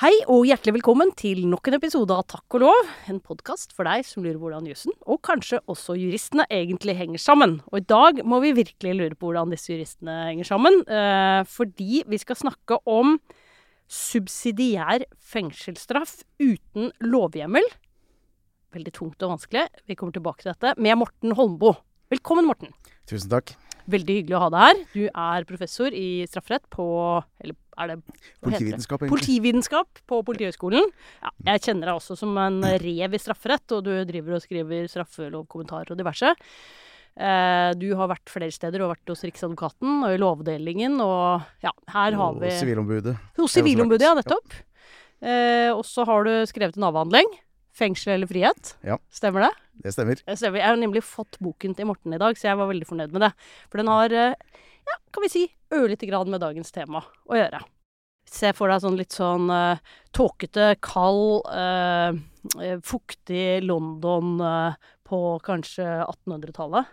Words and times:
Hei 0.00 0.14
og 0.32 0.46
hjertelig 0.48 0.78
velkommen 0.78 1.10
til 1.12 1.42
nok 1.44 1.68
en 1.68 1.74
episode 1.76 2.14
av 2.16 2.22
Takk 2.32 2.54
og 2.56 2.62
lov. 2.62 2.86
En 3.12 3.18
podkast 3.20 3.74
for 3.76 3.84
deg 3.84 4.06
som 4.08 4.24
lurer 4.24 4.38
på 4.38 4.46
hvordan 4.46 4.70
jussen, 4.70 4.94
og 5.04 5.20
kanskje 5.28 5.58
også 5.68 5.92
juristene, 6.00 6.46
egentlig 6.48 6.94
henger 6.96 7.20
sammen. 7.20 7.58
Og 7.68 7.82
i 7.82 7.84
dag 7.84 8.22
må 8.24 8.38
vi 8.40 8.54
virkelig 8.56 8.94
lure 8.96 9.18
på 9.18 9.28
hvordan 9.28 9.52
disse 9.52 9.68
juristene 9.68 10.14
henger 10.30 10.48
sammen. 10.48 10.80
Eh, 10.88 11.42
fordi 11.52 12.00
vi 12.08 12.22
skal 12.24 12.40
snakke 12.40 12.80
om 12.88 13.18
subsidiær 13.92 15.04
fengselsstraff 15.20 16.22
uten 16.40 16.94
lovhjemmel. 17.04 17.68
Veldig 18.72 18.96
tungt 18.96 19.20
og 19.20 19.34
vanskelig. 19.36 19.68
Vi 19.84 20.00
kommer 20.00 20.16
tilbake 20.16 20.46
til 20.46 20.54
dette 20.54 20.78
med 20.80 20.96
Morten 21.02 21.36
Holmboe. 21.36 21.76
Velkommen, 22.08 22.48
Morten. 22.48 22.72
Tusen 23.04 23.36
takk. 23.36 23.52
Veldig 23.90 24.16
hyggelig 24.20 24.36
å 24.38 24.42
ha 24.44 24.50
deg 24.54 24.66
her. 24.66 24.82
Du 24.92 25.02
er 25.08 25.48
professor 25.48 25.96
i 25.96 26.24
strafferett 26.30 26.66
på 26.72 26.86
Eller 27.42 27.56
er 27.80 27.94
det? 27.94 27.96
Politivitenskap, 28.44 29.00
egentlig. 29.00 29.14
Politivitenskap 29.14 30.02
på 30.10 30.20
Politihøgskolen. 30.28 30.92
Ja, 31.24 31.32
jeg 31.54 31.64
kjenner 31.64 31.90
deg 31.90 32.00
også 32.00 32.18
som 32.20 32.36
en 32.42 32.60
rev 32.82 33.16
i 33.16 33.20
strafferett, 33.22 33.72
og 33.76 33.86
du 33.86 33.92
driver 34.08 34.36
og 34.36 34.44
skriver 34.44 34.90
straffelovkommentarer 34.92 35.94
og 35.94 36.00
diverse. 36.00 36.34
Eh, 37.16 37.70
du 37.80 37.88
har 37.98 38.10
vært 38.12 38.30
flere 38.32 38.52
steder. 38.54 38.78
Du 38.78 38.86
har 38.86 38.94
vært 38.94 39.12
hos 39.12 39.24
Riksadvokaten 39.26 40.04
og 40.06 40.14
i 40.14 40.20
Lovavdelingen, 40.20 40.98
og 41.02 41.46
ja, 41.64 41.72
her 41.94 42.18
har 42.20 42.34
Og 42.36 42.42
vi 42.44 42.52
Sivilombudet. 42.60 43.16
Hos 43.16 43.40
har 43.40 43.48
også 43.48 43.60
Sivilombudet, 43.60 44.06
ja, 44.06 44.16
nettopp. 44.18 44.44
nettopp. 44.44 44.66
Eh, 45.20 45.70
og 45.74 45.84
så 45.84 46.06
har 46.08 46.24
du 46.24 46.34
skrevet 46.48 46.76
en 46.76 46.88
avhandling. 46.88 47.28
'Fengsel 47.76 48.12
eller 48.12 48.26
frihet'. 48.26 48.74
Ja. 48.84 48.98
Stemmer 49.14 49.46
det? 49.46 49.52
Det 49.80 49.92
stemmer. 49.94 50.20
Det 50.20 50.36
stemmer. 50.36 50.60
Jeg 50.60 50.68
har 50.68 50.80
nemlig 50.80 51.02
fått 51.06 51.38
boken 51.40 51.74
til 51.76 51.88
Morten 51.88 52.12
i 52.12 52.20
dag, 52.20 52.36
så 52.36 52.50
jeg 52.50 52.60
var 52.60 52.68
veldig 52.68 52.88
fornøyd 52.88 53.14
med 53.16 53.24
det. 53.24 53.30
For 53.72 53.80
den 53.80 53.88
har, 53.88 54.12
eh, 54.12 54.62
ja, 54.88 54.96
kan 55.12 55.24
vi 55.24 55.32
si, 55.32 55.44
ørlite 55.72 56.08
grad 56.08 56.28
med 56.28 56.42
dagens 56.42 56.72
tema 56.74 57.02
å 57.28 57.38
gjøre. 57.38 57.62
Se 58.30 58.52
for 58.52 58.68
deg 58.68 58.82
sånn 58.82 58.98
litt 58.98 59.14
sånn 59.16 59.48
uh, 59.50 59.80
tåkete, 60.14 60.76
kald, 60.84 61.48
eh, 61.50 62.78
fuktig 62.86 63.64
London 63.64 64.36
uh, 64.38 64.76
på 65.02 65.40
kanskje 65.42 65.86
1800-tallet. 66.04 66.92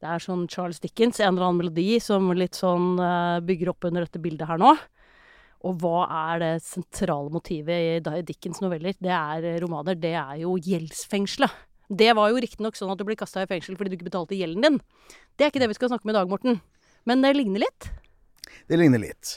Det 0.00 0.08
er 0.10 0.24
sånn 0.24 0.48
Charles 0.48 0.80
Dickens, 0.80 1.20
en 1.20 1.36
eller 1.36 1.50
annen 1.50 1.60
melodi 1.62 2.00
som 2.02 2.32
litt 2.34 2.58
sånn 2.58 2.98
bygger 3.46 3.70
opp 3.70 3.86
under 3.88 4.04
dette 4.04 4.20
bildet 4.20 4.48
her 4.50 4.58
nå. 4.60 4.74
Og 5.64 5.78
hva 5.80 6.02
er 6.32 6.42
det 6.42 6.50
sentrale 6.66 7.32
motivet 7.32 8.02
i 8.04 8.24
Dickens 8.26 8.60
noveller? 8.60 8.98
Det 9.00 9.14
er 9.14 9.62
romaner. 9.62 9.96
Det 9.96 10.12
er 10.12 10.42
jo 10.42 10.58
gjeldsfengselet. 10.60 11.54
Det 11.90 12.12
var 12.16 12.30
jo 12.32 12.40
riktignok 12.40 12.76
sånn 12.78 12.92
at 12.92 13.00
du 13.00 13.04
ble 13.04 13.16
kasta 13.20 13.42
i 13.44 13.48
fengsel 13.50 13.76
fordi 13.76 13.92
du 13.92 13.98
ikke 13.98 14.08
betalte 14.08 14.36
gjelden 14.38 14.64
din. 14.64 14.78
Det 15.36 15.46
er 15.46 15.50
ikke 15.52 15.60
det 15.62 15.68
vi 15.72 15.76
skal 15.76 15.90
snakke 15.92 16.06
om 16.08 16.14
i 16.14 16.16
dag, 16.16 16.30
Morten. 16.30 16.60
Men 17.04 17.20
det 17.24 17.34
ligner 17.36 17.60
litt. 17.66 17.90
Det 18.70 18.78
ligner 18.80 19.02
litt. 19.02 19.34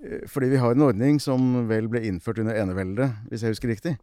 Eh, 0.00 0.22
Fordi 0.30 0.48
vi 0.48 0.60
har 0.62 0.72
en 0.72 0.86
ordning 0.88 1.20
som 1.20 1.66
vel 1.68 1.88
ble 1.92 2.00
innført 2.08 2.40
under 2.40 2.56
eneveldet, 2.56 3.12
hvis 3.28 3.44
jeg 3.44 3.52
husker 3.56 3.68
riktig. 3.74 3.96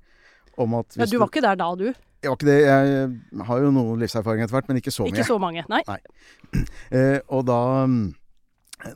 Om 0.60 0.74
at 0.82 0.98
Ja, 1.00 1.06
du 1.08 1.18
var 1.18 1.30
ikke 1.32 1.42
der 1.42 1.56
da, 1.56 1.70
du. 1.76 1.88
Jeg 2.22 2.30
var 2.30 2.36
ikke 2.36 2.50
det. 2.50 2.60
Jeg 2.68 3.46
har 3.48 3.62
jo 3.64 3.72
noe 3.72 3.96
livserfaring 4.02 4.44
etter 4.44 4.58
hvert, 4.58 4.68
men 4.68 4.78
ikke 4.82 4.92
så 4.92 5.06
mye. 5.08 5.14
Ikke 5.14 5.26
så 5.28 5.40
mange. 5.40 5.64
Nei. 5.72 5.84
Eh, 6.92 7.20
og 7.30 7.46
da, 7.46 7.86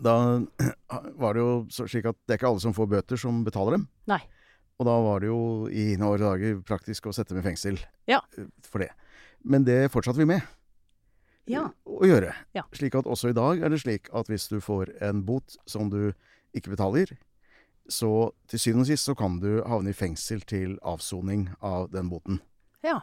da 0.04 0.16
var 1.22 1.34
det 1.38 1.44
jo 1.44 1.52
slik 1.72 2.08
at 2.10 2.18
det 2.28 2.36
er 2.36 2.40
ikke 2.42 2.50
alle 2.50 2.64
som 2.64 2.74
får 2.76 2.90
bøter, 2.90 3.20
som 3.20 3.44
betaler 3.46 3.78
dem. 3.78 3.88
Nei. 4.10 4.20
Og 4.82 4.88
da 4.90 4.96
var 5.06 5.20
det 5.22 5.28
jo 5.30 5.40
i 5.70 5.92
hine 5.94 6.08
år 6.10 6.18
dager 6.24 6.60
praktisk 6.66 7.06
å 7.08 7.14
sette 7.16 7.34
dem 7.36 7.44
i 7.44 7.48
fengsel 7.48 7.78
Ja. 8.10 8.22
eh, 8.38 8.46
for 8.66 8.80
det. 8.80 8.90
Men 9.44 9.64
det 9.68 9.92
fortsatte 9.92 10.18
vi 10.18 10.26
med 10.26 10.42
Ja. 11.48 11.70
å 11.86 12.02
gjøre. 12.08 12.34
Ja. 12.56 12.64
Slik 12.72 12.96
at 12.96 13.06
også 13.06 13.30
i 13.30 13.34
dag 13.38 13.62
er 13.62 13.70
det 13.70 13.82
slik 13.84 14.10
at 14.14 14.28
hvis 14.28 14.48
du 14.50 14.60
får 14.64 14.94
en 15.02 15.24
bot 15.24 15.58
som 15.68 15.90
du 15.90 16.14
ikke 16.56 16.72
betaler, 16.76 17.18
så 17.90 18.32
til 18.48 18.60
syvende 18.60 18.82
og 18.86 18.88
sist 18.88 19.06
så 19.10 19.16
kan 19.18 19.40
du 19.40 19.62
havne 19.68 19.90
i 19.92 19.94
fengsel 19.98 20.40
til 20.48 20.78
avsoning 20.88 21.50
av 21.62 21.90
den 21.92 22.10
boten. 22.10 22.40
Ja. 22.84 23.02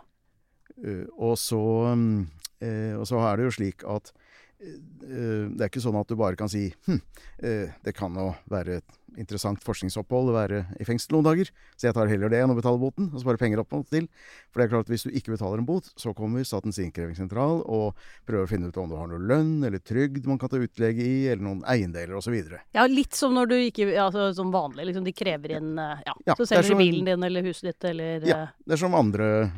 Eh, 0.82 1.04
og, 1.18 1.36
så, 1.36 1.60
mm, 1.94 2.26
eh, 2.62 2.94
og 2.96 3.04
så 3.06 3.20
er 3.28 3.36
det 3.36 3.44
jo 3.50 3.56
slik 3.58 3.84
at 3.84 4.12
eh, 4.60 5.48
det 5.52 5.60
er 5.60 5.68
ikke 5.68 5.82
sånn 5.84 5.98
at 6.00 6.08
du 6.08 6.16
bare 6.16 6.36
kan 6.36 6.48
si 6.48 6.70
hm, 6.86 7.00
eh, 7.44 7.74
det 7.84 7.94
kan 7.96 8.14
jo 8.16 8.30
være 8.48 8.78
et 8.80 8.98
interessant 9.18 9.62
forskningsopphold 9.64 10.30
å 10.30 10.34
være 10.36 10.60
i 10.80 10.84
fengsel 10.84 11.16
noen 11.16 11.24
dager, 11.30 11.50
så 11.76 11.88
jeg 11.88 11.94
tar 11.96 12.06
heller 12.10 12.28
det 12.30 12.40
enn 12.44 12.52
å 12.52 12.56
betale 12.58 12.78
boten, 12.78 13.10
og 13.14 13.20
spare 13.22 13.38
penger 13.40 13.60
opp 13.62 13.70
til. 13.90 14.06
For 14.50 14.60
det 14.60 14.66
er 14.66 14.72
klart 14.74 14.86
at 14.86 14.92
hvis 14.92 15.04
du 15.06 15.10
ikke 15.10 15.32
betaler 15.34 15.58
en 15.58 15.66
bot, 15.66 15.88
så 15.96 16.12
kommer 16.14 16.44
Statens 16.44 16.78
innkrevingssentral 16.82 17.62
og 17.66 17.94
prøver 18.26 18.44
å 18.44 18.50
finne 18.50 18.68
ut 18.70 18.76
om 18.82 18.88
du 18.90 18.96
har 18.98 19.06
noe 19.10 19.18
lønn 19.18 19.64
eller 19.64 19.78
trygd 19.78 20.26
man 20.26 20.38
kan 20.38 20.48
ta 20.52 20.58
utlegg 20.60 20.98
i, 21.00 21.26
eller 21.30 21.42
noen 21.42 21.62
eiendeler 21.66 22.14
osv. 22.18 22.34
ja, 22.74 22.86
litt 22.86 23.14
som 23.14 23.34
når 23.34 23.46
du 23.50 23.56
ikke 23.58 23.88
Altså 24.00 24.34
som 24.34 24.50
vanlig, 24.52 24.86
liksom. 24.90 25.04
De 25.04 25.12
krever 25.12 25.56
inn 25.58 25.78
eh, 25.78 26.02
Ja, 26.06 26.14
Ja, 26.26 26.34
så 26.34 26.42
er 26.44 26.62
selger 26.62 26.68
du 26.70 26.74
de 26.74 26.84
bilen 26.84 27.04
din 27.08 27.22
eller 27.26 27.42
huset 27.42 27.62
ditt 27.70 27.84
eller 27.90 28.26
Ja. 28.26 28.36
eh, 28.42 28.48
Dersom 28.70 28.94
andre 28.94 29.50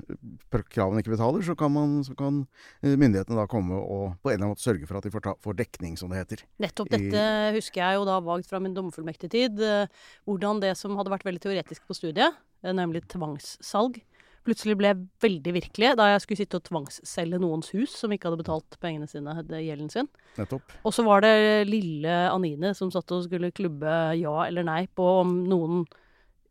kravene 0.73 1.03
ikke 1.03 1.13
betaler, 1.15 1.43
så 1.45 1.55
kan, 1.59 1.73
man, 1.75 2.03
så 2.07 2.15
kan 2.17 2.47
eh, 2.83 2.95
myndighetene 2.97 3.37
da 3.39 3.47
komme 3.51 3.75
og 3.81 4.15
på 4.23 4.31
en 4.31 4.35
eller 4.37 4.47
annen 4.47 4.53
måte 4.55 4.65
sørge 4.65 4.87
for 4.89 4.99
at 4.99 5.05
de 5.05 5.11
får, 5.11 5.25
ta, 5.27 5.35
får 5.43 5.57
dekning, 5.59 5.97
som 5.99 6.11
det 6.13 6.21
heter. 6.23 6.45
Nettopp 6.63 6.93
i- 6.93 6.97
dette 6.97 7.25
husker 7.59 7.83
jeg 7.83 7.99
jo 7.99 8.05
da 8.09 8.21
vagt 8.21 8.47
fra 8.49 8.61
min 8.63 8.75
dommerfullmektige 8.77 9.31
tid. 9.31 9.42
Eh, 9.51 9.91
Hvordan 10.29 10.63
det 10.63 10.77
som 10.79 10.97
hadde 10.99 11.13
vært 11.13 11.27
veldig 11.27 11.43
teoretisk 11.43 11.87
på 11.89 11.97
studiet, 11.99 12.39
eh, 12.63 12.75
nemlig 12.77 13.05
tvangssalg, 13.11 14.01
plutselig 14.43 14.75
ble 14.79 14.91
veldig 15.23 15.53
virkelig 15.55 15.93
da 15.99 16.09
jeg 16.11 16.23
skulle 16.25 16.41
sitte 16.41 16.59
og 16.59 16.67
tvangsselge 16.67 17.39
noens 17.43 17.71
hus 17.77 17.95
som 17.95 18.11
ikke 18.11 18.27
hadde 18.29 18.41
betalt 18.41 18.79
pengene 18.83 19.07
sine, 19.11 19.37
gjelden 19.63 19.91
sin. 19.93 20.09
Nettopp. 20.39 20.75
Og 20.83 20.95
så 20.95 21.05
var 21.07 21.23
det 21.23 21.69
lille 21.69 22.17
Anine 22.33 22.73
som 22.75 22.91
satt 22.91 23.11
og 23.15 23.27
skulle 23.29 23.53
klubbe 23.55 23.93
ja 24.19 24.35
eller 24.49 24.67
nei 24.67 24.87
på 24.91 25.07
om 25.23 25.43
noen 25.47 25.85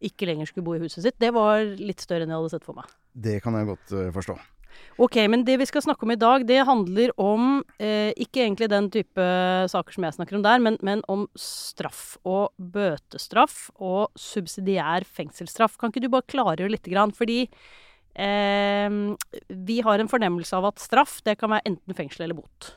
ikke 0.01 0.25
lenger 0.29 0.49
skulle 0.49 0.65
bo 0.65 0.77
i 0.77 0.81
huset 0.81 1.03
sitt. 1.05 1.19
Det 1.21 1.29
var 1.35 1.61
litt 1.61 2.01
større 2.01 2.25
enn 2.25 2.33
jeg 2.33 2.41
hadde 2.41 2.53
sett 2.55 2.65
for 2.65 2.79
meg. 2.79 2.89
Det 3.11 3.37
kan 3.43 3.57
jeg 3.59 3.69
godt 3.69 3.93
eh, 3.93 4.09
forstå. 4.15 4.37
Ok, 5.01 5.17
men 5.31 5.45
det 5.47 5.57
vi 5.61 5.67
skal 5.69 5.83
snakke 5.85 6.05
om 6.05 6.13
i 6.13 6.19
dag, 6.19 6.45
det 6.47 6.59
handler 6.67 7.13
om 7.21 7.61
eh, 7.81 8.11
ikke 8.21 8.43
egentlig 8.43 8.69
den 8.71 8.89
type 8.93 9.27
saker 9.71 9.95
som 9.95 10.07
jeg 10.07 10.17
snakker 10.17 10.37
om 10.37 10.43
der, 10.45 10.61
men, 10.63 10.77
men 10.85 11.03
om 11.11 11.27
straff 11.39 12.17
og 12.27 12.51
bøtestraff 12.57 13.69
og 13.77 14.11
subsidiær 14.19 15.07
fengselsstraff. 15.07 15.79
Kan 15.79 15.93
ikke 15.93 16.05
du 16.05 16.11
bare 16.13 16.29
klargjøre 16.31 16.75
litt, 16.75 16.91
grann? 16.91 17.15
fordi 17.15 17.45
eh, 18.19 18.99
vi 19.71 19.81
har 19.85 20.01
en 20.01 20.11
fornemmelse 20.11 20.59
av 20.59 20.71
at 20.73 20.83
straff, 20.83 21.19
det 21.25 21.39
kan 21.41 21.53
være 21.55 21.67
enten 21.71 21.97
fengsel 21.97 22.27
eller 22.27 22.41
bot. 22.43 22.75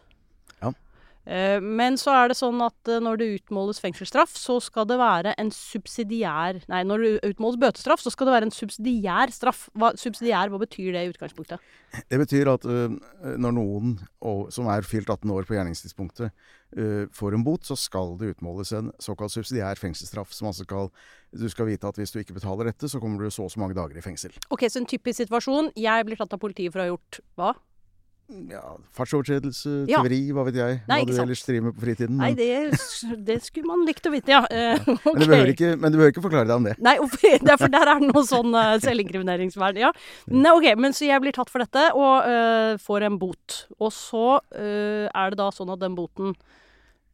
Eh, 1.25 1.57
men 1.61 1.97
så 1.97 2.13
er 2.13 2.29
det 2.29 2.37
sånn 2.37 2.61
at 2.65 2.91
eh, 2.91 3.01
når 3.01 3.21
det 3.21 3.29
utmåles 3.39 3.81
fengselsstraff, 3.81 4.35
så 4.37 4.59
skal 4.61 4.85
det 4.91 4.99
være 5.01 5.33
en 5.41 5.49
subsidiær 5.55 6.61
Nei, 6.69 6.83
når 6.85 7.05
det 7.05 7.33
utmåles 7.33 7.61
bøtestraff, 7.63 8.03
så 8.05 8.13
skal 8.13 8.29
det 8.29 8.35
være 8.37 8.49
en 8.51 8.55
subsidiær 8.55 9.33
straff. 9.33 9.67
Hva, 9.73 9.95
subsidiær, 10.01 10.53
hva 10.53 10.61
betyr 10.61 10.93
det 10.93 11.07
i 11.07 11.13
utgangspunktet? 11.15 11.65
Det 12.11 12.21
betyr 12.21 12.51
at 12.53 12.67
uh, 12.69 12.93
når 13.41 13.57
noen 13.57 13.97
og, 14.21 14.51
som 14.53 14.69
er 14.73 14.85
fylt 14.87 15.09
18 15.09 15.33
år 15.33 15.49
på 15.49 15.57
gjerningstidspunktet, 15.57 16.33
uh, 16.77 17.05
får 17.15 17.37
en 17.39 17.45
bot, 17.47 17.65
så 17.65 17.77
skal 17.79 18.17
det 18.21 18.35
utmåles 18.35 18.75
en 18.77 18.91
såkalt 19.03 19.33
subsidiær 19.33 19.81
fengselsstraff. 19.81 20.35
Som 20.35 20.51
altså 20.51 20.67
skal 20.69 20.91
Du 21.33 21.49
skal 21.51 21.71
vite 21.71 21.89
at 21.89 21.97
hvis 21.99 22.13
du 22.13 22.21
ikke 22.21 22.37
betaler 22.37 22.69
dette, 22.69 22.91
så 22.91 23.01
kommer 23.01 23.25
du 23.25 23.31
så 23.33 23.47
og 23.47 23.55
så 23.55 23.63
mange 23.63 23.77
dager 23.79 23.97
i 23.97 24.05
fengsel. 24.05 24.35
Ok, 24.51 24.67
så 24.69 24.83
en 24.83 24.91
typisk 24.91 25.23
situasjon. 25.25 25.73
Jeg 25.79 26.09
blir 26.09 26.21
tatt 26.21 26.37
av 26.37 26.43
politiet 26.43 26.75
for 26.75 26.83
å 26.83 26.85
ha 26.85 26.93
gjort 26.93 27.23
hva? 27.39 27.55
Ja, 28.29 28.79
Fartsovertredelse, 28.97 29.85
Ja. 29.89 30.01
tyveri, 30.01 30.33
hva 30.33 30.47
vet 30.47 30.57
jeg. 30.57 30.79
Nei, 30.89 31.01
hva 31.05 31.13
du 31.13 31.21
ellers 31.21 31.43
driver 31.45 31.67
med 31.67 31.75
på 31.77 31.85
fritiden. 31.85 32.17
Nei, 32.17 32.33
det, 32.33 32.73
det 33.27 33.37
skulle 33.45 33.69
man 33.69 33.85
likt 33.85 34.07
å 34.09 34.13
vite, 34.15 34.33
ja. 34.33 34.41
Uh, 34.49 34.81
okay. 35.13 35.27
men, 35.29 35.29
du 35.29 35.53
ikke, 35.53 35.73
men 35.77 35.93
du 35.93 35.99
behøver 35.99 36.15
ikke 36.15 36.25
forklare 36.25 36.49
deg 36.49 36.57
om 36.57 36.69
det. 36.71 36.75
Nei, 36.81 36.97
for 37.61 37.75
der 37.75 37.93
er 37.93 38.01
det 38.01 38.09
noe 38.09 38.25
sånn 38.25 38.57
uh, 38.57 38.79
selvinkrimineringsvern. 38.81 39.81
Ja. 39.83 39.93
Nei, 40.33 40.55
ok, 40.57 40.71
men 40.81 40.97
så 40.97 41.05
jeg 41.11 41.21
blir 41.21 41.37
tatt 41.37 41.53
for 41.53 41.61
dette 41.61 41.91
og 41.93 42.25
uh, 42.25 42.81
får 42.81 43.09
en 43.11 43.21
bot. 43.21 43.61
Og 43.77 43.93
så 43.93 44.27
eh, 44.57 45.05
er 45.05 45.33
det 45.33 45.39
da 45.39 45.51
sånn 45.53 45.73
at 45.75 45.83
den 45.83 45.97
boten 45.99 46.33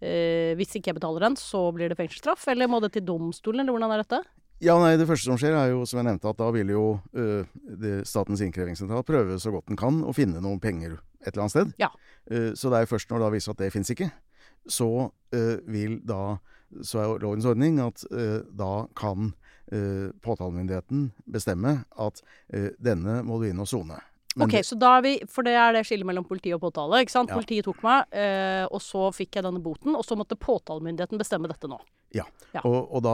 Hvis 0.00 0.76
ikke 0.76 0.90
jeg 0.90 0.96
betaler 0.96 1.26
den, 1.26 1.34
så 1.36 1.66
blir 1.76 1.90
det 1.90 1.96
fengselsstraff? 1.98 2.46
Eller 2.48 2.70
må 2.70 2.78
det 2.80 2.94
til 2.94 3.04
domstolen, 3.04 3.60
eller 3.60 3.74
hvordan 3.74 3.92
er 3.92 4.00
dette? 4.00 4.20
Ja, 4.60 4.74
nei, 4.76 4.96
Det 5.00 5.06
første 5.08 5.30
som 5.30 5.38
skjer, 5.40 5.54
er 5.56 5.70
jo 5.72 5.86
som 5.88 6.00
jeg 6.00 6.08
nevnte, 6.10 6.28
at 6.28 6.40
da 6.40 6.50
vil 6.52 6.68
jo 6.68 6.84
ø, 7.16 7.28
det, 7.80 8.06
Statens 8.08 8.42
innkrevingssentral 8.44 9.06
prøve 9.08 9.38
så 9.40 9.52
godt 9.54 9.70
den 9.72 9.78
kan 9.80 10.02
å 10.04 10.12
finne 10.12 10.42
noen 10.44 10.60
penger 10.60 10.98
et 11.24 11.32
eller 11.32 11.46
annet 11.46 11.54
sted. 11.54 11.72
Ja. 11.80 11.88
Uh, 12.30 12.52
så 12.56 12.68
det 12.68 12.78
er 12.78 12.84
jo 12.84 12.90
først 12.92 13.10
når 13.12 13.24
det 13.24 13.32
viser 13.38 13.54
at 13.54 13.62
det 13.64 13.72
fins 13.72 13.92
ikke, 13.92 14.10
så 14.68 15.10
øh, 15.32 15.58
vil 15.66 16.00
da 16.06 16.38
Så 16.84 17.00
er 17.00 17.18
lovens 17.18 17.44
ordning 17.44 17.80
at 17.82 18.04
øh, 18.12 18.44
da 18.54 18.86
kan 18.94 19.32
øh, 19.72 20.12
påtalemyndigheten 20.22 21.12
bestemme 21.26 21.84
at 21.98 22.20
øh, 22.54 22.70
denne 22.78 23.22
må 23.26 23.40
du 23.40 23.48
inn 23.48 23.58
og 23.58 23.66
sone. 23.66 23.96
Men 24.36 24.46
ok, 24.46 24.60
så 24.62 24.78
da 24.78 24.92
er 24.98 25.02
vi, 25.02 25.14
For 25.26 25.42
det 25.42 25.56
er 25.58 25.72
det 25.74 25.82
skillet 25.88 26.06
mellom 26.06 26.24
politi 26.24 26.52
og 26.54 26.60
påtale. 26.62 27.00
ikke 27.02 27.10
sant? 27.10 27.32
Ja. 27.32 27.34
Politiet 27.40 27.66
tok 27.66 27.82
meg, 27.82 28.06
eh, 28.14 28.62
og 28.70 28.78
så 28.84 29.08
fikk 29.10 29.40
jeg 29.40 29.48
denne 29.48 29.58
boten, 29.58 29.96
og 29.98 30.04
så 30.06 30.14
måtte 30.14 30.38
påtalemyndigheten 30.38 31.18
bestemme 31.18 31.50
dette 31.50 31.66
nå. 31.66 31.80
Ja. 32.12 32.24
Og, 32.66 32.88
og 32.96 33.02
da 33.06 33.12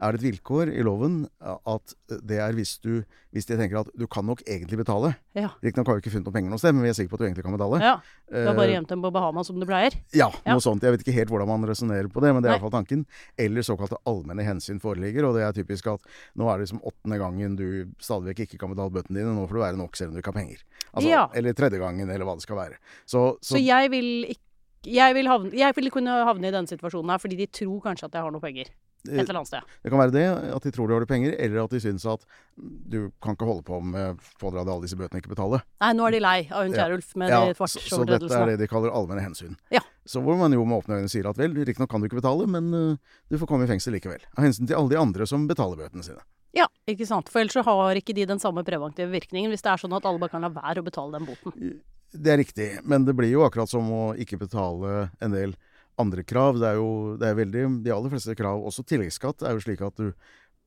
er 0.00 0.12
det 0.16 0.22
et 0.22 0.26
vilkår 0.30 0.70
i 0.72 0.80
loven 0.86 1.26
at 1.44 1.92
det 2.24 2.38
er 2.40 2.54
hvis 2.56 2.78
du 2.80 3.02
hvis 3.36 3.44
de 3.44 3.58
tenker 3.58 3.76
at 3.82 3.90
du 3.92 4.06
kan 4.08 4.24
nok 4.24 4.40
egentlig 4.48 4.78
betale. 4.80 5.10
Ja. 5.36 5.50
Riktignok 5.60 5.90
har 5.90 5.98
vi 5.98 6.00
ikke 6.00 6.12
funnet 6.14 6.24
noen 6.30 6.32
penger 6.38 6.52
noe 6.54 6.58
sted, 6.62 6.72
men 6.72 6.86
vi 6.86 6.88
er 6.88 6.96
sikre 6.96 7.10
på 7.12 7.18
at 7.18 7.20
du 7.20 7.26
egentlig 7.26 7.44
kan 7.44 7.52
betale. 7.58 7.80
ja. 7.84 7.90
Du 8.32 8.38
har 8.46 8.56
bare 8.56 8.70
Eh, 8.70 8.72
gjemt 8.78 8.88
dem 8.88 9.02
på 9.04 9.10
Bahamas 9.12 9.46
som 9.50 9.60
du 9.60 9.66
pleier? 9.68 9.92
Ja, 10.16 10.30
Ja. 10.46 10.54
noe 10.56 10.64
sånt. 10.64 10.80
Jeg 10.82 10.92
vet 10.96 11.04
ikke 11.04 11.12
helt 11.18 11.28
hvordan 11.28 11.48
man 11.48 11.68
resonnerer 11.68 12.08
på 12.08 12.22
det, 12.24 12.32
men 12.32 12.42
det 12.42 12.48
er 12.50 12.56
iallfall 12.56 12.72
tanken. 12.72 13.04
Eller 13.36 13.60
såkalte 13.60 14.00
allmenne 14.08 14.42
hensyn 14.48 14.80
foreligger, 14.80 15.28
og 15.28 15.36
det 15.36 15.44
er 15.44 15.52
typisk 15.52 15.86
at 15.92 16.00
nå 16.40 16.48
er 16.48 16.56
det 16.56 16.64
liksom 16.70 16.80
åttende 16.88 17.18
gangen 17.20 17.56
du 17.60 17.92
stadig 18.00 18.32
vekk 18.32 18.46
ikke 18.48 18.58
kan 18.64 18.72
betale 18.72 18.90
bøttene 18.96 19.20
dine, 19.20 19.36
nå 19.36 19.44
får 19.46 19.60
du 19.60 19.60
være 19.60 19.76
nok 19.76 19.96
selv 20.00 20.08
om 20.08 20.14
du 20.16 20.20
ikke 20.22 20.32
har 20.32 20.40
penger. 20.40 20.64
Altså, 20.94 21.08
Ja. 21.12 21.28
Eller 21.34 21.52
tredje 21.52 21.78
gangen, 21.78 22.08
eller 22.08 22.24
hva 22.24 22.34
det 22.40 22.42
skal 22.48 22.56
være. 22.56 22.76
Så, 23.04 23.36
så, 23.44 23.56
Så 23.56 23.60
jeg 23.60 23.90
vil 23.92 24.24
ikke 24.24 24.47
jeg 24.86 25.14
vil, 25.16 25.30
havne, 25.30 25.50
jeg 25.56 25.74
vil 25.76 25.90
kunne 25.90 26.20
havne 26.28 26.50
i 26.50 26.54
denne 26.54 26.70
situasjonen 26.70 27.10
her 27.14 27.22
fordi 27.22 27.38
de 27.40 27.48
tror 27.50 27.80
kanskje 27.88 28.06
at 28.08 28.18
jeg 28.18 28.26
har 28.26 28.34
noe 28.34 28.42
penger. 28.42 28.70
Et 29.06 29.12
eh, 29.14 29.20
eller 29.22 29.38
annet 29.38 29.50
sted. 29.50 29.74
det 29.84 29.90
kan 29.92 30.00
være 30.00 30.14
det, 30.14 30.24
at 30.56 30.64
de 30.66 30.70
tror 30.74 30.88
du 30.88 30.94
har 30.96 31.04
det 31.04 31.08
penger, 31.10 31.34
eller 31.38 31.62
at 31.62 31.74
de 31.74 31.80
syns 31.80 32.06
at 32.10 32.24
du 32.58 33.12
kan 33.22 33.36
ikke 33.36 33.46
holde 33.46 33.62
på 33.66 33.78
med 33.80 34.18
pådra 34.40 34.64
deg 34.64 34.72
alle 34.74 34.88
disse 34.88 34.98
bøtene 34.98 35.20
og 35.20 35.22
ikke 35.22 35.34
betale. 35.36 35.60
Nei, 35.84 35.92
nå 35.94 36.08
er 36.08 36.16
de 36.16 36.22
lei 36.24 36.38
av 36.48 36.66
hun 36.66 36.74
Ja. 36.74 36.80
Kjærulf 36.82 37.12
med 37.14 37.30
Ja, 37.30 37.40
de 37.46 37.54
så, 37.54 37.68
så 37.78 38.00
dette 38.08 38.32
er 38.34 38.52
det 38.52 38.58
de 38.58 38.70
kaller 38.70 38.94
allmenne 38.94 39.22
hensyn. 39.22 39.54
Ja. 39.74 39.84
Så 40.08 40.22
hvor 40.24 40.38
man 40.40 40.52
jo 40.52 40.64
med 40.64 40.80
åpne 40.80 40.98
øyne 41.02 41.12
sier 41.12 41.28
at 41.30 41.38
vel, 41.38 41.54
riktignok 41.54 41.90
kan 41.90 42.02
du 42.02 42.08
ikke 42.08 42.20
betale, 42.20 42.48
men 42.50 42.72
uh, 42.74 43.20
du 43.30 43.38
får 43.38 43.50
komme 43.50 43.68
i 43.68 43.70
fengsel 43.70 43.94
likevel. 43.94 44.24
Av 44.34 44.46
hensyn 44.46 44.66
til 44.66 44.78
alle 44.78 44.94
de 44.94 44.98
andre 44.98 45.28
som 45.30 45.46
betaler 45.46 45.78
bøtene 45.78 46.06
sine. 46.06 46.24
Ja, 46.56 46.66
ikke 46.88 47.06
sant. 47.06 47.28
For 47.30 47.42
ellers 47.42 47.54
så 47.54 47.62
har 47.62 48.00
ikke 48.00 48.16
de 48.16 48.24
den 48.26 48.40
samme 48.42 48.64
preventive 48.66 49.12
virkningen 49.12 49.52
hvis 49.52 49.62
det 49.62 49.74
er 49.74 49.82
sånn 49.82 49.94
at 49.94 50.08
alle 50.08 50.18
bare 50.18 50.32
kan 50.32 50.42
la 50.42 50.50
være 50.50 50.82
å 50.82 50.86
betale 50.86 51.18
den 51.18 51.28
boten. 51.28 51.78
Det 52.12 52.32
er 52.32 52.40
riktig, 52.40 52.68
men 52.88 53.04
det 53.04 53.14
blir 53.16 53.30
jo 53.30 53.44
akkurat 53.44 53.68
som 53.70 53.88
å 53.92 54.02
ikke 54.16 54.38
betale 54.40 55.10
en 55.20 55.34
del 55.34 55.54
andre 56.00 56.24
krav. 56.24 56.60
Det 56.60 56.68
er 56.70 56.78
jo 56.78 57.16
det 57.20 57.28
er 57.28 57.38
veldig, 57.38 57.64
De 57.84 57.92
aller 57.92 58.12
fleste 58.14 58.36
krav, 58.38 58.62
også 58.64 58.86
tilleggsskatt, 58.86 59.42
er 59.44 59.56
jo 59.56 59.64
slik 59.64 59.82
at 59.84 59.96
du 60.00 60.12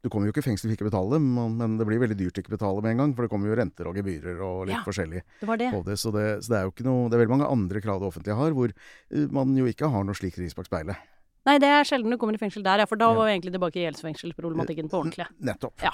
du 0.01 0.09
kommer 0.09 0.25
jo 0.25 0.33
ikke 0.33 0.41
i 0.41 0.47
fengsel 0.49 0.65
for 0.65 0.73
ikke 0.73 0.85
å 0.88 0.89
betale, 0.89 1.17
men, 1.21 1.75
det 1.77 1.85
blir 1.85 1.99
veldig 2.01 2.17
dyrt 2.17 2.39
å 2.39 2.41
ikke 2.41 2.55
betale 2.55 2.81
med 2.81 2.95
en 2.95 3.01
gang. 3.03 3.11
For 3.13 3.25
det 3.25 3.29
kommer 3.29 3.51
jo 3.51 3.57
renter 3.59 3.85
og 3.85 3.97
gebyrer 3.99 4.39
og 4.41 4.63
litt 4.65 4.79
Ja. 4.79 4.81
forskjellig 4.81 5.21
Det 5.39 5.45
var 5.45 5.57
det. 5.61 5.69
på 5.69 5.83
det. 5.85 5.97
Så, 6.01 6.11
det. 6.11 6.41
så 6.41 6.49
det 6.49 6.57
er 6.57 6.63
jo 6.65 6.71
ikke 6.73 6.88
noe 6.88 7.09
Det 7.09 7.13
er 7.13 7.21
veldig 7.21 7.38
mange 7.38 7.51
andre 7.53 7.81
krav 7.81 7.99
det 8.01 8.09
offentlige 8.09 8.35
har, 8.35 8.51
hvor 8.57 8.73
eh, 8.73 9.27
man 9.29 9.53
jo 9.55 9.65
ikke 9.69 9.91
har 9.93 10.03
noe 10.03 10.17
slik 10.17 10.39
ris 10.41 10.57
bak 10.57 10.65
speilet. 10.65 10.97
Nei, 11.45 11.57
det 11.61 11.69
er 11.69 11.85
sjelden 11.85 12.09
du 12.09 12.17
kommer 12.17 12.33
i 12.33 12.41
fengsel 12.41 12.63
der, 12.65 12.81
ja. 12.81 12.85
For 12.89 12.97
da 12.97 13.13
var 13.13 13.29
vi 13.29 13.35
egentlig 13.38 13.53
tilbake 13.53 13.77
i 13.77 13.85
gjeldsfengselsproblematikken 13.85 14.89
på 14.89 15.03
ordentlig. 15.03 15.27
Nettopp. 15.39 15.77
Ja. 15.85 15.93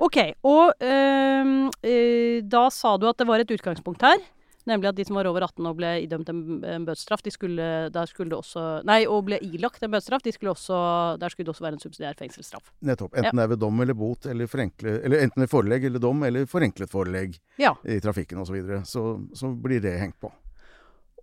Ok, 0.00 0.16
og 0.44 0.72
øh, 0.80 1.70
øh, 1.84 2.36
da 2.44 2.68
sa 2.72 2.96
du 2.96 3.08
at 3.08 3.16
det 3.20 3.26
var 3.28 3.40
et 3.40 3.50
utgangspunkt 3.56 4.04
her. 4.04 4.20
Nemlig 4.70 4.90
at 4.92 4.98
de 5.00 5.04
som 5.08 5.18
var 5.18 5.28
over 5.30 5.44
18 5.46 5.66
og 5.70 5.76
ble 5.80 5.90
idømt 6.04 6.30
en, 6.30 6.42
bøtestraff, 6.86 7.22
de 7.26 7.32
skulle, 7.34 7.68
der 7.94 8.10
skulle 8.10 8.30
det 8.32 8.38
også 8.38 8.64
Nei, 8.86 9.00
og 9.10 9.24
ble 9.28 9.40
ilagt 9.50 9.82
en 9.82 9.90
bøtestraff, 9.92 10.22
de 10.26 10.32
skulle 10.36 10.54
også, 10.54 10.80
der 11.20 11.32
skulle 11.32 11.48
det 11.48 11.54
også 11.54 11.66
være 11.66 11.78
en 11.78 11.82
subsidiær 11.82 12.18
fengselsstraff. 12.20 12.70
Nettopp. 12.86 13.16
Enten 13.18 13.40
det 13.40 13.46
er 13.46 13.52
ved 13.54 13.60
dom 13.62 13.80
eller 13.84 13.98
bot, 13.98 14.26
eller, 14.30 14.50
forenkle, 14.50 14.98
eller 15.04 15.24
enten 15.26 15.44
ved 15.44 15.50
forelegg 15.50 15.88
eller 15.90 16.02
dom, 16.02 16.22
eller 16.28 16.46
forenklet 16.50 16.92
forelegg 16.92 17.38
Ja. 17.60 17.74
i 17.84 17.98
trafikken 18.00 18.38
osv. 18.38 18.50
Så, 18.50 18.56
videre. 18.56 18.84
så 18.86 19.02
så 19.34 19.50
blir 19.54 19.80
det 19.82 19.98
hengt 20.00 20.18
på. 20.20 20.30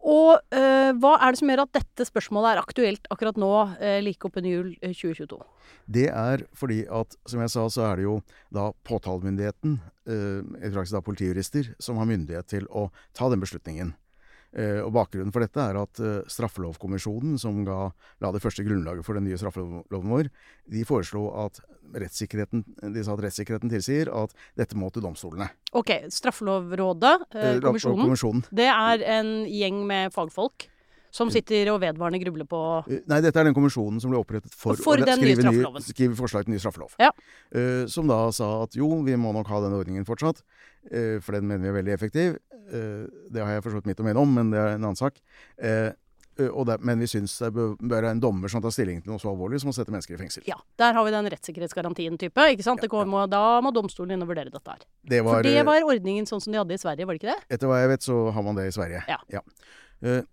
Og 0.05 0.37
øh, 0.53 0.91
hva 1.01 1.13
er 1.17 1.33
det 1.33 1.39
som 1.39 1.49
gjør 1.51 1.63
at 1.65 1.77
dette 1.79 2.07
spørsmålet 2.07 2.53
er 2.53 2.61
aktuelt 2.61 3.07
akkurat 3.13 3.39
nå, 3.39 3.51
øh, 3.81 3.99
like 4.05 4.27
oppunder 4.27 4.51
jul 4.51 4.69
øh, 4.81 4.93
2022? 4.93 5.39
Det 5.87 6.07
er 6.11 6.43
fordi 6.53 6.83
at, 6.85 7.15
som 7.27 7.41
jeg 7.43 7.53
sa, 7.53 7.67
så 7.71 7.87
er 7.89 7.99
det 7.99 8.07
jo 8.07 8.17
da 8.53 8.69
påtalemyndigheten, 8.87 9.79
eh, 10.07 10.41
i 10.67 10.73
praksis 10.73 10.95
da 10.95 11.03
politijurister, 11.03 11.73
som 11.79 11.99
har 12.01 12.09
myndighet 12.09 12.47
til 12.51 12.67
å 12.69 12.89
ta 13.17 13.29
den 13.31 13.43
beslutningen. 13.43 13.95
Eh, 14.57 14.79
og 14.81 14.89
Bakgrunnen 14.95 15.29
for 15.33 15.43
dette 15.45 15.61
er 15.61 15.77
at 15.77 15.99
eh, 16.01 16.23
Straffelovkommisjonen, 16.33 17.35
som 17.37 17.59
ga, 17.67 17.91
la 18.23 18.31
det 18.33 18.41
første 18.41 18.65
grunnlaget 18.65 19.05
for 19.05 19.13
den 19.19 19.27
nye 19.29 19.37
straffeloven 19.37 20.09
vår, 20.09 20.31
de 20.73 20.85
foreslo 20.87 21.27
at 21.45 21.59
rettssikkerheten, 21.93 22.63
de 22.81 23.03
sa 23.05 23.13
at 23.13 23.21
rettssikkerheten 23.27 23.69
tilsier 23.71 24.09
at 24.09 24.33
dette 24.57 24.77
må 24.79 24.89
til 24.91 25.05
domstolene. 25.05 25.51
Ok, 25.77 25.93
Straffelovrådet, 26.13 27.13
Eh, 27.37 27.59
kommisjonen, 27.61 28.07
kommisjonen. 28.07 28.43
det 28.51 28.65
er 28.71 29.05
en 29.19 29.45
gjeng 29.45 29.85
med 29.85 30.11
fagfolk 30.15 30.67
som 31.17 31.29
sitter 31.31 31.69
og 31.71 31.79
vedvarende 31.81 32.19
grubler 32.21 32.45
på 32.45 32.59
Nei, 33.07 33.21
dette 33.23 33.39
er 33.39 33.47
den 33.47 33.55
kommisjonen 33.55 34.01
som 34.03 34.11
ble 34.11 34.19
opprettet 34.19 34.53
for, 34.53 34.75
For 34.75 34.99
å 34.99 35.05
skrive, 35.07 35.39
straffeloven. 35.41 35.85
skrive 35.85 36.17
forslag 36.19 36.45
til 36.45 36.53
ny 36.53 36.59
straffelov. 36.61 36.97
Ja. 36.99 37.09
Uh, 37.55 37.85
som 37.89 38.09
da 38.11 38.19
sa 38.35 38.49
at 38.65 38.75
jo, 38.77 38.89
vi 39.07 39.15
må 39.17 39.31
nok 39.33 39.47
ha 39.47 39.61
den 39.63 39.73
ordningen 39.77 40.05
fortsatt, 40.05 40.43
for 41.23 41.35
den 41.35 41.47
mener 41.49 41.65
vi 41.65 41.71
er 41.71 41.79
veldig 41.81 41.93
effektiv. 41.95 42.37
Eh, 42.71 43.07
det 43.31 43.43
har 43.43 43.55
jeg 43.57 43.63
forstått 43.65 43.87
mitt 43.87 44.01
å 44.01 44.05
mene 44.07 44.21
om, 44.21 44.35
men 44.39 44.51
det 44.51 44.59
er 44.59 44.75
en 44.75 44.83
annen 44.83 44.99
sak. 44.99 45.19
Eh, 45.57 45.89
eh, 46.37 46.49
og 46.49 46.67
det, 46.69 46.77
men 46.85 47.01
vi 47.01 47.09
syns 47.09 47.37
det 47.41 47.51
bør 47.55 47.75
være 47.79 48.11
en 48.13 48.21
dommer 48.23 48.51
som 48.51 48.63
tar 48.63 48.73
stilling 48.75 49.01
til 49.03 49.13
noe 49.13 49.21
så 49.21 49.31
alvorlig 49.31 49.61
som 49.63 49.71
å 49.71 49.75
sette 49.75 49.93
mennesker 49.93 50.17
i 50.17 50.21
fengsel. 50.21 50.45
Ja, 50.49 50.59
der 50.79 50.97
har 50.97 51.07
vi 51.07 51.15
den 51.15 51.31
rettssikkerhetsgarantien 51.33 52.19
type. 52.21 52.47
ikke 52.53 52.65
sant? 52.65 52.83
Det 52.83 52.91
kommer, 52.91 53.27
Da 53.31 53.59
må 53.63 53.73
domstolen 53.75 54.17
inn 54.17 54.25
og 54.25 54.31
vurdere 54.31 54.53
dette 54.53 54.77
her. 54.77 54.87
Det 55.03 55.21
var, 55.23 55.39
For 55.39 55.47
det 55.47 55.59
eh, 55.59 55.67
var 55.67 55.87
ordningen 55.87 56.29
sånn 56.29 56.43
som 56.43 56.53
de 56.53 56.61
hadde 56.61 56.75
i 56.75 56.81
Sverige, 56.81 57.07
var 57.07 57.17
det 57.17 57.23
ikke 57.23 57.35
det? 57.35 57.55
Etter 57.57 57.71
hva 57.71 57.83
jeg 57.83 57.93
vet, 57.95 58.09
så 58.09 58.23
har 58.31 58.43
man 58.43 58.59
det 58.59 58.67
i 58.69 58.75
Sverige. 58.75 59.03
Ja. 59.07 59.43
Eh, 60.03 60.23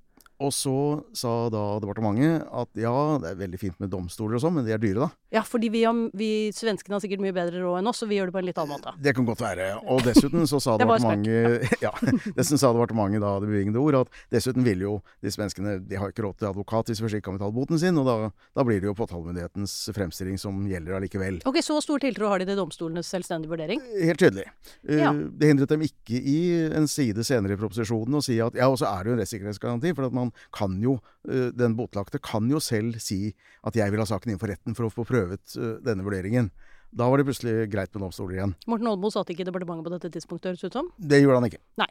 og 0.43 0.51
så 0.51 0.77
sa 1.15 1.49
da 1.53 1.63
departementet 1.79 2.43
at 2.51 2.81
ja, 2.81 2.95
det 3.23 3.31
er 3.31 3.37
veldig 3.39 3.59
fint 3.61 3.77
med 3.79 3.93
domstoler 3.93 4.37
og 4.37 4.43
sånn, 4.43 4.57
men 4.57 4.67
de 4.67 4.75
er 4.75 4.83
dyre, 4.83 5.07
da. 5.07 5.24
Ja, 5.35 5.43
fordi 5.43 5.69
vi, 5.75 5.81
har, 5.83 5.97
vi 6.15 6.29
svenskene 6.55 6.95
har 6.95 7.03
sikkert 7.03 7.23
mye 7.25 7.35
bedre 7.35 7.59
råd 7.65 7.81
enn 7.81 7.89
oss, 7.91 7.99
så 8.03 8.07
vi 8.07 8.21
gjør 8.21 8.31
det 8.31 8.35
på 8.37 8.39
en 8.39 8.47
litt 8.47 8.59
annen 8.63 8.77
måte. 8.77 8.93
Det 9.03 9.15
kan 9.17 9.27
godt 9.27 9.43
være. 9.43 9.67
Og 9.91 10.05
dessuten 10.07 10.47
så 10.47 10.61
sa 10.63 10.77
departementet 10.81 11.75
ja, 11.85 11.91
dessuten 12.37 12.61
sa 12.63 12.71
departementet 12.77 13.25
da 13.25 13.33
det 13.43 13.49
bevingede 13.51 13.83
ord 13.83 13.99
at 14.05 14.13
dessuten 14.33 14.63
vil 14.67 14.85
jo 14.87 14.93
disse 15.25 15.41
menneskene 15.41 15.77
De 15.91 15.99
har 15.99 16.13
ikke 16.13 16.23
råd 16.27 16.39
til 16.39 16.49
advokat 16.53 16.93
hvis 16.93 17.03
de 17.03 17.11
ikke 17.11 17.27
kan 17.33 17.39
betale 17.41 17.57
boten 17.57 17.81
sin, 17.83 17.99
og 17.99 18.07
da, 18.07 18.15
da 18.55 18.65
blir 18.69 18.79
det 18.83 18.89
jo 18.93 18.95
påtalemyndighetens 18.99 19.75
fremstilling 19.97 20.39
som 20.41 20.63
gjelder 20.71 21.01
allikevel. 21.01 21.41
Ok, 21.51 21.59
Så 21.67 21.81
stor 21.83 22.03
tiltro 22.05 22.31
har 22.31 22.39
de 22.43 22.47
til 22.53 22.59
domstolenes 22.61 23.11
selvstendige 23.11 23.51
vurdering? 23.51 23.83
Helt 23.99 24.23
tydelig. 24.23 24.47
Eh, 24.87 25.03
Ja. 25.03 25.11
Det 25.13 25.51
hindret 25.51 25.69
dem 25.75 25.83
ikke 25.85 26.17
i 26.21 26.39
en 26.79 26.87
side 26.89 27.25
senere 27.27 27.57
i 27.57 27.61
proposisjonen 27.61 28.21
å 28.21 28.23
si 28.25 28.39
at 28.41 28.55
ja, 28.57 28.69
og 28.71 28.79
så 28.81 28.87
er 28.93 29.03
det 29.05 29.11
jo 29.11 29.17
en 29.17 29.21
rettssikkerhetsgaranti, 29.25 29.91
for 29.99 30.07
at 30.07 30.15
man 30.17 30.31
kan 30.55 30.79
jo, 30.81 30.95
eh, 31.29 31.51
den 31.57 31.75
botlagte 31.77 32.21
kan 32.23 32.47
jo 32.49 32.61
selv 32.63 33.01
si 33.03 33.35
at 33.67 33.77
jeg 33.77 33.91
vil 33.93 34.01
ha 34.01 34.07
saken 34.09 34.33
inn 34.35 34.41
for 34.41 34.53
retten 34.53 34.77
for 34.79 34.87
å 34.87 34.93
få 34.95 35.05
prøvet 35.25 35.59
eh, 35.59 35.75
denne 35.85 36.07
vurderingen. 36.07 36.53
Da 36.95 37.09
var 37.11 37.19
det 37.19 37.25
plutselig 37.27 37.67
greit 37.73 37.91
med 37.97 38.05
domstoler 38.05 38.37
igjen. 38.37 38.53
Morten 38.71 38.87
Oldmo 38.87 39.09
satt 39.11 39.31
ikke 39.33 39.43
i 39.43 39.47
departementet 39.49 39.83
på 39.83 39.93
dette 39.97 40.11
tidspunktet, 40.15 40.53
høres 40.53 40.63
det 40.63 40.69
ut 40.71 40.77
som? 40.79 40.91
Det 40.95 41.19
gjorde 41.19 41.41
han 41.41 41.47
ikke. 41.49 41.59
Nei. 41.83 41.89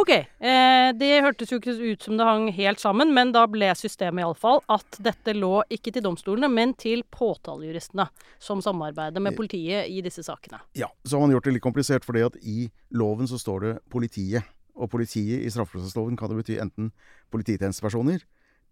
Ok, 0.00 0.12
eh, 0.16 0.86
det 0.96 1.10
hørtes 1.26 1.52
jo 1.52 1.58
ikke 1.60 1.74
ut 1.76 2.06
som 2.06 2.16
det 2.16 2.24
hang 2.24 2.48
helt 2.56 2.80
sammen, 2.80 3.12
men 3.12 3.34
da 3.36 3.42
ble 3.52 3.68
systemet 3.76 4.24
iallfall 4.24 4.62
at 4.72 4.96
dette 5.04 5.34
lå 5.36 5.60
ikke 5.76 5.92
til 5.92 6.06
domstolene, 6.06 6.48
men 6.48 6.72
til 6.80 7.04
påtalejuristene, 7.12 8.08
som 8.40 8.64
samarbeider 8.64 9.20
med 9.20 9.36
politiet 9.36 9.92
i 9.92 10.00
disse 10.06 10.24
sakene. 10.24 10.62
Ja, 10.78 10.88
så 11.04 11.18
har 11.18 11.26
man 11.26 11.36
gjort 11.36 11.50
det 11.50 11.58
litt 11.58 11.66
komplisert, 11.66 12.08
fordi 12.08 12.24
at 12.24 12.40
i 12.40 12.70
loven 12.96 13.28
så 13.28 13.40
står 13.42 13.66
det 13.66 13.74
politiet. 13.92 14.48
Og 14.76 14.88
politiet 14.92 15.44
i 15.44 15.52
straffeprosessloven 15.52 16.16
kan 16.20 16.32
det 16.32 16.40
bety 16.40 16.56
enten 16.60 16.90
polititjenestepersoner 17.32 18.24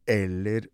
eller 0.09 0.69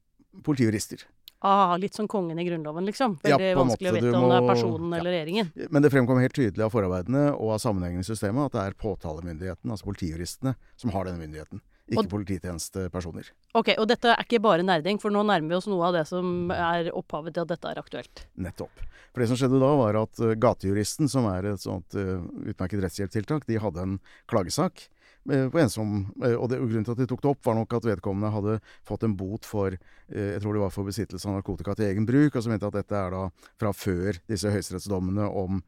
politijurister. 0.47 1.02
Ah, 1.42 1.76
litt 1.80 1.94
som 1.97 2.06
kongen 2.09 2.38
i 2.38 2.44
Grunnloven, 2.44 2.85
liksom. 2.85 3.14
Veldig 3.23 3.47
ja, 3.52 3.56
vanskelig 3.56 3.88
å 3.90 3.94
vite 3.97 4.11
Du 4.11 4.16
om 4.18 4.28
det 4.28 4.37
er 4.37 4.42
må- 4.44 4.50
personen 4.52 4.90
ja. 4.92 4.99
eller 5.00 5.11
regjeringen. 5.14 5.52
Men 5.70 5.82
det 5.82 5.90
fremkommer 5.90 6.20
helt 6.20 6.37
tydelig 6.37 6.66
av 6.66 6.70
forarbeidene 6.75 7.23
og 7.32 7.54
av 7.54 7.59
sammenhengen 7.62 8.00
i 8.04 8.09
systemet 8.09 8.50
at 8.50 8.52
det 8.52 8.61
er 8.66 8.76
påtalemyndigheten, 8.76 9.70
altså 9.73 9.88
politijuristene, 9.88 10.54
som 10.76 10.90
har 10.92 11.04
denne 11.09 11.18
myndigheten. 11.23 11.62
Ikke 11.90 12.04
Og- 12.04 12.11
polititjenestepersoner. 12.12 13.30
Ok, 13.54 13.73
og 13.78 13.88
dette 13.88 14.12
er 14.12 14.23
ikke 14.23 14.40
bare 14.42 14.62
nerding, 14.62 15.00
for 15.00 15.11
nå 15.11 15.25
nærmer 15.26 15.49
vi 15.49 15.54
oss 15.56 15.66
noe 15.66 15.88
av 15.88 15.94
det 15.97 16.06
som 16.06 16.50
er 16.52 16.90
opphavet 16.92 17.35
til 17.35 17.42
at 17.42 17.49
dette 17.49 17.64
er 17.73 17.80
aktuelt. 17.82 18.26
Nettopp. 18.38 18.70
For 19.12 19.20
det 19.25 19.28
som 19.32 19.37
skjedde 19.40 19.59
da, 19.59 19.70
var 19.80 19.97
at 20.02 20.20
eh, 20.20 20.37
Gatejuristen, 20.38 21.09
som 21.11 21.26
er 21.26 21.49
et 21.54 21.59
sånt 21.64 21.97
uh, 21.99 22.20
utmerket 22.47 22.85
rettshjelptiltak, 22.85 23.47
de 23.49 23.59
hadde 23.59 23.82
en 23.82 23.97
klagesak. 24.30 24.88
Eh, 25.30 25.48
På 25.52 25.60
ensom 25.60 26.06
eh, 26.24 26.34
og, 26.34 26.48
det, 26.50 26.60
og 26.62 26.70
Grunnen 26.70 26.86
til 26.86 26.94
at 26.94 27.00
de 27.02 27.06
tok 27.10 27.22
det 27.24 27.30
opp, 27.32 27.40
var 27.46 27.56
nok 27.58 27.74
at 27.76 27.86
vedkommende 27.88 28.32
hadde 28.34 28.56
fått 28.88 29.04
en 29.06 29.16
bot 29.18 29.48
for 29.48 29.74
eh, 29.74 30.30
jeg 30.34 30.42
tror 30.42 30.56
det 30.56 30.62
var 30.62 30.74
for 30.74 30.88
besittelse 30.88 31.28
av 31.28 31.38
narkotika 31.38 31.74
til 31.78 31.88
egen 31.90 32.06
bruk, 32.08 32.34
og 32.34 32.44
så 32.44 32.52
mente 32.52 32.68
at 32.68 32.78
dette 32.78 32.96
er 32.96 33.14
da 33.14 33.22
fra 33.60 33.72
før 33.76 34.20
disse 34.30 34.50
høyesterettsdommene 34.52 35.26
om, 35.40 35.60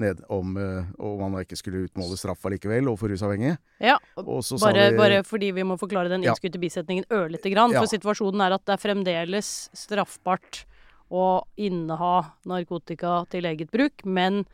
ned, 0.00 0.20
om 0.32 0.54
om 0.54 1.20
man 1.22 1.42
ikke 1.42 1.56
skulle 1.58 1.84
utmåle 1.86 2.16
straff 2.18 2.44
allikevel 2.48 2.88
overfor 2.90 3.12
rusavhengige. 3.12 3.56
Ja, 3.82 3.96
bare, 4.16 4.90
de 4.90 4.98
bare 4.98 5.22
fordi 5.26 5.50
vi 5.56 5.64
må 5.66 5.76
forklare 5.80 6.10
den 6.12 6.26
innskutte 6.26 6.60
bisetningen 6.60 7.06
ørlite 7.12 7.52
grann. 7.52 7.74
Ja. 7.74 7.82
For 7.82 7.90
situasjonen 7.90 8.44
er 8.44 8.56
at 8.56 8.64
det 8.66 8.76
er 8.76 8.82
fremdeles 8.82 9.50
straffbart 9.76 10.64
å 11.14 11.44
inneha 11.60 12.14
narkotika 12.48 13.22
til 13.32 13.48
eget 13.50 13.72
bruk, 13.74 14.04
men 14.04 14.44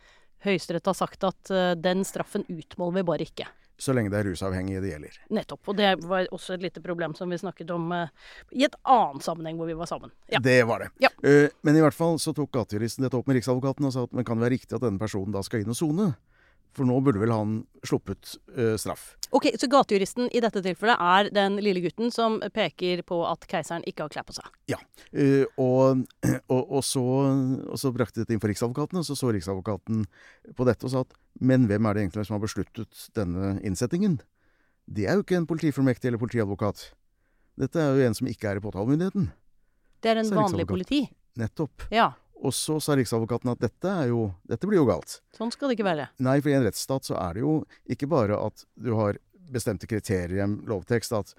Høyesterett 0.44 0.88
har 0.88 0.96
sagt 0.96 1.24
at 1.28 1.50
den 1.76 2.04
straffen 2.08 2.46
utmåler 2.48 3.00
vi 3.00 3.08
bare 3.10 3.26
ikke. 3.28 3.50
Så 3.80 3.94
lenge 3.96 4.12
det 4.12 4.20
er 4.20 4.28
rusavhengige 4.28 4.82
det 4.84 4.92
gjelder. 4.92 5.18
Nettopp. 5.32 5.70
Og 5.72 5.76
det 5.78 5.90
var 6.04 6.26
også 6.34 6.54
et 6.56 6.66
lite 6.66 6.82
problem 6.84 7.14
som 7.16 7.30
vi 7.32 7.38
snakket 7.40 7.70
om 7.74 7.88
uh, 7.94 8.08
i 8.52 8.66
et 8.66 8.76
annet 8.84 9.24
sammenheng 9.24 9.56
hvor 9.60 9.70
vi 9.70 9.76
var 9.78 9.88
sammen. 9.88 10.12
Ja. 10.32 10.42
Det 10.44 10.58
var 10.68 10.84
det. 10.84 10.90
Ja. 11.00 11.12
Uh, 11.24 11.48
men 11.66 11.78
i 11.78 11.84
hvert 11.84 11.96
fall 11.96 12.18
så 12.20 12.34
tok 12.36 12.52
gatejuristen 12.56 13.06
dette 13.06 13.16
opp 13.16 13.30
med 13.30 13.40
Riksadvokaten 13.40 13.88
og 13.88 13.94
sa 13.96 14.04
at 14.04 14.12
men 14.16 14.26
kan 14.28 14.38
det 14.38 14.46
være 14.46 14.56
riktig 14.58 14.76
at 14.76 14.84
denne 14.84 15.00
personen 15.00 15.32
da 15.34 15.42
skal 15.46 15.64
inn 15.64 15.72
og 15.72 15.78
sone 15.78 16.10
For 16.76 16.86
nå 16.86 17.00
burde 17.02 17.18
vel 17.18 17.32
han 17.34 17.54
sluppet 17.86 18.36
uh, 18.54 18.76
straff. 18.78 19.14
Ok, 19.34 19.48
Så 19.58 19.68
gatejuristen 19.70 20.28
i 20.34 20.42
dette 20.42 20.62
tilfellet 20.62 21.02
er 21.02 21.30
den 21.34 21.58
lille 21.62 21.82
gutten 21.84 22.10
som 22.14 22.38
peker 22.54 23.02
på 23.06 23.20
at 23.26 23.46
keiseren 23.50 23.86
ikke 23.86 24.06
har 24.06 24.12
klær 24.14 24.26
på 24.28 24.36
seg? 24.36 24.46
Ja. 24.70 24.78
Uh, 25.10 25.46
og, 25.58 26.04
og, 26.54 26.62
og, 26.62 26.82
så, 26.86 27.02
og, 27.02 27.76
så, 27.80 27.92
brakte 27.94 28.22
dette 28.22 28.36
inn 28.36 28.42
for 28.42 28.52
Riksadvokaten, 28.52 29.02
og 29.02 29.06
så 29.06 29.18
så 29.18 29.32
Riksadvokaten 29.34 30.06
på 30.56 30.68
dette 30.68 30.86
og 30.86 30.94
sa 30.94 31.04
at 31.06 31.18
men 31.40 31.66
hvem 31.70 31.86
er 31.86 31.96
det 31.96 32.02
egentlig 32.04 32.26
som 32.26 32.36
har 32.36 32.42
besluttet 32.42 33.04
denne 33.16 33.54
innsettingen? 33.66 34.18
Det 34.90 35.06
er 35.06 35.16
jo 35.16 35.22
ikke 35.22 35.38
en 35.38 35.46
politifullmektig 35.48 36.10
eller 36.10 36.20
politiadvokat. 36.20 36.90
Dette 37.60 37.80
er 37.80 37.94
jo 37.94 38.08
en 38.08 38.16
som 38.18 38.28
ikke 38.30 38.50
er 38.50 38.58
i 38.58 38.64
påtalemyndigheten. 38.64 39.30
Det 40.02 40.10
er 40.10 40.22
en 40.22 40.32
vanlig 40.34 40.66
politi? 40.68 41.04
Nettopp. 41.38 41.86
Ja. 41.94 42.10
Og 42.40 42.54
så 42.56 42.78
sa 42.80 42.96
Riksadvokaten 42.96 43.52
at 43.52 43.60
dette, 43.60 43.94
jo, 44.08 44.30
dette 44.48 44.68
blir 44.68 44.80
jo 44.80 44.86
galt. 44.88 45.18
Sånn 45.36 45.52
skal 45.52 45.70
det 45.70 45.76
ikke 45.76 45.90
være. 45.90 46.06
Nei, 46.24 46.38
for 46.40 46.52
i 46.52 46.56
en 46.56 46.64
rettsstat 46.64 47.10
så 47.10 47.18
er 47.20 47.36
det 47.36 47.44
jo 47.44 47.58
ikke 47.92 48.08
bare 48.10 48.38
at 48.40 48.64
du 48.80 48.94
har 48.96 49.18
bestemte 49.50 49.88
kriterier 49.90 50.36
i 50.38 50.42
en 50.44 50.60
lovtekst, 50.70 51.14
at, 51.16 51.32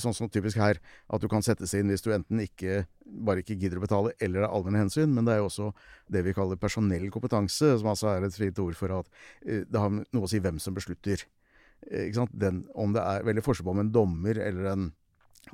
sånn 0.00 0.16
som 0.16 0.30
typisk 0.32 0.58
her, 0.60 0.80
at 1.12 1.22
du 1.22 1.28
kan 1.30 1.44
settes 1.44 1.74
inn 1.76 1.90
hvis 1.92 2.04
du 2.04 2.10
enten 2.14 2.40
ikke 2.42 2.86
bare 3.04 3.42
ikke 3.42 3.58
gidder 3.60 3.80
å 3.80 3.84
betale, 3.84 4.14
eller 4.24 4.46
av 4.46 4.56
allmenne 4.56 4.86
hensyn, 4.86 5.12
men 5.12 5.28
det 5.28 5.36
er 5.36 5.42
jo 5.42 5.50
også 5.50 5.68
det 6.12 6.24
vi 6.26 6.34
kaller 6.36 6.60
personell 6.60 7.06
kompetanse, 7.12 7.74
som 7.80 7.92
altså 7.92 8.08
er 8.14 8.26
et 8.26 8.38
fint 8.38 8.62
ord 8.64 8.78
for 8.78 8.96
at 9.02 9.12
uh, 9.12 9.62
det 9.68 9.84
har 9.84 9.92
noe 9.92 10.24
å 10.24 10.30
si 10.32 10.40
hvem 10.42 10.60
som 10.62 10.76
beslutter. 10.76 11.26
Ikke 11.90 12.22
sant? 12.22 12.34
Den, 12.38 12.64
om 12.78 12.94
det 12.94 13.04
er 13.04 13.24
veldig 13.26 13.44
forskjell 13.44 13.66
på 13.66 13.74
om 13.74 13.82
en 13.82 13.94
dommer 13.94 14.38
eller 14.40 14.68
en 14.72 14.90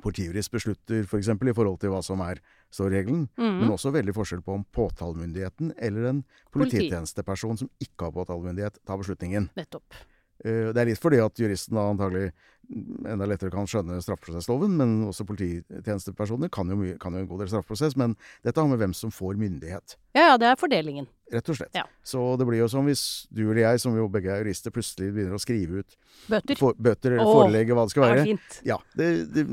politijurist 0.03 0.53
beslutter, 0.53 1.01
f.eks. 1.03 1.09
For 1.11 1.21
eksempel, 1.21 1.51
i 1.51 1.55
forhold 1.55 1.79
til 1.81 1.93
hva 1.93 2.01
som 2.05 2.21
er 2.25 2.41
står 2.73 2.93
regelen, 2.93 3.25
mm. 3.39 3.57
men 3.61 3.73
også 3.73 3.93
veldig 3.95 4.13
forskjell 4.15 4.43
på 4.45 4.59
om 4.59 4.65
påtalemyndigheten 4.75 5.73
eller 5.77 6.11
en 6.11 6.21
polititjenesteperson 6.53 7.63
som 7.63 7.71
ikke 7.81 8.07
har 8.07 8.15
påtalemyndighet, 8.15 8.79
tar 8.87 9.01
beslutningen. 9.01 9.49
Nettopp. 9.59 9.97
Uh, 10.45 10.69
det 10.73 10.81
er 10.81 10.91
litt 10.91 11.01
fordi 11.01 11.21
at 11.23 11.41
juristen 11.41 11.79
da 11.79 11.89
antagelig 11.89 12.29
enda 12.69 13.25
lettere 13.25 13.51
kan 13.53 13.67
skjønne 13.69 13.97
straffeprosessloven, 14.03 14.75
men 14.77 14.91
også 15.09 15.25
polititjenestepersoner 15.27 16.51
kan 16.53 16.69
jo, 16.69 16.77
mye, 16.77 16.97
kan 17.01 17.15
jo 17.15 17.23
en 17.23 17.29
god 17.29 17.43
del 17.43 17.49
straffeprosess. 17.51 17.95
Men 17.97 18.13
dette 18.45 18.61
har 18.61 18.69
med 18.69 18.81
hvem 18.81 18.93
som 18.97 19.13
får 19.13 19.39
myndighet. 19.41 19.95
Ja, 20.17 20.31
ja, 20.31 20.35
det 20.41 20.51
er 20.51 20.59
fordelingen. 20.59 21.09
Rett 21.33 21.49
og 21.49 21.57
slett. 21.59 21.73
Ja. 21.77 21.85
Så 22.05 22.21
det 22.41 22.45
blir 22.49 22.61
jo 22.61 22.67
som 22.71 22.87
hvis 22.89 23.03
du 23.33 23.43
eller 23.47 23.63
jeg, 23.63 23.81
som 23.81 23.97
jo 23.97 24.07
begge 24.11 24.31
er 24.33 24.43
jurister, 24.43 24.73
plutselig 24.73 25.11
begynner 25.15 25.37
å 25.37 25.41
skrive 25.41 25.81
ut 25.81 25.97
Bøter. 26.29 26.59
For, 26.59 26.77
bøter 26.77 27.15
eller 27.15 27.29
forelegge 27.29 27.77
hva 27.77 27.87
det 27.87 27.93
skal 27.93 28.05
være. 28.05 28.21
Det 28.21 28.29
fint. 28.31 28.61
Ja, 28.67 28.77
det, 28.99 29.09
det, 29.33 29.45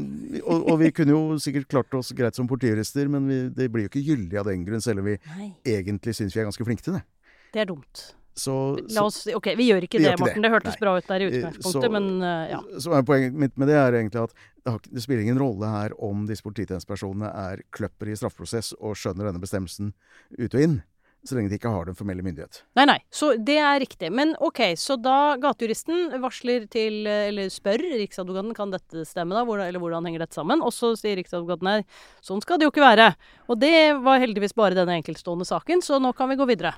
og, 0.42 0.56
og, 0.58 0.76
vi 0.82 0.92
kunne 0.96 1.16
jo 1.16 1.40
sikkert 1.42 1.68
klart 1.72 1.96
oss 1.96 2.12
greit 2.16 2.36
som 2.36 2.48
politijurister, 2.50 3.08
men 3.12 3.28
vi, 3.30 3.40
det 3.56 3.70
blir 3.72 3.86
jo 3.86 3.92
ikke 3.92 4.04
gyldig 4.04 4.40
av 4.40 4.48
den 4.50 4.64
grunn, 4.66 4.84
selv 4.84 5.04
om 5.04 5.10
vi 5.12 5.18
Nei. 5.36 5.50
egentlig 5.76 6.16
syns 6.18 6.36
vi 6.36 6.42
er 6.42 6.48
ganske 6.50 6.68
flinke 6.68 6.84
til 6.84 6.98
det. 6.98 7.04
Det 7.54 7.64
er 7.64 7.70
dumt. 7.70 8.08
Så, 8.36 8.54
La 8.92 9.06
oss, 9.08 9.22
ok, 9.32 9.46
vi 9.56 9.70
gjør 9.70 9.86
ikke 9.86 9.96
vi 9.96 10.04
det, 10.04 10.10
gjør 10.10 10.18
ikke 10.18 10.24
Morten. 10.26 10.42
Det, 10.42 10.48
det 10.48 10.52
hørtes 10.52 10.74
Nei. 10.74 10.80
bra 10.82 10.92
ut 10.98 11.06
der 11.08 11.22
i 11.22 11.26
eh, 11.26 11.36
utgangspunktet, 11.38 11.86
så, 11.86 11.92
men 11.94 12.08
uh, 12.20 12.42
ja. 12.50 12.58
Så 12.84 12.92
er 12.92 13.06
Poenget 13.08 13.38
mitt 13.44 13.54
med 13.56 13.70
det 13.72 13.78
er 13.80 13.96
egentlig 13.96 14.26
at 14.26 14.34
det, 14.66 14.74
det 14.92 15.04
spiller 15.04 15.22
ingen 15.24 15.40
rolle 15.40 15.70
her 15.72 15.94
om 16.04 16.26
disse 16.28 16.44
polititjenestepersonene 16.44 17.30
er 17.46 17.62
kløpper 17.72 18.12
i 18.12 18.18
straffeprosess 18.18 18.74
og 18.76 18.98
skjønner 19.00 19.30
denne 19.30 19.40
bestemmelsen 19.40 19.94
ut 20.36 20.50
og 20.52 20.60
inn 20.60 20.76
så 21.28 21.36
lenge 21.36 21.50
de 21.50 21.58
ikke 21.58 21.72
har 21.72 21.88
den 21.88 21.96
formelle 21.98 22.24
myndighet. 22.24 22.62
Nei, 22.78 22.86
nei. 22.88 22.98
Så 23.14 23.32
det 23.38 23.58
er 23.62 23.80
riktig. 23.82 24.10
Men 24.14 24.34
ok, 24.42 24.62
så 24.80 24.96
da 25.00 25.36
gatejuristen 25.42 26.16
varsler 26.22 26.66
til, 26.72 27.02
eller 27.06 27.50
spør 27.52 27.84
Riksadvokaten 28.02 28.54
kan 28.56 28.72
dette 28.74 29.04
stemme, 29.08 29.36
da, 29.36 29.44
hvordan, 29.46 29.70
eller 29.70 29.82
hvordan 29.82 30.08
henger 30.08 30.24
dette 30.24 30.38
sammen, 30.38 30.62
og 30.64 30.74
så 30.74 30.92
sier 30.98 31.18
Riksadvokaten 31.20 31.66
nei, 31.68 31.78
sånn 32.24 32.42
skal 32.44 32.60
det 32.60 32.68
jo 32.68 32.74
ikke 32.74 32.84
være. 32.84 33.10
Og 33.50 33.60
det 33.62 33.74
var 34.04 34.22
heldigvis 34.22 34.56
bare 34.56 34.78
denne 34.78 34.98
enkeltstående 35.00 35.46
saken, 35.48 35.82
så 35.84 36.00
nå 36.02 36.12
kan 36.16 36.30
vi 36.32 36.38
gå 36.38 36.48
videre. 36.48 36.74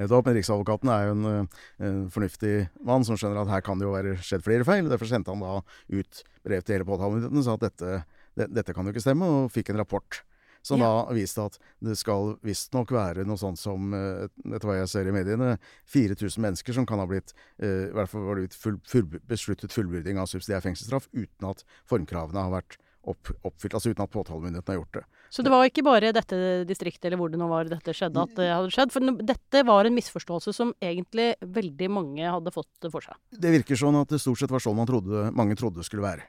Nettopp. 0.00 0.26
Men 0.28 0.38
Riksadvokaten 0.38 0.92
er 0.92 1.06
jo 1.08 1.14
en, 1.16 1.50
en, 1.80 2.00
fornuftig 2.12 2.54
mann 2.86 3.06
som 3.06 3.18
skjønner 3.20 3.44
at 3.44 3.54
her 3.54 3.64
kan 3.66 3.80
det 3.80 3.88
jo 3.88 3.94
være 3.94 4.16
skjedd 4.24 4.44
flere 4.46 4.66
feil. 4.68 4.90
Derfor 4.90 5.10
sendte 5.10 5.32
han 5.34 5.44
da 5.44 5.60
ut 5.60 6.24
brev 6.46 6.64
til 6.64 6.78
hele 6.78 6.88
påtalemyndigheten 6.88 7.40
og 7.40 7.46
sa 7.46 7.56
at 7.56 7.68
dette, 7.68 8.02
det, 8.38 8.50
dette 8.56 8.76
kan 8.76 8.86
jo 8.86 8.94
ikke 8.94 9.04
stemme, 9.04 9.28
og 9.28 9.54
fikk 9.54 9.72
en 9.72 9.80
rapport. 9.80 10.22
Som 10.62 10.82
ja. 10.82 10.90
da 10.90 11.14
viste 11.16 11.46
at 11.48 11.56
det 11.80 11.96
skal 11.96 12.34
visstnok 12.44 12.92
være 12.92 13.24
noe 13.28 13.40
sånt 13.40 13.60
som, 13.60 13.94
eh, 13.96 14.26
etter 14.50 14.68
hva 14.68 14.76
jeg 14.82 14.90
ser 14.92 15.08
i 15.08 15.14
mediene, 15.14 15.54
4000 15.88 16.44
mennesker 16.44 16.76
som 16.76 16.88
kan 16.88 17.00
ha 17.00 17.08
blitt 17.08 17.32
eh, 17.62 17.88
i 17.88 17.94
hvert 17.96 18.12
fall 18.12 18.26
var 18.28 18.42
det 18.42 18.52
full, 18.52 18.76
full, 18.88 19.08
besluttet 19.30 19.72
fullbyrding 19.72 20.20
av 20.20 20.28
subsidiær 20.28 20.64
fengselsstraff 20.66 21.08
uten 21.16 21.48
at 21.48 21.64
formkravene 21.88 22.44
har 22.44 22.52
vært 22.58 22.76
opp, 23.08 23.30
oppfylt. 23.46 23.74
Altså 23.76 23.92
uten 23.92 24.04
at 24.04 24.12
påtalemyndigheten 24.12 24.74
har 24.74 24.78
gjort 24.80 24.98
det. 24.98 25.04
Så 25.30 25.44
det 25.46 25.52
var 25.52 25.66
ikke 25.66 25.84
bare 25.86 26.12
dette 26.14 26.38
distriktet 26.68 27.08
eller 27.08 27.20
hvor 27.20 27.32
det 27.32 27.40
nå 27.40 27.48
var 27.50 27.70
dette 27.70 27.94
skjedde 27.96 28.24
at 28.24 28.34
det 28.38 28.48
hadde 28.50 28.72
skjedd? 28.74 28.92
For 28.94 29.20
dette 29.32 29.64
var 29.66 29.88
en 29.88 29.96
misforståelse 29.96 30.54
som 30.56 30.74
egentlig 30.82 31.32
veldig 31.40 31.90
mange 31.92 32.26
hadde 32.26 32.54
fått 32.54 32.90
for 32.90 33.06
seg? 33.06 33.16
Det 33.30 33.54
virker 33.60 33.78
sånn 33.78 34.00
at 34.00 34.12
det 34.12 34.20
stort 34.22 34.42
sett 34.42 34.52
var 34.52 34.62
sånn 34.62 34.78
man 34.78 34.90
trodde, 34.90 35.28
mange 35.36 35.56
trodde 35.58 35.80
det 35.80 35.88
skulle 35.88 36.06
være. 36.06 36.26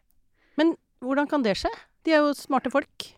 Men 0.59 0.75
hvordan 1.01 1.29
kan 1.29 1.43
det 1.45 1.57
skje? 1.59 1.71
De 2.05 2.13
er 2.13 2.23
jo 2.23 2.35
smarte 2.37 2.71
folk. 2.73 3.11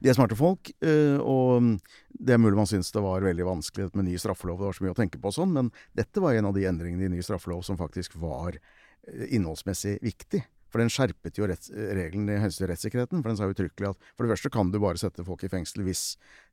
De 0.00 0.10
er 0.10 0.16
smarte 0.16 0.38
folk, 0.38 0.72
eh, 0.84 1.18
og 1.20 1.74
det 2.14 2.36
er 2.36 2.42
mulig 2.42 2.58
man 2.58 2.70
syns 2.70 2.92
det 2.94 3.02
var 3.04 3.26
veldig 3.26 3.46
vanskelig 3.48 3.90
med 3.94 4.08
ny 4.08 4.16
straffelov, 4.20 4.60
det 4.60 4.68
var 4.70 4.78
så 4.78 4.86
mye 4.86 4.94
å 4.96 4.98
tenke 4.98 5.20
på 5.20 5.30
og 5.32 5.36
sånn, 5.36 5.54
men 5.54 5.70
dette 5.96 6.22
var 6.22 6.36
en 6.36 6.50
av 6.50 6.56
de 6.56 6.66
endringene 6.70 7.08
i 7.08 7.14
ny 7.16 7.24
straffelov 7.24 7.64
som 7.66 7.80
faktisk 7.80 8.18
var 8.22 8.58
eh, 8.58 9.30
innholdsmessig 9.36 9.98
viktig. 10.04 10.44
For 10.74 10.82
den 10.82 10.90
skjerpet 10.90 11.36
jo 11.38 11.46
retts, 11.46 11.68
regelen 11.70 12.26
i 12.34 12.40
hensyn 12.42 12.64
til 12.64 12.68
rettssikkerheten. 12.72 13.20
For 13.22 13.30
den 13.30 13.36
sa 13.38 13.46
uttrykkelig 13.46 13.92
at 13.92 14.08
for 14.16 14.26
det 14.26 14.32
første 14.32 14.50
kan 14.50 14.72
du 14.74 14.80
bare 14.82 14.98
sette 14.98 15.22
folk 15.22 15.44
i 15.46 15.50
fengsel 15.52 15.84
hvis 15.86 16.02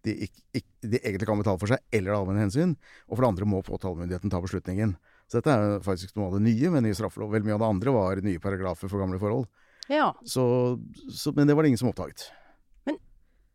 de, 0.06 0.14
ikke, 0.28 0.44
ikke, 0.60 0.92
de 0.92 1.00
egentlig 1.00 1.26
kan 1.26 1.42
betale 1.42 1.58
for 1.58 1.74
seg, 1.74 1.82
eller 1.90 2.14
allmenne 2.14 2.44
hensyn. 2.44 2.76
Og 3.10 3.16
for 3.16 3.26
det 3.26 3.32
andre 3.32 3.48
må 3.50 3.64
påtalemyndigheten 3.66 4.30
ta 4.30 4.44
beslutningen. 4.44 4.94
Så 5.26 5.40
dette 5.40 5.56
er 5.58 5.82
faktisk 5.82 6.14
noe 6.20 6.30
av 6.30 6.38
det 6.38 6.44
nye 6.52 6.70
med 6.70 6.86
ny 6.86 6.94
straffelov. 6.94 7.34
Veldig 7.34 7.50
mye 7.50 7.58
av 7.58 7.64
det 7.64 7.72
andre 7.74 7.96
var 7.98 8.22
nye 8.28 8.44
paragrafer 8.44 8.94
for 8.94 9.02
gamle 9.02 9.18
forhold. 9.18 9.50
Ja. 9.90 10.12
Så, 10.22 10.46
så, 11.10 11.34
men 11.34 11.50
det 11.50 11.58
var 11.58 11.66
det 11.66 11.74
ingen 11.74 11.82
som 11.82 11.90
oppdaget. 11.90 12.28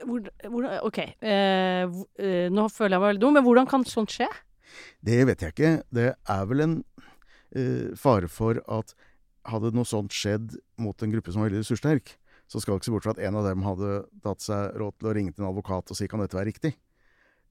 Hvor, 0.05 0.27
hvor, 0.53 0.67
OK. 0.85 0.99
Eh, 1.01 1.87
eh, 2.21 2.49
nå 2.53 2.67
føler 2.73 2.97
jeg 2.97 3.01
meg 3.01 3.11
veldig 3.15 3.23
dum, 3.23 3.37
men 3.39 3.47
hvordan 3.47 3.69
kan 3.71 3.87
sånt 3.89 4.13
skje? 4.13 4.29
Det 5.05 5.23
vet 5.29 5.45
jeg 5.45 5.55
ikke. 5.55 5.73
Det 5.95 6.11
er 6.13 6.49
vel 6.51 6.65
en 6.65 6.77
eh, 7.57 7.95
fare 7.97 8.29
for 8.33 8.61
at 8.67 8.97
hadde 9.51 9.73
noe 9.77 9.89
sånt 9.89 10.15
skjedd 10.15 10.57
mot 10.83 11.03
en 11.03 11.13
gruppe 11.13 11.33
som 11.33 11.43
var 11.43 11.51
veldig 11.51 11.63
ressurssterk, 11.63 12.17
så 12.51 12.61
skal 12.63 12.75
det 12.75 12.83
ikke 12.83 12.89
se 12.89 12.95
bort 12.95 13.07
fra 13.07 13.15
at 13.15 13.23
en 13.27 13.39
av 13.39 13.47
dem 13.47 13.63
hadde 13.67 13.93
tatt 14.25 14.43
seg 14.43 14.77
råd 14.79 14.99
til 14.99 15.11
å 15.11 15.15
ringe 15.17 15.35
til 15.35 15.45
en 15.45 15.51
advokat 15.51 15.93
og 15.93 15.99
si 15.99 16.09
kan 16.11 16.23
dette 16.23 16.37
være 16.37 16.51
riktig. 16.51 16.75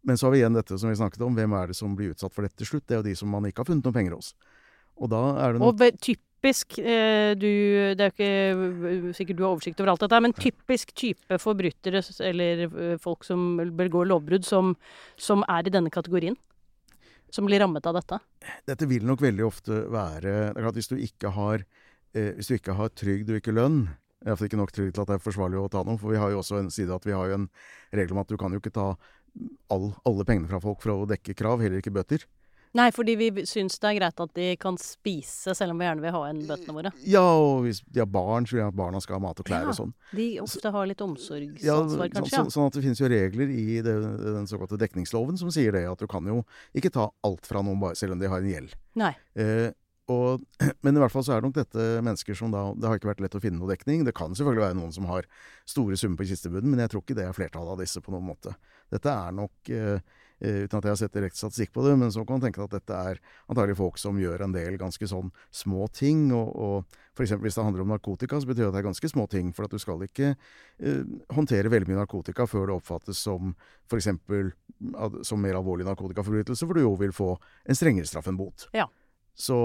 Men 0.05 0.19
så 0.19 0.27
har 0.27 0.35
vi 0.35 0.43
igjen 0.43 0.55
dette 0.55 0.77
som 0.77 0.91
vi 0.91 0.99
snakket 0.99 1.23
om, 1.25 1.33
hvem 1.35 1.55
er 1.57 1.71
det 1.71 1.77
som 1.79 1.95
blir 1.97 2.13
utsatt 2.13 2.35
for 2.35 2.45
dette 2.45 2.59
til 2.61 2.69
slutt? 2.69 2.85
Det 2.85 2.97
er 2.97 3.01
jo 3.01 3.07
de 3.07 3.15
som 3.17 3.31
man 3.31 3.47
ikke 3.49 3.63
har 3.63 3.71
funnet 3.71 3.87
noen 3.87 3.95
penger 3.95 4.17
hos. 4.19 4.35
Og 5.01 5.09
da 5.11 5.21
er 5.41 5.55
det 5.55 5.61
noe 5.63 5.73
Og 5.73 6.01
typ 6.03 6.21
typisk 6.45 6.77
eh, 6.79 7.33
du, 7.35 7.95
Det 7.97 8.05
er 8.05 8.53
jo 8.53 8.67
ikke 9.09 9.13
sikkert 9.17 9.37
du 9.37 9.43
har 9.43 9.55
oversikt 9.55 9.79
over 9.81 9.93
alt 9.93 10.03
dette, 10.05 10.21
men 10.21 10.33
typisk 10.33 10.93
type 10.93 11.39
forbrytere 11.41 12.01
eller 12.21 12.65
eh, 12.67 12.97
folk 13.01 13.25
som 13.25 13.57
begår 13.57 14.05
lovbrudd, 14.05 14.45
som, 14.45 14.75
som 15.17 15.43
er 15.49 15.65
i 15.65 15.73
denne 15.73 15.89
kategorien? 15.89 16.37
Som 17.33 17.49
blir 17.49 17.59
rammet 17.59 17.85
av 17.85 17.97
dette? 17.97 18.19
Dette 18.67 18.87
vil 18.87 19.05
nok 19.05 19.21
veldig 19.21 19.45
ofte 19.45 19.85
være 19.91 20.53
ikke 21.01 21.33
har, 21.33 21.65
eh, 22.13 22.33
hvis 22.37 22.47
du 22.47 22.55
ikke 22.59 22.77
har 22.77 22.93
trygd 22.93 23.31
og 23.31 23.41
ikke 23.41 23.55
lønn, 23.55 23.87
Iallfall 24.25 24.47
ikke 24.47 24.57
nok 24.57 24.71
trygd 24.73 24.95
til 24.95 25.03
at 25.03 25.09
det 25.09 25.17
er 25.19 25.25
forsvarlig 25.25 25.59
å 25.59 25.69
ta 25.69 25.83
noe. 25.85 25.99
For 26.01 26.09
vi 26.09 26.17
har 26.17 26.31
jo 26.31 26.39
også 26.39 26.57
en 26.57 26.71
side 26.73 26.93
at 26.93 27.03
vi 27.05 27.13
har 27.13 27.27
jo 27.29 27.35
en 27.35 27.49
regel 27.93 28.15
om 28.15 28.23
at 28.23 28.29
du 28.31 28.37
kan 28.41 28.53
jo 28.53 28.57
ikke 28.57 28.73
ta 28.73 28.95
all, 29.69 29.91
alle 30.01 30.25
pengene 30.25 30.49
fra 30.49 30.61
folk 30.63 30.81
for 30.81 30.93
å 30.95 31.09
dekke 31.09 31.35
krav, 31.37 31.61
heller 31.61 31.81
ikke 31.81 31.93
bøter. 31.93 32.25
Nei, 32.75 32.89
fordi 32.91 33.13
vi 33.15 33.29
syns 33.47 33.77
det 33.79 33.87
er 33.87 33.97
greit 33.99 34.21
at 34.25 34.31
de 34.35 34.47
kan 34.59 34.75
spise, 34.81 35.53
selv 35.55 35.71
om 35.71 35.79
vi 35.79 35.87
gjerne 35.87 36.03
vil 36.03 36.15
ha 36.15 36.23
igjen 36.27 36.41
bøtene 36.49 36.75
våre. 36.75 36.91
Ja, 37.07 37.23
og 37.23 37.63
hvis 37.63 37.79
de 37.87 38.01
har 38.03 38.09
barn, 38.11 38.47
så 38.47 38.57
vil 38.57 38.63
jeg 38.65 38.73
at 38.73 38.77
barna 38.81 38.99
skal 39.03 39.15
ha 39.17 39.21
mat 39.23 39.39
og 39.39 39.47
klær 39.47 39.63
ja, 39.63 39.71
og 39.71 39.77
sånn. 39.77 39.93
De 40.11 40.27
ofte 40.43 40.73
har 40.75 40.89
litt 40.89 41.03
omsorgsansvar, 41.05 42.09
ja, 42.09 42.11
kanskje. 42.17 42.33
Så, 42.33 42.43
så, 42.43 42.55
sånn 42.57 42.67
at 42.67 42.75
det 42.75 42.83
finnes 42.83 43.01
jo 43.01 43.11
regler 43.11 43.53
i 43.55 43.79
det, 43.85 43.95
den 44.25 44.51
såkalte 44.51 44.79
dekningsloven 44.81 45.39
som 45.39 45.53
sier 45.55 45.77
det, 45.77 45.85
at 45.87 46.03
du 46.03 46.09
kan 46.11 46.27
jo 46.27 46.41
ikke 46.75 46.91
ta 46.97 47.07
alt 47.27 47.47
fra 47.47 47.63
noen 47.63 47.79
bare 47.79 47.95
selv 47.99 48.17
om 48.17 48.21
de 48.23 48.31
har 48.31 48.43
en 48.43 48.51
gjeld. 48.51 48.75
Nei. 48.99 49.13
Eh, 49.39 49.69
og, 50.11 50.43
men 50.83 50.99
i 50.99 51.03
hvert 51.05 51.15
fall 51.15 51.23
så 51.25 51.37
er 51.37 51.39
det 51.39 51.47
nok 51.47 51.55
dette 51.61 51.87
mennesker 52.05 52.37
som 52.37 52.51
da 52.53 52.67
Det 52.77 52.91
har 52.91 52.99
ikke 52.99 53.09
vært 53.09 53.23
lett 53.23 53.39
å 53.39 53.41
finne 53.41 53.61
noe 53.61 53.71
dekning. 53.71 54.03
Det 54.03 54.17
kan 54.19 54.35
selvfølgelig 54.35 54.65
være 54.67 54.79
noen 54.81 54.93
som 54.99 55.07
har 55.13 55.31
store 55.63 55.95
summer 55.95 56.19
på 56.19 56.27
kistebunnen, 56.27 56.75
men 56.75 56.83
jeg 56.83 56.91
tror 56.91 57.07
ikke 57.07 57.17
det 57.23 57.29
er 57.29 57.39
flertallet 57.39 57.77
av 57.77 57.81
disse 57.85 58.03
på 58.03 58.13
noen 58.13 58.27
måte. 58.27 58.53
Dette 58.91 59.15
er 59.15 59.33
nok 59.39 59.73
eh, 59.73 59.97
Eh, 59.97 60.01
uten 60.45 60.77
at 60.77 60.85
jeg 60.85 60.93
har 60.93 60.99
sett 60.99 61.15
direkte 61.15 61.39
statistikk 61.39 61.73
på 61.75 61.83
det, 61.85 61.95
men 61.99 62.11
så 62.13 62.23
kan 62.25 62.37
man 62.37 62.45
tenke 62.45 62.63
at 62.63 62.73
dette 62.75 62.99
er 63.11 63.21
antagelig 63.51 63.77
folk 63.79 63.99
som 64.01 64.19
gjør 64.19 64.45
en 64.45 64.55
del 64.55 64.77
ganske 64.81 65.09
sånn 65.09 65.31
små 65.53 65.87
ting. 65.95 66.27
Og, 66.35 66.51
og 66.55 66.97
f.eks. 67.15 67.35
hvis 67.43 67.57
det 67.57 67.65
handler 67.65 67.85
om 67.85 67.93
narkotika, 67.93 68.39
så 68.39 68.49
betyr 68.49 68.65
det 68.65 68.69
at 68.71 68.77
det 68.77 68.81
er 68.83 68.89
ganske 68.89 69.11
små 69.11 69.27
ting. 69.31 69.53
For 69.55 69.67
at 69.67 69.75
du 69.75 69.81
skal 69.81 70.03
ikke 70.05 70.33
eh, 70.33 71.15
håndtere 71.35 71.71
veldig 71.73 71.91
mye 71.91 72.01
narkotika 72.03 72.47
før 72.49 72.69
det 72.69 72.77
oppfattes 72.79 73.23
som 73.27 73.55
f.eks. 73.89 74.11
som 75.27 75.41
mer 75.41 75.59
alvorlig 75.59 75.87
narkotikaforbrytelse, 75.87 76.67
for 76.67 76.77
du 76.77 76.85
jo 76.85 76.95
vil 76.99 77.15
få 77.15 77.33
en 77.65 77.77
strengere 77.77 78.09
straff 78.09 78.29
enn 78.31 78.39
bot. 78.39 78.69
Ja. 78.75 78.89
Så 79.35 79.57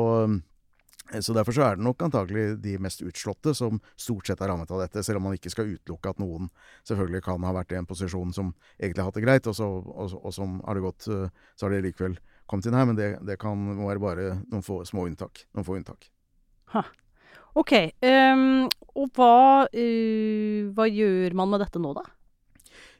så 1.20 1.34
Derfor 1.34 1.56
så 1.56 1.64
er 1.66 1.78
det 1.78 1.84
nok 1.84 2.02
antagelig 2.06 2.60
de 2.62 2.76
mest 2.78 3.00
utslåtte 3.02 3.54
som 3.56 3.80
stort 3.98 4.28
sett 4.28 4.40
er 4.40 4.52
rammet 4.52 4.70
av 4.70 4.82
dette, 4.82 5.02
selv 5.02 5.18
om 5.18 5.26
man 5.26 5.34
ikke 5.34 5.50
skal 5.50 5.72
utelukke 5.72 6.12
at 6.12 6.20
noen 6.22 6.50
selvfølgelig 6.86 7.24
kan 7.26 7.46
ha 7.48 7.54
vært 7.56 7.74
i 7.74 7.78
en 7.80 7.88
posisjon 7.88 8.34
som 8.36 8.52
egentlig 8.78 9.02
har 9.02 9.10
hatt 9.10 9.18
det 9.18 9.24
greit, 9.24 9.48
og, 9.50 9.56
så, 9.58 9.66
og, 9.66 10.14
og 10.20 10.34
som 10.36 10.60
har 10.66 10.78
det 10.78 10.84
gått, 10.84 11.08
så 11.08 11.66
har 11.66 11.74
de 11.74 11.82
likevel 11.88 12.18
kommet 12.50 12.66
inn 12.66 12.78
her, 12.78 12.86
men 12.86 12.98
det, 12.98 13.10
det 13.26 13.40
kan 13.42 13.58
må 13.58 13.88
være 13.88 14.02
bare 14.02 14.30
noen 14.50 14.66
få 14.66 14.82
små 14.86 15.08
unntak. 15.10 15.44
Noen 15.56 15.66
få 15.66 15.80
unntak. 15.80 16.10
OK. 17.58 17.72
Um, 18.06 18.68
og 18.94 19.10
hva, 19.16 19.66
uh, 19.66 20.70
hva 20.74 20.86
gjør 20.86 21.36
man 21.38 21.50
med 21.52 21.64
dette 21.64 21.82
nå, 21.82 21.94
da? 21.98 22.06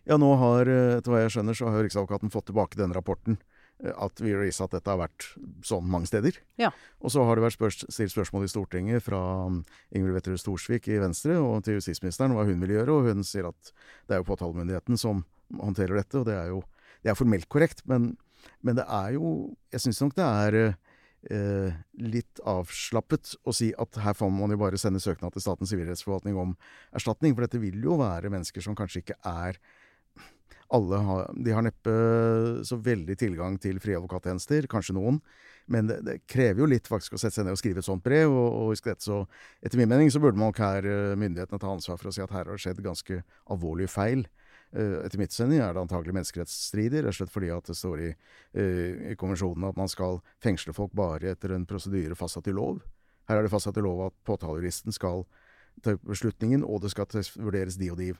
Ja, 0.09 0.16
nå 0.19 0.30
har, 0.40 0.66
eh, 0.66 0.97
etter 0.97 1.12
hva 1.12 1.21
jeg 1.21 1.33
skjønner, 1.35 1.54
så 1.54 1.69
har 1.71 1.85
Riksadvokaten 1.85 2.33
fått 2.33 2.49
tilbake 2.49 2.78
denne 2.78 2.97
rapporten. 2.97 3.37
At 3.80 4.20
vi 4.20 4.34
viser 4.37 4.66
at 4.66 4.75
dette 4.76 4.92
har 4.92 5.00
vært 5.00 5.26
sånn 5.64 5.87
mange 5.88 6.10
steder. 6.10 6.37
Ja. 6.60 6.68
Og 7.00 7.14
så 7.14 7.25
har 7.25 7.38
det 7.38 7.46
vært 7.46 7.56
spørs, 7.56 7.78
stilt 7.88 8.12
spørsmål 8.12 8.44
i 8.44 8.50
Stortinget 8.52 9.04
fra 9.06 9.20
um, 9.49 9.62
Ingvild 9.94 10.18
Wetterhus 10.18 10.44
Storsvik 10.44 10.90
i 10.92 10.99
Venstre 11.00 11.38
og 11.40 11.62
til 11.64 11.78
justisministeren 11.78 12.37
hva 12.37 12.44
hun 12.49 12.60
vil 12.60 12.76
gjøre, 12.76 12.92
og 12.92 13.08
hun 13.08 13.25
sier 13.25 13.49
at 13.49 13.72
det 14.04 14.16
er 14.16 14.20
jo 14.20 14.28
påtalemyndigheten 14.28 15.00
som 15.00 15.25
håndterer 15.56 15.96
dette, 16.02 16.20
og 16.20 16.28
det 16.28 16.37
er 16.37 16.52
jo 16.52 16.60
det 17.00 17.12
er 17.12 17.16
formelt 17.16 17.49
korrekt, 17.49 17.82
men, 17.88 18.12
men 18.64 18.76
det 18.76 18.84
er 18.84 19.16
jo 19.16 19.54
Jeg 19.72 19.87
syns 19.87 20.00
nok 20.02 20.16
det 20.18 20.26
er 20.26 20.56
eh, 20.60 21.76
litt 22.02 22.40
avslappet 22.49 23.34
å 23.49 23.54
si 23.56 23.70
at 23.72 24.00
her 24.04 24.16
får 24.16 24.32
man 24.34 24.52
jo 24.52 24.60
bare 24.60 24.80
sende 24.80 25.02
søknad 25.02 25.34
til 25.34 25.44
Statens 25.44 25.72
sivilrettsforvaltning 25.72 26.38
om 26.40 26.56
erstatning, 26.96 27.34
for 27.34 27.46
dette 27.46 27.62
vil 27.62 27.80
jo 27.84 27.99
være 28.00 28.32
mennesker 28.32 28.64
som 28.64 28.76
kanskje 28.78 29.04
ikke 29.04 29.18
er 29.25 29.60
alle 30.70 30.98
har, 31.06 31.30
de 31.34 31.54
har 31.54 31.64
neppe 31.66 31.92
så 32.66 32.78
veldig 32.78 33.16
tilgang 33.18 33.56
til 33.62 33.80
frie 33.82 33.98
advokattjenester, 33.98 34.68
kanskje 34.70 34.94
noen. 34.94 35.18
Men 35.70 35.86
det, 35.90 36.00
det 36.06 36.16
krever 36.30 36.62
jo 36.62 36.68
litt 36.70 36.88
faktisk 36.90 37.14
å 37.14 37.20
sette 37.20 37.38
seg 37.38 37.46
ned 37.46 37.54
og 37.54 37.60
skrive 37.60 37.82
et 37.82 37.86
sånt 37.86 38.04
brev. 38.04 38.30
Og, 38.30 38.48
og 38.70 38.84
dette, 38.86 39.02
så 39.04 39.22
etter 39.62 39.80
min 39.80 39.90
mening 39.90 40.10
så 40.10 40.22
burde 40.22 40.40
nok 40.40 40.58
her 40.62 40.86
eh, 40.86 41.16
myndighetene 41.18 41.62
ta 41.62 41.70
ansvar 41.70 41.98
for 42.00 42.10
å 42.10 42.14
si 42.14 42.22
at 42.24 42.34
her 42.34 42.46
har 42.46 42.54
det 42.54 42.62
skjedd 42.62 42.82
ganske 42.84 43.20
alvorlige 43.50 43.92
feil. 43.92 44.24
Eh, 44.70 44.96
etter 45.04 45.18
mitt 45.18 45.34
syn 45.34 45.54
er 45.56 45.74
det 45.74 45.82
antagelig 45.82 46.14
menneskerettsstrider, 46.14 47.02
rett 47.02 47.14
og 47.14 47.18
slett 47.18 47.34
fordi 47.34 47.50
at 47.54 47.70
det 47.70 47.78
står 47.78 48.04
i, 48.06 48.10
eh, 48.54 49.12
i 49.12 49.18
konvensjonen 49.18 49.66
at 49.70 49.78
man 49.78 49.90
skal 49.90 50.22
fengsle 50.42 50.74
folk 50.76 50.94
bare 50.94 51.34
etter 51.34 51.54
en 51.54 51.66
prosedyre 51.70 52.18
fastsatt 52.18 52.50
i 52.50 52.54
lov. 52.54 52.82
Her 53.30 53.38
er 53.38 53.46
det 53.46 53.54
fastsatt 53.54 53.78
i 53.78 53.86
lov 53.86 54.06
at 54.08 54.18
påtalejuristen 54.26 54.94
skal 54.94 55.26
ta 55.82 55.94
beslutningen, 56.06 56.62
og 56.66 56.82
det 56.82 56.94
skal 56.94 57.10
vurderes 57.38 57.78
de 57.78 57.90
og 57.90 57.98
de 57.98 58.12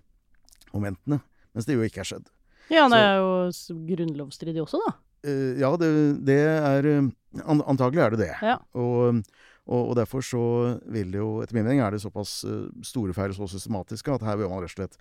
momentene. 0.75 1.19
Mens 1.55 1.67
det 1.67 1.75
jo 1.75 1.87
ikke 1.87 2.03
er 2.05 2.13
skjedd. 2.13 2.31
Ja, 2.71 2.87
det 2.91 2.99
er 3.03 3.17
jo 3.19 3.79
grunnlovsstridig 3.89 4.63
også, 4.63 4.81
da. 4.85 4.93
Eh, 5.27 5.59
ja, 5.61 5.71
det, 5.77 5.89
det 6.25 6.39
er 6.49 6.87
eh, 6.89 7.09
Antagelig 7.45 8.05
er 8.05 8.15
det 8.15 8.21
det. 8.23 8.35
Ja. 8.43 8.57
Og, 8.79 9.21
og, 9.67 9.81
og 9.81 9.97
derfor 9.99 10.25
så 10.25 10.45
vil 10.91 11.13
det 11.13 11.21
jo 11.21 11.35
Etter 11.45 11.59
min 11.59 11.67
mening 11.67 11.83
er 11.85 11.95
det 11.95 12.01
såpass 12.03 12.41
eh, 12.49 12.71
store 12.87 13.15
feil 13.17 13.35
og 13.35 13.43
så 13.43 13.51
systematiske 13.57 14.17
at 14.17 14.25
her 14.27 14.41
bør 14.41 14.55
man 14.55 14.65
rett 14.65 14.73
og 14.73 14.79
slett 14.79 14.97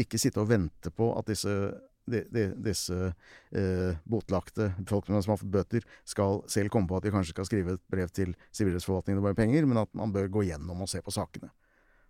ikke 0.00 0.20
sitte 0.20 0.40
og 0.42 0.50
vente 0.50 0.92
på 0.94 1.12
at 1.18 1.28
disse 1.30 1.52
de, 2.10 2.24
de, 2.32 2.46
disse 2.64 2.96
eh, 2.96 3.92
botlagte 4.08 4.70
folkene 4.88 5.20
som 5.22 5.34
har 5.34 5.40
fått 5.40 5.52
bøter, 5.54 5.84
skal 6.08 6.40
selv 6.50 6.72
komme 6.72 6.90
på 6.90 6.98
at 6.98 7.06
de 7.06 7.12
kanskje 7.14 7.34
skal 7.36 7.46
skrive 7.46 7.76
et 7.76 7.84
brev 7.92 8.10
til 8.16 8.32
sivilrettsforvaltningen 8.56 9.20
og 9.20 9.28
bare 9.28 9.38
penger, 9.38 9.68
men 9.68 9.82
at 9.84 9.92
man 9.94 10.10
bør 10.14 10.30
gå 10.32 10.46
gjennom 10.48 10.82
og 10.82 10.90
se 10.90 11.02
på 11.04 11.14
sakene. 11.14 11.52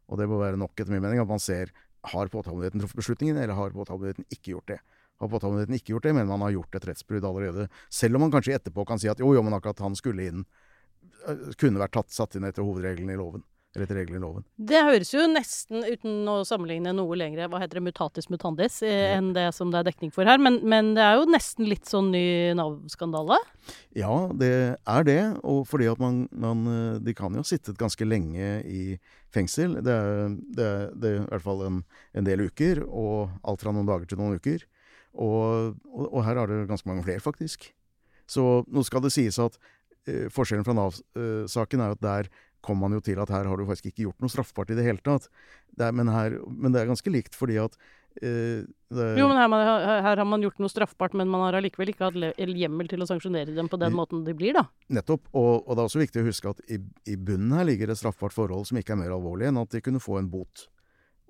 Og 0.09 0.19
det 0.19 0.29
bør 0.31 0.45
være 0.47 0.61
nok, 0.61 0.73
etter 0.79 0.95
min 0.95 1.05
mening, 1.05 1.21
at 1.21 1.29
man 1.29 1.43
ser 1.43 1.75
har 2.15 2.31
påtalemyndigheten 2.33 2.81
truffet 2.81 3.03
beslutningen, 3.03 3.37
eller 3.37 3.59
har 3.59 3.75
påtalemyndigheten 3.77 4.31
ikke 4.33 4.55
gjort 4.55 4.73
det. 4.73 4.79
Har 5.21 5.29
påtalemyndigheten 5.29 5.77
ikke 5.77 5.95
gjort 5.95 6.09
det, 6.09 6.17
men 6.17 6.31
man 6.31 6.41
har 6.47 6.55
gjort 6.57 6.77
et 6.79 6.89
rettsbrudd 6.89 7.29
allerede. 7.29 7.69
Selv 7.93 8.17
om 8.17 8.25
man 8.25 8.33
kanskje 8.33 8.57
etterpå 8.57 8.87
kan 8.89 9.01
si 9.01 9.11
at 9.13 9.21
jo, 9.21 9.35
jo, 9.37 9.45
men 9.45 9.57
akkurat 9.57 9.83
han 9.85 9.99
skulle 9.99 10.31
inn 10.31 10.45
øh, 11.29 11.51
Kunne 11.61 11.83
vært 11.83 11.99
tatt, 11.99 12.15
satt 12.17 12.39
inn 12.39 12.49
etter 12.49 12.65
hovedreglene 12.65 13.17
i 13.17 13.21
loven. 13.21 13.45
Eller 13.71 13.87
etter 13.87 14.01
reglene 14.01 14.19
i 14.19 14.23
loven. 14.25 14.45
Det 14.67 14.81
høres 14.83 15.13
jo 15.13 15.23
nesten, 15.31 15.85
uten 15.87 16.27
å 16.27 16.41
sammenligne 16.47 16.91
noe 16.97 17.15
lenger, 17.15 17.47
hva 17.53 17.61
heter 17.63 17.79
det, 17.79 17.85
mutatis 17.87 18.27
mutandis, 18.33 18.81
eh, 18.83 19.13
enn 19.15 19.29
det 19.37 19.45
som 19.55 19.71
det 19.71 19.79
er 19.79 19.87
dekning 19.87 20.11
for 20.11 20.27
her. 20.27 20.41
Men, 20.43 20.57
men 20.67 20.91
det 20.97 21.05
er 21.05 21.21
jo 21.21 21.29
nesten 21.31 21.69
litt 21.71 21.87
sånn 21.87 22.11
ny 22.11 22.25
Nav-skandale. 22.59 23.39
Ja, 23.95 24.11
det 24.35 24.51
er 24.75 25.07
det. 25.07 25.21
Og 25.47 25.63
fordi 25.71 25.87
at 25.93 26.03
man, 26.03 26.25
man 26.35 26.67
øh, 26.67 26.99
De 27.05 27.15
kan 27.15 27.37
jo 27.37 27.45
ha 27.45 27.47
sittet 27.47 27.79
ganske 27.79 28.09
lenge 28.09 28.57
i 28.67 28.99
fengsel. 29.31 29.79
Det 29.87 29.95
er, 29.95 30.35
det 30.51 30.67
er, 30.67 30.85
det 30.97 31.13
er 31.13 31.21
i 31.21 31.25
hvert 31.29 31.47
fall 31.47 31.65
en, 31.69 31.81
en 32.19 32.27
del 32.27 32.49
uker. 32.51 32.83
Og 32.89 33.31
alt 33.47 33.63
fra 33.63 33.77
noen 33.77 33.87
dager 33.87 34.11
til 34.11 34.19
noen 34.19 34.43
uker. 34.43 34.67
Og, 35.15 35.77
og, 35.91 36.07
og 36.07 36.25
her 36.27 36.39
er 36.39 36.51
det 36.51 36.69
ganske 36.71 36.89
mange 36.89 37.05
flere, 37.07 37.23
faktisk. 37.23 37.71
Så 38.31 38.63
nå 38.71 38.85
skal 38.87 39.03
det 39.05 39.15
sies 39.15 39.41
at 39.43 39.57
eh, 40.07 40.29
forskjellen 40.33 40.67
fra 40.67 40.77
Nav-saken 40.77 41.83
er 41.83 41.97
at 41.97 42.05
der 42.05 42.31
kom 42.65 42.81
man 42.81 42.93
jo 42.95 43.01
til 43.05 43.21
at 43.21 43.31
her 43.33 43.49
har 43.49 43.57
du 43.57 43.65
faktisk 43.69 43.91
ikke 43.91 44.05
gjort 44.07 44.21
noe 44.23 44.33
straffbart 44.33 44.73
i 44.73 44.77
det 44.79 44.85
hele 44.85 45.01
tatt. 45.05 45.29
Det 45.73 45.87
er, 45.87 45.97
men, 45.97 46.11
her, 46.13 46.37
men 46.47 46.75
det 46.75 46.83
er 46.83 46.91
ganske 46.91 47.13
likt 47.13 47.37
fordi 47.39 47.57
at 47.63 47.77
eh, 48.21 48.67
det, 48.93 49.07
Jo, 49.19 49.29
men 49.31 49.41
her, 49.41 49.87
her, 50.05 50.21
har 50.21 50.29
man 50.29 50.45
gjort 50.45 50.61
noe 50.63 50.73
straffbart, 50.73 51.17
men 51.17 51.31
man 51.31 51.47
har 51.47 51.57
allikevel 51.59 51.93
ikke 51.95 52.11
hatt 52.11 52.41
hjemmel 52.61 52.91
til 52.91 53.05
å 53.05 53.09
sanksjonere 53.09 53.57
dem 53.57 53.71
på 53.73 53.81
den 53.81 53.97
måten 53.97 54.27
de 54.27 54.35
blir, 54.37 54.57
da. 54.59 54.67
Nettopp. 54.93 55.31
Og, 55.33 55.53
og 55.65 55.73
det 55.73 55.81
er 55.81 55.87
også 55.89 56.03
viktig 56.03 56.23
å 56.23 56.29
huske 56.29 56.53
at 56.53 56.61
i, 56.69 56.81
i 57.09 57.17
bunnen 57.17 57.57
her 57.57 57.69
ligger 57.71 57.93
et 57.93 58.01
straffbart 58.01 58.37
forhold 58.37 58.69
som 58.69 58.81
ikke 58.81 58.97
er 58.97 59.03
mer 59.05 59.17
alvorlig 59.17 59.49
enn 59.51 59.63
at 59.63 59.73
de 59.73 59.83
kunne 59.85 60.03
få 60.03 60.21
en 60.21 60.31
bot, 60.33 60.69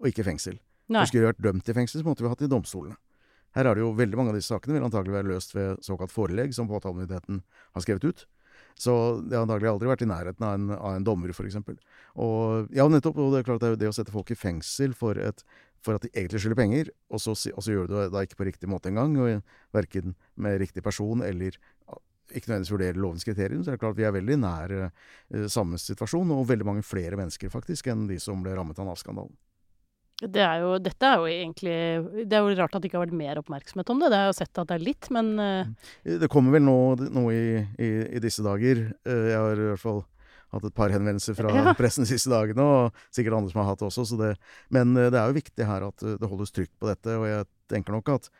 og 0.02 0.10
ikke 0.10 0.26
fengsel. 0.26 0.58
Nei. 0.90 1.06
Skulle 1.06 1.28
de 1.28 1.30
vært 1.30 1.44
dømt 1.44 1.70
i 1.70 1.76
fengsel, 1.76 2.02
så 2.02 2.08
måtte 2.08 2.26
vi 2.26 2.32
hatt 2.32 2.42
det 2.42 2.50
i 2.50 2.52
domstolene. 2.52 2.98
Her 3.56 3.66
er 3.66 3.78
det 3.78 3.84
jo 3.84 3.94
veldig 3.98 4.18
mange 4.18 4.34
av 4.34 4.38
disse 4.38 4.52
sakene 4.52 4.76
vil 4.76 4.86
antagelig 4.86 5.16
være 5.16 5.30
løst 5.32 5.56
ved 5.56 5.80
såkalt 5.86 6.12
forelegg, 6.14 6.52
som 6.54 6.68
påtalemyndigheten 6.70 7.40
har 7.74 7.84
skrevet 7.84 8.06
ut. 8.06 8.26
Så 8.80 8.92
det 9.26 9.36
har 9.36 9.44
antagelig 9.44 9.72
aldri 9.72 9.90
vært 9.90 10.04
i 10.04 10.08
nærheten 10.08 10.46
av 10.46 10.54
en, 10.56 10.68
av 10.76 10.94
en 10.96 11.04
dommer, 11.04 11.32
f.eks. 11.34 11.58
Og 12.22 12.70
ja, 12.76 12.86
nettopp. 12.88 13.18
Og 13.20 13.34
det 13.34 13.42
er 13.42 13.48
klart 13.48 13.64
det, 13.64 13.74
det 13.82 13.90
å 13.90 13.96
sette 13.96 14.14
folk 14.14 14.30
i 14.32 14.38
fengsel 14.38 14.94
for, 14.96 15.18
et, 15.20 15.42
for 15.84 15.98
at 15.98 16.06
de 16.06 16.12
egentlig 16.14 16.40
skylder 16.44 16.60
penger, 16.60 16.92
og 17.10 17.20
så, 17.20 17.34
og 17.34 17.66
så 17.66 17.74
gjør 17.74 17.90
du 17.90 17.96
det 17.98 18.06
da 18.14 18.22
ikke 18.24 18.38
på 18.40 18.48
riktig 18.48 18.70
måte 18.70 18.92
engang, 18.92 19.18
og 19.20 19.76
verken 19.76 20.14
med 20.40 20.60
riktig 20.62 20.84
person 20.86 21.24
eller 21.26 21.58
ikke 22.30 22.46
nødvendigvis 22.46 22.72
vurdere 22.72 23.02
lovens 23.02 23.26
kriterium, 23.26 23.62
så 23.64 23.72
er 23.72 23.76
det 23.76 23.82
klart 23.82 23.98
vi 23.98 24.06
er 24.06 24.14
veldig 24.14 24.36
nær 24.38 24.74
eh, 24.76 25.46
samme 25.50 25.80
situasjon, 25.82 26.30
og 26.30 26.48
veldig 26.48 26.68
mange 26.68 26.84
flere 26.86 27.18
mennesker 27.18 27.50
faktisk 27.52 27.90
enn 27.90 28.06
de 28.10 28.20
som 28.22 28.42
ble 28.44 28.54
rammet 28.54 28.78
av 28.78 28.86
Nav-skandalen. 28.86 29.34
Det 30.20 30.42
er 30.44 30.60
jo, 30.60 30.74
dette 30.84 31.06
er 31.08 31.16
jo 31.22 31.28
egentlig 31.30 32.26
Det 32.28 32.36
er 32.36 32.44
jo 32.44 32.56
rart 32.58 32.74
at 32.76 32.82
det 32.82 32.90
ikke 32.90 32.98
har 33.00 33.06
vært 33.06 33.16
mer 33.16 33.40
oppmerksomhet 33.40 33.92
om 33.94 34.02
det. 34.02 34.10
Det 34.12 34.18
har 34.18 34.26
jeg 34.28 34.34
jo 34.34 34.38
sett 34.42 34.60
at 34.60 34.68
det 34.68 34.76
er 34.76 34.84
litt, 34.84 35.08
men 35.16 35.30
eh, 35.40 35.70
Det 36.20 36.28
kommer 36.32 36.56
vel 36.58 36.66
nå 36.66 36.76
noe 37.08 37.32
i, 37.32 37.62
i, 37.80 37.90
i 38.18 38.22
disse 38.22 38.44
dager. 38.44 38.82
Eh, 39.08 39.26
Jeg 39.32 39.38
har 39.40 39.56
i 39.56 39.68
hvert 39.72 39.84
fall 39.84 40.02
hatt 40.50 40.64
et 40.66 40.74
par 40.76 40.90
henvendelser 40.90 41.36
fra 41.38 41.52
Ja. 41.56 41.72
pressen 41.78 42.04
de 42.04 42.10
siste 42.10 42.30
dagene, 42.32 42.60
og 42.66 43.02
sikkert 43.14 43.38
andre 43.38 43.52
som 43.54 43.62
har 43.62 43.70
hatt 43.72 43.80
det 43.82 43.88
også. 43.88 44.04
Så 44.12 44.18
det, 44.20 44.34
men 44.74 44.92
eh, 44.98 45.08
det 45.14 45.20
er 45.22 45.30
jo 45.30 45.38
viktig 45.40 45.66
her 45.68 45.88
at 45.88 46.04
det 46.20 46.30
holdes 46.30 46.52
trykk 46.56 46.72
på 46.82 46.90
dette, 46.90 47.16
og 47.16 47.28
jeg 47.30 47.46
tenker 47.70 47.94
nok 47.96 48.10
at 48.18 48.30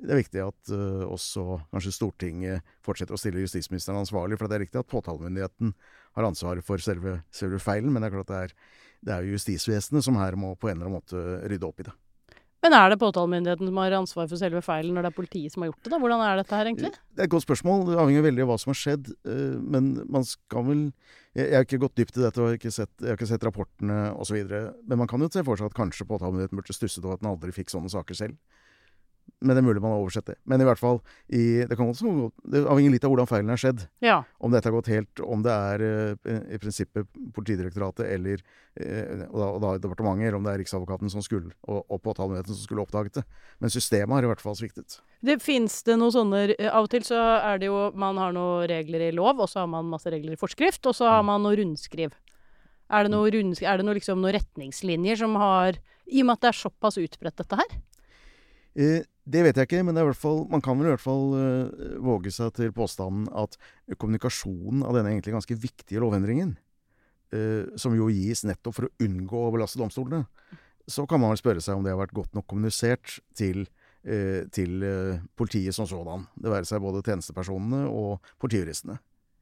det 0.00 0.14
er 0.14 0.20
viktig 0.22 0.40
at 0.40 0.70
uh, 0.72 1.02
også 1.12 1.42
kanskje 1.74 1.90
Stortinget 1.92 2.64
fortsetter 2.86 3.12
å 3.12 3.18
stille 3.20 3.42
justisministeren 3.42 3.98
ansvarlig. 4.00 4.38
For 4.40 4.48
det 4.48 4.56
er 4.56 4.62
riktig 4.64 4.80
at 4.80 4.88
påtalemyndigheten 4.88 5.74
har 6.16 6.24
ansvaret 6.24 6.64
for 6.64 6.80
selve, 6.80 7.18
selve 7.36 7.58
feilen, 7.60 7.92
men 7.92 8.00
det 8.00 8.08
er 8.08 8.14
klart 8.14 8.30
det 8.32 8.38
er, 8.46 8.54
det 9.06 9.12
er 9.14 9.24
jo 9.24 9.36
justisvesenet 9.38 10.04
som 10.04 10.16
her 10.20 10.36
må 10.36 10.54
på 10.60 10.68
en 10.70 10.76
eller 10.78 10.88
annen 10.90 11.00
måte 11.00 11.48
rydde 11.50 11.68
opp 11.68 11.80
i 11.80 11.86
det. 11.88 11.96
Men 12.60 12.74
er 12.76 12.90
det 12.92 12.98
påtalemyndigheten 13.00 13.70
som 13.70 13.78
har 13.80 13.94
ansvar 13.96 14.26
for 14.28 14.36
selve 14.36 14.60
feilen, 14.60 14.92
når 14.92 15.06
det 15.06 15.10
er 15.14 15.16
politiet 15.16 15.54
som 15.54 15.62
har 15.64 15.70
gjort 15.70 15.80
det? 15.86 15.92
da? 15.94 15.98
Hvordan 16.02 16.24
er 16.26 16.40
dette 16.42 16.58
her, 16.58 16.68
egentlig? 16.68 16.90
Det 17.16 17.22
er 17.22 17.28
et 17.30 17.32
godt 17.32 17.46
spørsmål. 17.46 17.86
Det 17.88 17.96
avhenger 18.02 18.26
veldig 18.26 18.42
av 18.44 18.50
hva 18.50 18.58
som 18.60 18.72
har 18.74 18.80
skjedd. 18.82 19.08
eh, 19.24 19.56
Men 19.64 19.88
man 20.12 20.26
skal 20.28 20.66
vel 20.66 20.82
Jeg, 21.32 21.54
har 21.54 21.64
ikke 21.64 21.78
gått 21.86 21.94
dypt 21.96 22.18
i 22.18 22.24
dette, 22.26 22.36
og 22.42 22.50
jeg 22.50 22.50
har 22.50 22.58
ikke 22.58 22.74
sett, 22.74 22.92
jeg 23.00 23.08
har 23.08 23.16
ikke 23.16 23.30
sett 23.30 23.44
rapportene 23.46 23.98
osv. 24.18 24.36
Men 24.84 24.98
man 24.98 25.06
kan 25.08 25.20
jo 25.24 25.28
se 25.32 25.44
for 25.46 25.56
seg 25.56 25.70
at 25.70 25.78
kanskje 25.78 26.04
påtalemyndigheten 26.10 26.58
burde 26.58 26.74
stusset 26.76 27.04
over 27.04 27.14
at 27.16 27.22
den 27.22 27.30
aldri 27.30 27.54
fikk 27.54 27.70
sånne 27.70 27.88
saker 27.88 28.18
selv. 28.18 28.36
Men 29.40 29.56
det 29.56 29.62
er 29.62 29.64
mulig 29.64 29.80
man 29.80 29.94
har 29.94 30.02
oversett 30.02 30.26
det. 30.28 30.34
Men 30.44 30.60
i 30.60 30.66
hvert 30.68 30.78
fall, 30.80 30.98
i, 31.32 31.62
det 31.64 31.76
kan 31.78 31.88
også 31.88 32.10
Det 32.44 32.60
avhenger 32.68 32.92
litt 32.92 33.04
av 33.08 33.12
hvordan 33.14 33.28
feilen 33.30 33.48
har 33.48 33.60
skjedd. 33.62 33.86
Ja. 34.04 34.18
Om 34.38 34.52
dette 34.52 34.68
har 34.68 34.74
gått 34.74 34.90
helt 34.92 35.22
Om 35.24 35.40
det 35.46 35.54
er 35.54 35.84
eh, 35.86 36.40
i 36.54 36.58
prinsippet 36.60 37.08
Politidirektoratet 37.32 38.04
eller 38.12 38.42
eh, 38.76 39.24
og 39.30 39.38
da, 39.40 39.46
og 39.48 39.60
da 39.64 39.70
departementet, 39.80 40.26
eller 40.28 40.36
om 40.36 40.44
det 40.44 40.52
er 40.52 40.60
Riksadvokaten 40.60 41.08
som 41.12 41.24
skulle, 41.24 41.54
og, 41.64 41.80
og 41.88 42.02
påtalemyndigheten 42.04 42.52
som 42.58 42.66
skulle 42.68 42.84
oppdaget 42.84 43.20
det. 43.20 43.24
Men 43.64 43.72
systemet 43.72 44.12
har 44.18 44.28
i 44.28 44.32
hvert 44.34 44.44
fall 44.44 44.58
sviktet. 44.60 45.00
Det 45.24 45.38
Fins 45.40 45.80
det 45.88 45.96
noen 46.00 46.12
sånne 46.14 46.42
Av 46.68 46.84
og 46.84 46.90
til 46.92 47.04
så 47.08 47.18
er 47.40 47.60
det 47.60 47.68
jo 47.72 47.86
Man 47.96 48.20
har 48.20 48.32
noen 48.36 48.68
regler 48.70 49.08
i 49.08 49.12
lov, 49.16 49.40
og 49.40 49.48
så 49.48 49.62
har 49.64 49.70
man 49.72 49.88
masse 49.88 50.12
regler 50.12 50.36
i 50.36 50.40
forskrift, 50.40 50.84
og 50.90 50.96
så 51.00 51.08
har 51.16 51.24
man 51.24 51.40
noe 51.44 51.56
rundskriv. 51.56 52.12
Er 52.90 53.06
det 53.06 53.12
noe, 53.14 53.28
rundsk- 53.30 53.64
er 53.70 53.78
det 53.78 53.84
noe, 53.86 53.94
liksom, 53.96 54.18
noen 54.20 54.34
retningslinjer 54.34 55.16
som 55.20 55.36
har 55.38 55.76
I 56.10 56.20
og 56.24 56.26
med 56.26 56.36
at 56.36 56.42
det 56.42 56.48
er 56.50 56.58
såpass 56.64 56.96
utbredt, 56.98 57.36
dette 57.38 57.56
her? 57.60 57.76
Eh, 58.74 59.02
det 59.30 59.44
vet 59.46 59.58
jeg 59.58 59.68
ikke, 59.68 59.82
men 59.86 59.98
fall, 60.18 60.44
man 60.50 60.62
kan 60.64 60.78
vel 60.78 60.88
i 60.88 60.94
hvert 60.94 61.02
fall 61.02 61.34
uh, 61.34 61.98
våge 62.02 62.32
seg 62.34 62.52
til 62.56 62.72
påstanden 62.76 63.28
at 63.36 63.56
kommunikasjonen 63.96 64.84
av 64.86 64.96
denne 64.96 65.12
egentlig 65.14 65.36
ganske 65.36 65.58
viktige 65.60 66.02
lovendringen, 66.02 66.56
uh, 67.34 67.70
som 67.80 67.96
jo 67.96 68.10
gis 68.12 68.44
nettopp 68.48 68.78
for 68.78 68.88
å 68.88 69.06
unngå 69.06 69.44
å 69.46 69.52
belaste 69.54 69.80
domstolene, 69.80 70.24
så 70.90 71.06
kan 71.06 71.22
man 71.22 71.34
vel 71.34 71.42
spørre 71.42 71.62
seg 71.62 71.78
om 71.78 71.86
det 71.86 71.92
har 71.94 72.00
vært 72.00 72.16
godt 72.16 72.34
nok 72.34 72.48
kommunisert 72.50 73.20
til, 73.38 73.66
uh, 74.08 74.42
til 74.54 74.82
politiet 75.38 75.76
som 75.76 75.88
sådan. 75.90 76.26
Det 76.34 76.52
være 76.52 76.68
seg 76.68 76.82
både 76.82 77.04
tjenestepersonene 77.06 77.86
og 77.90 78.32
politijuristene. 78.42 78.98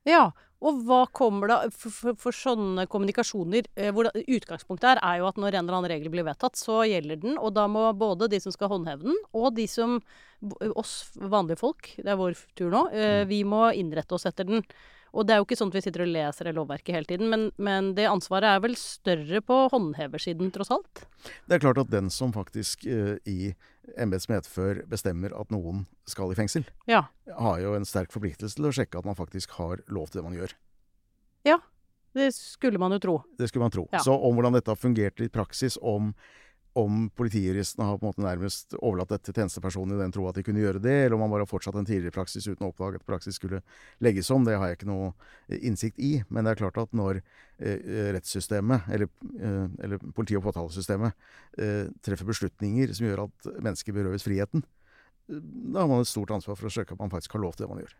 Ja, 0.08 0.30
og 0.58 0.80
hva 0.88 1.04
kommer 1.14 1.50
da 1.50 1.58
For, 1.70 1.92
for, 1.94 2.16
for 2.18 2.34
sånne 2.34 2.88
kommunikasjoner 2.90 3.68
eh, 3.78 3.92
hvor 3.94 4.08
det, 4.08 4.24
Utgangspunktet 4.38 4.90
her 4.90 5.00
er 5.06 5.20
jo 5.20 5.28
at 5.30 5.38
når 5.38 5.54
en 5.54 5.60
eller 5.62 5.78
annen 5.78 5.92
regel 5.92 6.12
blir 6.12 6.26
vedtatt, 6.26 6.58
så 6.58 6.80
gjelder 6.88 7.20
den. 7.22 7.36
Og 7.38 7.54
da 7.54 7.68
må 7.70 7.84
både 7.98 8.30
de 8.32 8.40
som 8.42 8.54
skal 8.54 8.72
håndheve 8.72 9.10
den, 9.10 9.20
og 9.36 9.52
de 9.58 9.68
som 9.70 10.00
Oss 10.78 11.08
vanlige 11.18 11.58
folk, 11.58 11.88
det 11.98 12.12
er 12.12 12.18
vår 12.20 12.36
tur 12.54 12.68
nå, 12.70 12.84
eh, 12.94 13.24
vi 13.26 13.40
må 13.42 13.72
innrette 13.74 14.14
oss 14.14 14.28
etter 14.28 14.46
den. 14.46 14.60
Og 15.12 15.24
det 15.26 15.34
er 15.34 15.40
jo 15.40 15.46
ikke 15.46 15.56
sånn 15.58 15.70
at 15.72 15.78
vi 15.78 15.82
sitter 15.86 16.02
og 16.04 16.10
leser 16.12 16.48
det 16.48 16.54
lovverket 16.56 16.94
hele 16.94 17.08
tiden, 17.08 17.30
men, 17.32 17.46
men 17.56 17.92
det 17.96 18.04
ansvaret 18.10 18.44
er 18.56 18.60
vel 18.64 18.74
større 18.76 19.40
på 19.44 19.56
håndheversiden, 19.72 20.50
tross 20.54 20.70
alt? 20.74 21.04
Det 21.48 21.56
er 21.58 21.62
klart 21.64 21.80
at 21.80 21.90
den 21.92 22.10
som 22.12 22.32
faktisk 22.36 22.84
eh, 22.86 23.16
i 23.28 23.54
embets 23.96 24.28
medfør 24.28 24.82
bestemmer 24.90 25.32
at 25.38 25.50
noen 25.54 25.86
skal 26.08 26.32
i 26.32 26.36
fengsel, 26.38 26.66
Ja. 26.90 27.06
har 27.38 27.60
jo 27.64 27.72
en 27.78 27.88
sterk 27.88 28.12
forpliktelse 28.12 28.58
til 28.60 28.68
å 28.68 28.74
sjekke 28.74 29.00
at 29.00 29.08
man 29.08 29.16
faktisk 29.18 29.56
har 29.56 29.80
lov 29.88 30.10
til 30.12 30.20
det 30.20 30.26
man 30.28 30.36
gjør. 30.36 30.52
Ja, 31.48 31.58
Det 32.16 32.30
skulle 32.34 32.78
man 32.80 32.90
jo 32.92 32.98
tro. 32.98 33.14
Det 33.38 33.48
skulle 33.50 33.62
man 33.66 33.70
tro. 33.70 33.82
Ja. 33.92 34.00
Så 34.02 34.14
om 34.16 34.34
hvordan 34.34 34.54
dette 34.56 34.72
har 34.72 34.78
fungert 34.80 35.20
i 35.20 35.28
praksis, 35.28 35.76
om, 35.80 36.14
om 36.78 37.08
politijuristene 37.18 37.86
har 37.88 37.98
på 37.98 38.06
en 38.06 38.10
måte 38.12 38.22
nærmest 38.22 38.76
overlatt 38.78 39.10
dette 39.10 39.28
til 39.28 39.40
tjenestepersonen 39.40 39.96
i 39.96 40.00
den 40.02 40.14
tro 40.14 40.26
at 40.28 40.38
de 40.38 40.44
kunne 40.46 40.62
gjøre 40.62 40.82
det, 40.82 40.94
eller 41.04 41.16
om 41.16 41.24
man 41.24 41.32
bare 41.32 41.44
har 41.46 41.50
fortsatt 41.50 41.76
en 41.78 41.88
tidligere 41.88 42.14
praksis 42.14 42.46
uten 42.46 42.66
å 42.66 42.70
oppdage 42.70 43.00
at 43.00 43.06
praksis 43.08 43.38
skulle 43.40 43.60
legges 44.04 44.30
om, 44.34 44.46
det 44.46 44.56
har 44.58 44.70
jeg 44.70 44.78
ikke 44.78 44.90
noe 44.90 45.10
eh, 45.48 45.58
innsikt 45.68 45.98
i. 45.98 46.12
Men 46.28 46.46
det 46.46 46.54
er 46.54 46.62
klart 46.62 46.80
at 46.82 46.94
når 46.96 47.20
eh, 47.20 48.10
rettssystemet, 48.16 48.90
eller, 48.94 49.10
eh, 49.38 49.64
eller 49.86 50.02
politi- 50.16 50.38
og 50.38 50.46
påtalesystemet, 50.46 51.30
eh, 51.58 51.86
treffer 52.04 52.30
beslutninger 52.30 52.94
som 52.94 53.08
gjør 53.08 53.26
at 53.26 53.50
mennesker 53.58 53.96
berøves 53.96 54.26
friheten, 54.26 54.62
eh, 55.28 55.42
da 55.74 55.82
har 55.82 55.90
man 55.90 56.04
et 56.06 56.12
stort 56.12 56.34
ansvar 56.36 56.60
for 56.60 56.70
å 56.70 56.74
søke 56.74 56.94
at 56.94 57.02
man 57.02 57.12
faktisk 57.12 57.34
har 57.34 57.42
lov 57.42 57.58
til 57.58 57.66
det 57.66 57.72
man 57.74 57.82
gjør. 57.82 57.98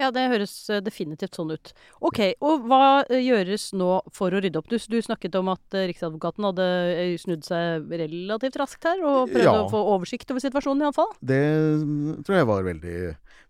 Ja, 0.00 0.08
det 0.14 0.22
høres 0.32 0.52
eh, 0.72 0.80
definitivt 0.80 1.36
sånn 1.36 1.50
ut. 1.52 1.72
Ok, 2.08 2.20
og 2.40 2.64
hva 2.70 3.02
eh, 3.04 3.20
gjøres 3.20 3.66
nå 3.76 3.98
for 4.16 4.32
å 4.32 4.40
rydde 4.40 4.56
opp? 4.62 4.70
Du, 4.72 4.78
du 4.80 4.96
snakket 5.04 5.36
om 5.36 5.50
at 5.52 5.76
eh, 5.76 5.84
Riksadvokaten 5.90 6.46
hadde 6.48 6.68
snudd 7.20 7.44
seg 7.44 7.90
relativt 8.00 8.56
raskt 8.62 8.88
her, 8.88 9.02
og 9.04 9.28
prøvde 9.28 9.44
Ja. 9.44 9.66
å 9.66 9.68
få 9.72 9.82
oversikt 9.92 10.32
over 10.32 10.40
situasjonen 10.40 10.86
iallfall. 10.88 11.12
Det 11.20 11.40
mm, 11.84 12.22
tror 12.24 12.38
jeg 12.38 12.48
var 12.48 12.64
veldig, 12.64 12.96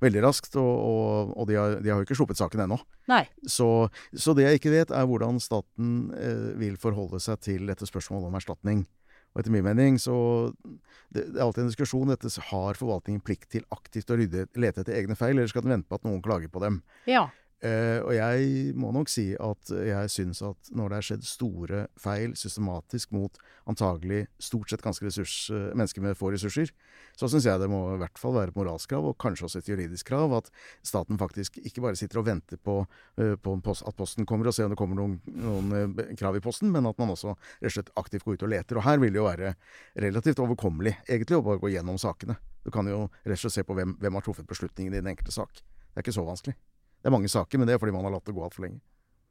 veldig 0.03 0.25
raskt, 0.27 0.59
og, 0.59 0.73
og, 0.91 1.35
og 1.39 1.51
de, 1.51 1.59
har, 1.61 1.79
de 1.79 1.93
har 1.95 2.03
jo 2.03 2.09
ikke 2.09 2.19
sluppet 2.19 2.43
saken 2.43 2.67
ennå. 2.67 2.81
Så, 3.47 3.71
så 4.15 4.35
det 4.39 4.49
jeg 4.49 4.61
ikke 4.61 4.75
vet, 4.75 4.91
er 4.95 5.07
hvordan 5.07 5.39
staten 5.43 6.11
eh, 6.19 6.49
vil 6.59 6.75
forholde 6.83 7.23
seg 7.23 7.39
til 7.47 7.71
dette 7.71 7.87
spørsmålet 7.87 8.27
om 8.31 8.39
erstatning. 8.43 8.83
Og 9.31 9.43
etter 9.43 9.55
min 9.55 9.67
mening 9.67 9.99
så 10.03 10.15
det, 11.15 11.25
det 11.33 11.39
er 11.39 11.45
alltid 11.45 11.65
en 11.65 11.71
diskusjon. 11.71 12.11
Dette 12.11 12.31
har 12.51 12.79
forvaltningen 12.79 13.23
plikt 13.25 13.51
til 13.55 13.67
aktivt 13.75 14.11
å 14.11 14.19
rydde, 14.19 14.47
lete 14.59 14.83
etter 14.83 14.97
egne 14.99 15.19
feil, 15.19 15.37
eller 15.37 15.51
skal 15.51 15.67
den 15.67 15.77
vente 15.77 15.91
på 15.91 15.99
at 15.99 16.07
noen 16.07 16.23
klager 16.25 16.51
på 16.53 16.63
dem? 16.63 16.81
Ja. 17.11 17.29
Eh, 17.61 18.01
og 18.01 18.15
jeg 18.17 18.73
må 18.81 18.89
nok 18.97 19.11
si 19.13 19.35
at 19.37 19.69
jeg 19.69 20.13
syns 20.13 20.39
at 20.47 20.71
når 20.73 20.93
det 20.93 20.97
er 20.97 21.07
skjedd 21.11 21.27
store 21.29 21.81
feil 22.01 22.33
systematisk 22.39 23.11
mot 23.13 23.37
antagelig 23.69 24.23
stort 24.41 24.73
sett 24.73 24.85
ganske 24.85 25.05
ressurs, 25.05 25.35
eh, 25.53 25.67
mennesker 25.77 26.01
med 26.01 26.17
få 26.17 26.31
ressurser, 26.33 26.73
så 27.21 27.29
syns 27.29 27.45
jeg 27.45 27.61
det 27.61 27.69
må 27.69 27.83
i 27.93 27.99
hvert 28.01 28.17
fall 28.21 28.33
være 28.39 28.55
et 28.55 28.57
moralsk 28.57 28.95
krav, 28.95 29.11
og 29.11 29.19
kanskje 29.21 29.45
også 29.45 29.61
et 29.61 29.69
juridisk 29.69 30.09
krav, 30.09 30.33
at 30.39 30.49
staten 30.87 31.21
faktisk 31.21 31.59
ikke 31.61 31.85
bare 31.85 32.01
sitter 32.01 32.23
og 32.23 32.31
venter 32.31 32.57
på, 32.57 32.79
eh, 33.21 33.37
på 33.37 33.59
at 33.61 33.97
posten 33.99 34.25
kommer 34.25 34.49
og 34.49 34.57
ser 34.57 34.71
om 34.71 34.73
det 34.73 34.81
kommer 34.81 34.97
noen, 34.97 35.21
noen 35.29 36.17
krav 36.17 36.41
i 36.41 36.45
posten, 36.45 36.73
men 36.73 36.89
at 36.89 36.97
man 36.97 37.13
også 37.13 37.37
rett 37.37 37.69
og 37.69 37.77
slett 37.77 37.93
aktivt 38.01 38.25
går 38.25 38.41
ut 38.41 38.49
og 38.49 38.55
leter. 38.55 38.81
Og 38.81 38.89
her 38.89 39.05
vil 39.05 39.13
det 39.13 39.21
jo 39.21 39.29
være 39.29 39.55
relativt 40.01 40.41
overkommelig, 40.41 40.97
egentlig, 41.05 41.37
å 41.37 41.45
bare 41.45 41.61
gå 41.61 41.75
gjennom 41.77 42.01
sakene. 42.01 42.41
Du 42.65 42.73
kan 42.73 42.89
jo 42.89 43.11
rett 43.21 43.37
og 43.37 43.45
slett 43.45 43.61
se 43.61 43.69
på 43.69 43.77
hvem, 43.77 43.99
hvem 44.01 44.17
har 44.17 44.25
truffet 44.25 44.49
beslutningen 44.49 44.97
i 44.97 45.01
den 45.03 45.13
enkelte 45.13 45.37
sak. 45.37 45.61
Det 45.61 46.01
er 46.01 46.09
ikke 46.09 46.17
så 46.17 46.25
vanskelig. 46.25 46.57
Det 47.01 47.11
er 47.11 47.17
mange 47.17 47.33
saker, 47.33 47.59
men 47.59 47.69
det 47.69 47.75
er 47.75 47.83
fordi 47.83 47.95
man 47.97 48.05
har 48.07 48.15
latt 48.17 48.25
det 48.29 48.37
gå 48.37 48.45
altfor 48.45 48.67
lenge. 48.67 48.81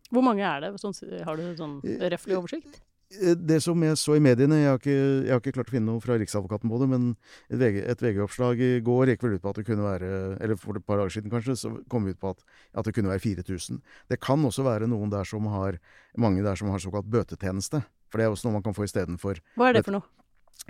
Hvor 0.10 0.26
mange 0.26 0.42
er 0.42 0.64
det? 0.66 0.72
Sånn, 0.82 0.96
har 1.26 1.38
du 1.38 1.50
sånn 1.58 1.80
røffelig 1.86 2.38
oversikt? 2.40 2.80
Eh, 3.22 3.36
Det 3.36 3.60
som 3.62 3.82
jeg 3.84 3.98
så 3.98 4.16
i 4.18 4.22
mediene, 4.22 4.58
jeg 4.62 4.70
har 4.70 4.80
ikke, 4.82 4.98
jeg 5.26 5.34
har 5.34 5.42
ikke 5.42 5.54
klart 5.58 5.70
å 5.70 5.76
finne 5.76 5.90
noe 5.90 6.02
fra 6.02 6.18
Riksadvokaten 6.18 6.70
på 6.70 6.80
det, 6.82 6.88
men 6.90 7.06
et 7.50 8.02
VG-oppslag 8.02 8.02
VG-oppslag 8.02 8.62
i 8.62 8.72
går 8.86 9.14
gikk 9.14 9.24
vel 9.26 9.38
ut 9.38 9.42
på 9.46 9.50
at 9.54 9.62
det 9.62 9.66
kunne 9.70 9.86
være, 9.86 10.12
eller 10.42 10.58
for 10.62 10.78
et 10.78 10.86
par 10.86 10.98
dager 11.02 11.14
siden 11.14 11.34
kanskje, 11.34 11.58
så 11.58 11.72
kom 11.90 12.06
vi 12.06 12.14
ut 12.14 12.22
på 12.22 12.34
at, 12.34 12.44
at 12.74 12.86
det 12.86 12.94
kunne 12.98 13.10
være 13.14 13.22
4000. 13.22 13.82
Det 14.10 14.20
kan 14.22 14.46
også 14.46 14.66
være 14.66 14.90
noen 14.90 15.10
der 15.14 15.26
som 15.30 15.46
har, 15.50 15.78
mange 16.18 16.46
der 16.46 16.56
som 16.58 16.70
har 16.70 16.82
såkalt 16.82 17.10
bøtetjeneste. 17.10 17.84
For 18.10 18.18
det 18.18 18.26
er 18.26 18.34
også 18.34 18.48
noe 18.50 18.58
man 18.58 18.66
kan 18.66 18.74
få 18.74 18.86
istedenfor. 18.88 19.42
Hva 19.58 19.70
er 19.70 19.78
det 19.78 19.86
for 19.86 19.94
noe? 20.00 20.06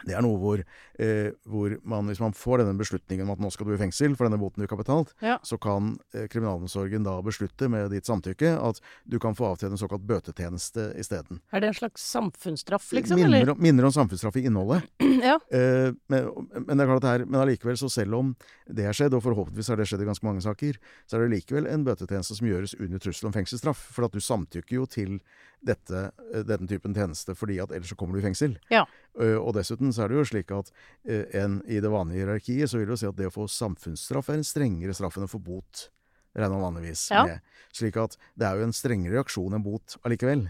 Det 0.06 0.13
er 0.15 0.23
noe 0.23 0.38
hvor, 0.39 0.62
eh, 1.02 1.32
hvor 1.49 1.73
man, 1.84 2.08
hvis 2.08 2.21
man 2.23 2.32
får 2.32 2.62
denne 2.62 2.78
beslutningen 2.80 3.25
om 3.25 3.34
at 3.34 3.41
nå 3.43 3.49
skal 3.52 3.67
du 3.67 3.73
i 3.75 3.80
fengsel 3.82 4.13
for 4.15 4.30
denne 4.30 4.39
boten 4.39 4.62
du 4.62 4.65
ikke 4.67 4.78
har 4.78 4.84
betalt, 4.84 5.13
Ja. 5.21 5.38
så 5.43 5.58
kan 5.60 5.97
eh, 6.13 6.28
kriminalomsorgen 6.32 7.04
da 7.04 7.17
beslutte 7.25 7.67
med 7.69 7.89
ditt 7.91 8.08
samtykke 8.08 8.54
at 8.63 8.80
du 9.10 9.17
kan 9.19 9.36
få 9.36 9.49
avtjene 9.52 9.75
en 9.75 9.82
såkalt 9.82 10.06
bøtetjeneste 10.08 10.93
isteden. 10.99 11.41
Er 11.52 11.60
det 11.65 11.73
en 11.73 11.80
slags 11.82 12.06
samfunnsstraff, 12.13 12.91
liksom? 12.95 13.19
minner, 13.19 13.52
om, 13.52 13.60
minner 13.60 13.89
om 13.89 13.91
samfunnsstraff 13.91 14.38
i 14.39 14.45
innholdet. 14.47 14.88
ja. 15.30 15.36
Eh, 15.52 15.91
men, 16.08 16.30
men 16.63 16.78
det 16.78 16.86
er 16.86 16.91
klart 16.93 17.04
at 17.04 17.10
er, 17.19 17.25
men 17.28 17.41
allikevel, 17.41 17.75
så 17.82 17.91
selv 17.91 18.15
om 18.21 18.32
det 18.69 18.86
har 18.88 18.95
skjedd, 18.95 19.17
og 19.17 19.23
forhåpentligvis 19.25 19.73
har 19.73 19.82
det 19.82 19.89
skjedd 19.89 20.06
i 20.06 20.10
ganske 20.13 20.25
mange 20.30 20.45
saker, 20.45 20.80
så 21.10 21.17
er 21.17 21.25
det 21.25 21.34
likevel 21.36 21.67
en 21.67 21.84
bøtetjeneste 21.84 22.39
som 22.39 22.47
gjøres 22.47 22.78
under 22.80 23.04
trussel 23.04 23.28
om 23.28 23.36
fengselsstraff. 23.36 23.84
For 23.97 24.08
at 24.08 24.15
du 24.15 24.23
samtykker 24.23 24.80
jo 24.80 24.86
til 24.88 25.19
dette, 25.65 26.06
eh, 26.32 26.43
denne 26.47 26.69
typen 26.71 26.93
tjeneste 26.95 27.34
fordi 27.36 27.58
at 27.60 27.73
ellers 27.75 27.89
så 27.91 27.97
kommer 27.99 28.15
du 28.15 28.21
i 28.21 28.28
fengsel. 28.30 28.56
Ja. 28.71 28.86
Eh, 29.19 29.36
og 29.38 29.53
dessuten 29.58 29.91
så 29.93 30.05
er 30.05 30.12
det 30.13 30.19
jo 30.21 30.25
slik 30.29 30.51
at 30.55 30.71
eh, 31.05 31.25
en, 31.41 31.60
i 31.67 31.79
det 31.84 31.91
vanlige 31.91 32.21
hierarkiet 32.23 32.69
så 32.71 32.79
vil 32.79 32.88
det 32.88 32.95
jo 32.95 33.01
si 33.03 33.10
at 33.10 33.17
det 33.19 33.27
å 33.27 33.34
få 33.36 33.47
samfunnsstraff 33.51 34.29
er 34.32 34.39
en 34.39 34.47
strengere 34.47 34.95
straff 34.95 35.17
enn 35.19 35.27
å 35.27 35.32
få 35.32 35.41
bot. 35.43 35.89
Regner 36.38 36.55
man 36.55 36.69
vanligvis 36.73 37.08
Ja. 37.12 37.25
med. 37.25 37.41
Slik 37.73 37.97
at 37.97 38.15
det 38.38 38.47
er 38.47 38.55
jo 38.60 38.67
en 38.69 38.73
strengere 38.75 39.17
reaksjon 39.17 39.53
enn 39.58 39.63
bot 39.65 39.97
allikevel. 40.05 40.47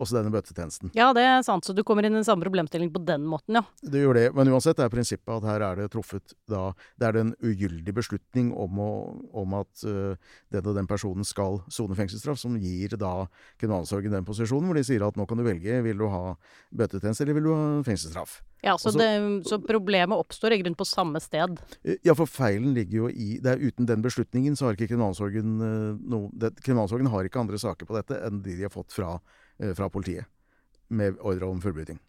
Også 0.00 0.16
denne 0.16 0.32
bøtetjenesten. 0.32 0.92
ja, 0.96 1.10
det 1.16 1.22
er 1.26 1.42
sant. 1.44 1.66
Så 1.66 1.74
du 1.76 1.82
kommer 1.84 2.06
inn 2.06 2.14
i 2.14 2.20
den 2.20 2.26
samme 2.26 2.46
problemstilling 2.46 2.92
på 2.94 3.02
den 3.04 3.26
måten, 3.28 3.58
ja. 3.58 3.64
Det 3.84 4.00
gjør 4.00 4.16
det, 4.16 4.26
men 4.36 4.48
uansett 4.48 4.80
er 4.80 4.92
prinsippet 4.92 5.34
at 5.36 5.48
her 5.48 5.64
er 5.66 5.82
det 5.82 5.90
truffet 5.92 6.34
da 6.50 6.70
Det 6.98 7.06
er 7.06 7.16
det 7.16 7.24
en 7.26 7.34
ugyldig 7.44 7.94
beslutning 7.94 8.52
om, 8.56 8.80
å, 8.80 8.90
om 9.42 9.58
at 9.60 9.84
uh, 9.84 10.16
den 10.50 10.70
og 10.70 10.76
den 10.78 10.88
personen 10.88 11.26
skal 11.26 11.60
sone 11.72 11.96
fengselsstraff, 11.98 12.40
som 12.40 12.56
gir 12.60 12.96
da 13.00 13.26
kriminalomsorgen 13.60 14.14
den 14.16 14.28
posisjonen 14.28 14.70
hvor 14.70 14.78
de 14.78 14.86
sier 14.86 15.04
at 15.04 15.18
nå 15.18 15.26
kan 15.28 15.40
du 15.40 15.44
velge, 15.46 15.82
vil 15.84 16.00
du 16.00 16.08
ha 16.12 16.34
bøtetjeneste 16.72 17.26
eller 17.26 17.36
vil 17.36 17.50
du 17.50 17.52
ha 17.54 17.66
fengselsstraff? 17.86 18.40
Ja, 18.60 18.74
så, 18.78 18.90
Også, 18.90 18.98
det, 18.98 19.48
så 19.48 19.56
problemet 19.64 20.20
oppstår 20.20 20.52
i 20.52 20.60
grunnen 20.60 20.76
på 20.76 20.84
samme 20.88 21.20
sted. 21.24 21.60
Eh, 21.82 21.96
Ja, 22.04 22.14
for 22.16 22.28
feilen 22.28 22.74
ligger 22.76 23.04
jo 23.04 23.08
i 23.08 23.38
det 23.40 23.54
er 23.54 23.62
Uten 23.70 23.88
den 23.88 24.02
beslutningen 24.04 24.56
så 24.56 24.68
har 24.68 24.76
ikke 24.76 24.90
kriminalomsorgen 24.90 25.54
uh, 25.60 26.00
noe 26.00 26.28
det, 26.32 26.54
Kriminalomsorgen 26.64 27.08
har 27.12 27.28
ikke 27.28 27.40
andre 27.40 27.60
saker 27.60 27.88
på 27.88 27.96
dette 27.96 28.18
enn 28.26 28.42
de 28.44 28.56
de 28.60 28.66
har 28.66 28.72
fått 28.72 28.92
fra, 28.92 29.14
eh, 29.16 29.49
fra 29.76 29.90
politiet. 29.92 30.28
Med 30.90 31.18
ordre 31.20 31.46
om 31.46 31.60
fullbryting. 31.62 32.00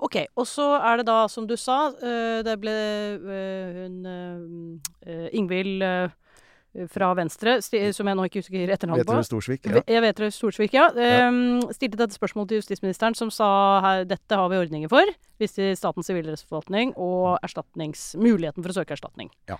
Ok, 0.00 0.18
og 0.36 0.46
så 0.48 0.66
er 0.78 1.00
det 1.00 1.06
da, 1.08 1.22
som 1.28 1.46
du 1.48 1.56
sa, 1.60 1.90
eh, 2.00 2.42
det 2.44 2.54
ble 2.62 2.72
eh, 2.72 3.82
hun 3.82 4.06
eh, 4.08 5.10
eh, 5.10 5.26
Ingvild 5.36 5.84
eh, 5.84 6.14
fra 6.92 7.10
Venstre, 7.16 7.58
som 7.64 8.08
jeg 8.08 8.18
nå 8.18 8.24
ikke 8.28 8.42
husker 8.42 8.72
etternavnet 8.72 9.08
på. 9.08 9.14
Vetre 9.16 9.28
Storsvik? 9.28 9.68
Ja. 9.68 9.82
Jeg 9.88 10.02
vet 10.04 10.18
det, 10.20 10.30
Storsvik, 10.36 10.74
ja. 10.76 10.90
Um, 10.92 11.62
stilte 11.72 11.96
dette 12.02 12.16
spørsmålet 12.18 12.52
til 12.52 12.60
justisministeren, 12.60 13.16
som 13.16 13.30
sa 13.32 13.48
her, 13.84 14.04
dette 14.08 14.36
har 14.36 14.50
vi 14.52 14.58
ordninger 14.60 14.92
for. 14.92 15.08
Hvis 15.40 15.56
til 15.56 15.72
Statens 15.76 16.10
sivilrettsforvaltning 16.10 16.92
og 17.00 17.38
muligheten 18.20 18.60
for 18.60 18.72
å 18.72 18.76
søke 18.76 18.92
erstatning. 18.96 19.32
Ja. 19.48 19.56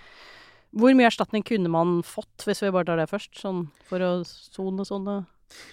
Hvor 0.77 0.93
mye 0.93 1.09
erstatning 1.09 1.45
kunne 1.47 1.73
man 1.73 2.03
fått, 2.05 2.45
hvis 2.45 2.61
vi 2.61 2.75
bare 2.75 2.85
tar 2.85 3.01
det 3.01 3.09
først, 3.09 3.33
sånn 3.41 3.71
for 3.89 4.05
å 4.05 4.13
sone 4.27 4.85
sånne 4.85 5.23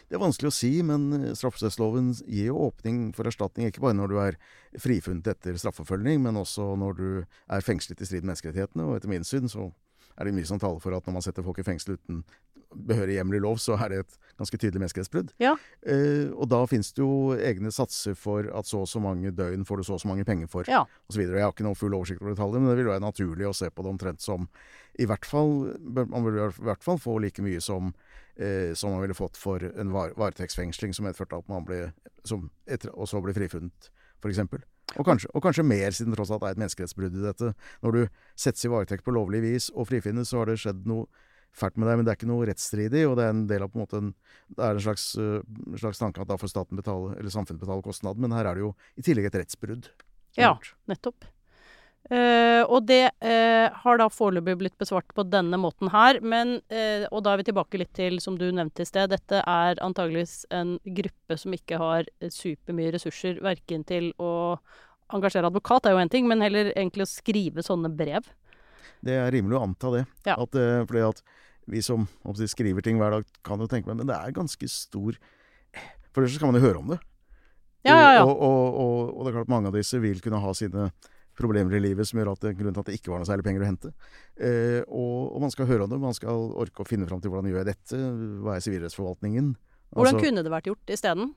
Det 0.09 0.15
er 0.17 0.21
vanskelig 0.21 0.51
å 0.51 0.55
si, 0.55 0.71
men 0.86 1.07
eh, 1.17 1.33
straffeprosessloven 1.38 2.12
gir 2.27 2.51
jo 2.51 2.59
åpning 2.69 3.12
for 3.17 3.25
erstatning 3.29 3.67
ikke 3.71 3.81
bare 3.83 3.97
når 3.97 4.13
du 4.13 4.17
er 4.21 4.38
frifunnet 4.79 5.27
etter 5.33 5.57
straffeforfølgning, 5.57 6.21
men 6.23 6.38
også 6.39 6.73
når 6.79 6.97
du 6.99 7.07
er 7.49 7.65
fengslet 7.65 8.01
i 8.01 8.05
strid 8.09 8.23
med 8.23 8.33
menneskerettighetene. 8.33 8.86
Og 8.88 8.97
etter 8.99 9.09
min 9.12 9.25
syn 9.27 9.49
så 9.51 9.71
er 10.17 10.25
det 10.29 10.36
mye 10.38 10.45
som 10.45 10.59
taler 10.62 10.79
for 10.83 10.93
at 10.93 11.05
når 11.09 11.13
man 11.19 11.25
setter 11.25 11.45
folk 11.45 11.57
i 11.59 11.65
fengsel 11.65 11.97
uten 11.97 12.23
behørig 12.73 13.19
hjemmel 13.19 13.38
i 13.38 13.41
lov, 13.43 13.59
så 13.62 13.75
er 13.77 13.91
det 13.93 13.97
et 14.01 14.15
ganske 14.39 14.57
tydelig 14.57 14.81
menneskerettsbrudd. 14.81 15.33
Ja. 15.41 15.51
Eh, 15.86 16.31
og 16.33 16.47
da 16.49 16.63
finnes 16.69 16.89
det 16.97 17.03
jo 17.03 17.36
egne 17.38 17.69
satser 17.73 18.15
for 18.17 18.47
at 18.49 18.65
så 18.65 18.79
og 18.81 18.89
så 18.89 19.01
mange 19.01 19.29
døgn 19.29 19.65
får 19.69 19.77
du 19.77 19.86
så 19.86 19.97
og 19.97 20.01
så 20.01 20.09
mange 20.09 20.25
penger 20.25 20.49
for, 20.49 20.65
Ja. 20.69 20.83
osv. 21.09 21.21
Jeg 21.21 21.43
har 21.43 21.53
ikke 21.53 21.67
noe 21.67 21.77
full 21.77 21.93
oversikt 21.93 22.21
over 22.23 22.33
detaljer, 22.33 22.59
men 22.63 22.71
det 22.73 22.79
vil 22.81 22.89
være 22.89 23.05
naturlig 23.05 23.45
å 23.45 23.53
se 23.53 23.69
på 23.69 23.86
det 23.86 23.93
omtrent 23.93 24.21
som 24.25 24.47
i 24.97 25.05
hvert 25.09 25.25
fall 25.25 25.53
Man 25.89 26.25
vil 26.25 26.36
i 26.38 26.49
hvert 26.65 26.83
fall 26.86 26.97
få 27.01 27.19
like 27.21 27.41
mye 27.41 27.62
som 27.62 27.93
eh, 28.37 28.73
som 28.77 28.93
man 28.93 29.03
ville 29.03 29.17
fått 29.17 29.39
for 29.39 29.63
en 29.63 29.93
var 29.93 30.13
varetektsfengsling 30.19 30.93
som 30.95 31.07
medførte 31.07 31.39
at 31.39 31.49
man 31.51 31.65
ble 31.67 31.87
som 32.27 32.49
etter, 32.69 32.93
og 32.93 33.09
så 33.09 33.21
ble 33.23 33.35
frifunnet, 33.35 33.89
f.eks. 34.21 34.41
Og 34.93 35.05
kanskje, 35.07 35.29
og 35.33 35.43
kanskje 35.43 35.65
mer, 35.65 35.93
siden 35.95 36.13
tross 36.13 36.31
alt 36.31 36.43
det 36.43 36.51
er 36.51 36.57
et 36.57 36.61
menneskerettsbrudd 36.61 37.15
i 37.17 37.23
dette. 37.23 37.53
Når 37.85 37.95
du 37.95 38.01
settes 38.39 38.65
i 38.65 38.71
varetekt 38.71 39.05
på 39.05 39.13
lovlig 39.15 39.41
vis 39.45 39.69
og 39.73 39.87
frifinnes, 39.89 40.29
så 40.29 40.41
har 40.41 40.51
det 40.51 40.59
skjedd 40.61 40.83
noe 40.89 41.07
fælt 41.53 41.77
med 41.77 41.89
deg, 41.89 41.99
men 41.99 42.05
det 42.05 42.13
er 42.13 42.17
ikke 42.17 42.29
noe 42.29 42.47
rettsstridig, 42.49 43.03
og 43.05 43.17
det 43.17 43.25
er 43.25 43.33
en 43.33 43.43
del 43.49 43.65
av 43.65 43.69
på 43.73 43.77
en 43.77 43.83
måte 43.83 43.99
en, 44.01 44.09
det 44.57 44.65
er 44.65 44.77
en 44.77 44.85
slags, 44.85 45.05
uh, 45.21 45.41
slags 45.77 46.01
tanke 46.01 46.21
at 46.21 46.29
da 46.29 46.37
får 46.41 46.49
staten 46.49 46.79
betale, 46.79 47.13
eller 47.19 47.33
samfunnet 47.33 47.61
betale 47.61 47.85
kostnaden, 47.85 48.25
men 48.25 48.33
her 48.33 48.49
er 48.49 48.57
det 48.57 48.65
jo 48.65 48.73
i 48.97 49.05
tillegg 49.05 49.29
et 49.29 49.37
rettsbrudd. 49.43 49.91
Ja. 50.37 50.55
Nettopp. 50.89 51.29
Eh, 52.11 52.61
og 52.67 52.83
det 52.89 53.05
uh, 53.23 53.71
har 53.79 53.99
da 53.99 54.09
foreløpig 54.11 54.57
blitt 54.59 54.75
besvart 54.81 55.07
på 55.15 55.23
denne 55.23 55.55
måten 55.61 55.91
her. 55.93 56.19
Men, 56.19 56.57
uh, 56.73 57.05
og 57.09 57.23
da 57.23 57.33
er 57.33 57.41
vi 57.41 57.47
tilbake 57.47 57.79
litt 57.79 57.93
til, 57.95 58.19
som 58.23 58.35
du 58.39 58.49
nevnte 58.51 58.83
i 58.83 58.89
sted, 58.89 59.13
dette 59.13 59.39
er 59.39 59.79
antageligvis 59.83 60.41
en 60.53 60.75
gruppe 60.83 61.37
som 61.39 61.55
ikke 61.55 61.79
har 61.79 62.09
supermye 62.27 62.91
ressurser 62.97 63.39
verken 63.43 63.85
til 63.87 64.11
å 64.21 64.57
engasjere 65.13 65.47
advokat, 65.47 65.85
er 65.85 65.95
jo 65.95 66.01
én 66.01 66.11
ting, 66.11 66.27
men 66.27 66.41
heller 66.43 66.71
egentlig 66.73 67.05
å 67.05 67.11
skrive 67.11 67.63
sånne 67.63 67.91
brev. 67.93 68.27
Det 69.03 69.15
er 69.19 69.31
rimelig 69.35 69.59
å 69.59 69.63
anta 69.67 69.91
det. 69.93 70.03
Ja. 70.25 70.37
At, 70.41 70.55
fordi 70.89 71.03
at 71.05 71.21
vi 71.69 71.81
som 71.83 72.07
oppsett, 72.27 72.51
skriver 72.51 72.83
ting 72.83 72.99
hver 72.99 73.19
dag, 73.19 73.27
kan 73.45 73.61
jo 73.61 73.69
tenke 73.71 73.87
meg 73.87 74.01
Men 74.01 74.09
det 74.09 74.17
er 74.17 74.35
ganske 74.35 74.67
stor 74.67 75.15
For 76.11 76.23
det 76.23 76.39
kan 76.41 76.51
man 76.51 76.59
jo 76.59 76.65
høre 76.65 76.81
om 76.81 76.91
det. 76.91 76.99
Ja, 77.83 77.95
ja, 77.95 78.09
ja. 78.17 78.23
Og, 78.23 78.35
og, 78.35 78.75
og, 78.79 78.97
og 79.11 79.23
det 79.23 79.31
er 79.31 79.37
klart 79.37 79.51
mange 79.51 79.71
av 79.71 79.75
disse 79.75 79.99
vil 79.99 80.21
kunne 80.23 80.39
ha 80.43 80.51
sine 80.55 80.89
problemer 81.37 81.75
i 81.77 81.81
livet 81.81 82.07
som 82.07 82.19
gjør 82.19 82.33
at 82.33 82.45
det, 82.45 82.55
grunnen 82.59 82.75
til 82.75 82.83
at 82.83 82.89
det 82.91 82.97
ikke 82.99 83.13
var 83.13 83.21
noe 83.21 83.29
særlig 83.29 83.45
penger 83.47 83.63
å 83.65 83.69
hente. 83.69 83.93
Eh, 84.37 84.81
og, 84.87 85.33
og 85.33 85.43
man 85.45 85.53
skal 85.53 85.69
høre 85.69 85.85
om 85.85 85.93
det. 85.93 86.01
Man 86.01 86.17
skal 86.17 86.49
orke 86.63 86.83
å 86.83 86.89
finne 86.89 87.07
fram 87.09 87.21
til 87.23 87.33
hvordan 87.33 87.49
gjør 87.49 87.63
jeg 87.63 87.71
dette. 87.71 88.01
Hva 88.43 88.57
er 88.57 88.65
sivilrettsforvaltningen? 88.65 89.53
Hvordan 89.93 90.17
Altså, 90.17 90.25
kunne 90.25 90.43
det 90.45 90.53
vært 90.53 90.69
gjort 90.69 90.93
isteden? 90.93 91.33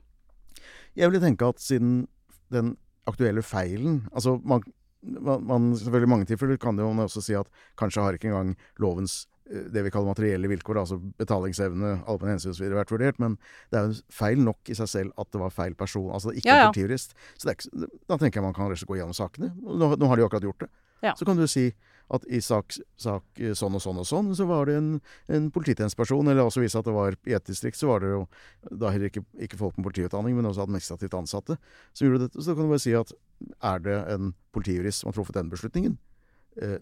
Jeg 0.97 1.11
ville 1.11 1.21
tenke 1.21 1.49
at 1.49 1.61
siden 1.61 1.97
den 2.53 2.75
aktuelle 3.07 3.43
feilen 3.45 4.01
Altså, 4.11 4.37
man, 4.43 4.63
man, 5.03 5.43
man 5.45 5.67
Selvfølgelig 5.77 6.09
mange 6.09 6.27
tilfeller 6.29 6.59
kan 6.61 6.79
jo 6.79 6.87
man 6.89 7.05
også 7.05 7.21
si 7.23 7.35
at 7.37 7.49
kanskje 7.79 8.03
har 8.03 8.17
ikke 8.17 8.31
engang 8.31 8.55
lovens 8.81 9.25
det 9.47 9.83
vi 9.85 9.91
kaller 9.93 10.11
materielle 10.11 10.49
vilkår, 10.51 10.81
altså 10.81 10.99
betalingsevne, 11.19 11.93
allmenn 12.09 12.35
hensyn 12.35 12.53
osv. 12.53 12.67
vært 12.75 12.93
vurdert, 12.93 13.19
men 13.23 13.37
det 13.71 13.79
er 13.79 13.89
jo 13.89 13.99
feil 14.13 14.41
nok 14.43 14.71
i 14.71 14.77
seg 14.77 14.91
selv 14.91 15.21
at 15.21 15.31
det 15.33 15.41
var 15.41 15.53
feil 15.55 15.77
person. 15.79 16.09
Altså 16.13 16.33
ikke 16.33 16.49
Ja, 16.49 16.57
ja. 16.57 16.67
en 16.67 16.73
politirist. 16.75 17.15
Så 17.37 17.51
ikke, 17.53 17.87
da 18.07 18.17
tenker 18.17 18.41
jeg 18.41 18.47
man 18.47 18.57
kan 18.57 18.71
gå 18.71 18.99
gjennom 18.99 19.15
sakene. 19.15 19.53
Nå, 19.55 19.95
nå 19.95 20.09
har 20.11 20.17
de 20.19 20.25
jo 20.25 20.29
akkurat 20.29 20.49
gjort 20.49 20.65
det. 20.65 20.71
Ja. 21.05 21.13
Så 21.15 21.25
kan 21.25 21.37
du 21.37 21.45
si 21.47 21.69
at 22.07 22.23
i 22.31 22.39
sak, 22.41 22.71
sak 22.99 23.41
eh, 23.41 23.53
sånn 23.57 23.75
og 23.75 23.83
sånn 23.83 23.99
og 23.99 24.07
sånn, 24.07 24.31
så 24.37 24.47
var 24.47 24.69
det 24.69 24.77
en, 24.79 24.89
en 25.33 25.49
polititjenesteperson, 25.53 26.31
eller 26.31 26.47
også 26.47 26.63
vise 26.63 26.79
at 26.79 26.87
det 26.87 26.95
var 26.95 27.17
i 27.27 27.35
et 27.35 27.49
distrikt, 27.49 27.79
så 27.79 27.89
var 27.91 28.03
det 28.03 28.13
jo 28.13 28.21
da 28.71 28.93
heller 28.95 29.11
ikke, 29.11 29.25
ikke 29.43 29.59
folk 29.59 29.75
med 29.77 29.89
politiutdanning, 29.89 30.37
men 30.37 30.47
også 30.47 30.63
administrativt 30.63 31.17
ansatte, 31.19 31.59
som 31.91 32.07
gjorde 32.07 32.27
dette. 32.27 32.39
Så 32.39 32.51
da 32.51 32.57
kan 32.57 32.69
du 32.69 32.73
bare 32.73 32.85
si 32.85 32.95
at 32.97 33.11
er 33.59 33.83
det 33.83 33.97
en 34.15 34.31
politijurist 34.55 35.03
som 35.03 35.11
har 35.11 35.17
truffet 35.19 35.35
den 35.37 35.51
beslutningen? 35.51 35.97
Eh, 36.57 36.77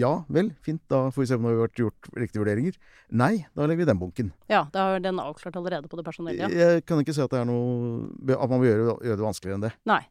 ja 0.00 0.12
vel, 0.32 0.50
fint, 0.64 0.80
da 0.88 1.06
får 1.12 1.22
vi 1.22 1.28
se 1.28 1.36
om 1.36 1.44
det 1.44 1.52
har 1.52 1.60
vært 1.66 1.80
gjort 1.82 2.10
riktige 2.16 2.42
vurderinger. 2.42 2.78
Nei, 3.12 3.32
da 3.56 3.66
legger 3.66 3.84
vi 3.84 3.88
den 3.90 4.00
bunken. 4.00 4.30
Ja, 4.52 4.64
da 4.72 4.86
er 4.94 5.04
den 5.04 5.20
avklart 5.22 5.58
allerede 5.60 5.90
på 5.90 5.98
det 6.00 6.06
personelle. 6.06 6.48
Jeg 6.54 6.84
kan 6.88 7.02
ikke 7.02 7.14
se 7.16 7.24
at 7.26 7.34
det 7.34 7.42
er 7.42 7.48
noe 7.48 8.08
At 8.36 8.50
man 8.50 8.62
vil 8.62 8.72
gjøre, 8.72 8.96
gjøre 9.04 9.20
det 9.20 9.26
vanskeligere 9.26 9.58
enn 9.60 9.66
det. 9.68 9.72
Nei. 9.90 10.02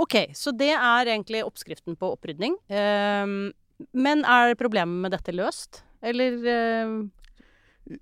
OK, 0.00 0.14
så 0.38 0.52
det 0.56 0.72
er 0.72 1.10
egentlig 1.10 1.42
oppskriften 1.44 1.98
på 1.98 2.14
opprydning. 2.14 2.56
Ehm, 2.72 3.52
men 3.92 4.24
er 4.24 4.54
problemet 4.60 5.02
med 5.04 5.12
dette 5.16 5.34
løst? 5.34 5.82
Eller 6.00 6.38
Eh, 6.40 6.94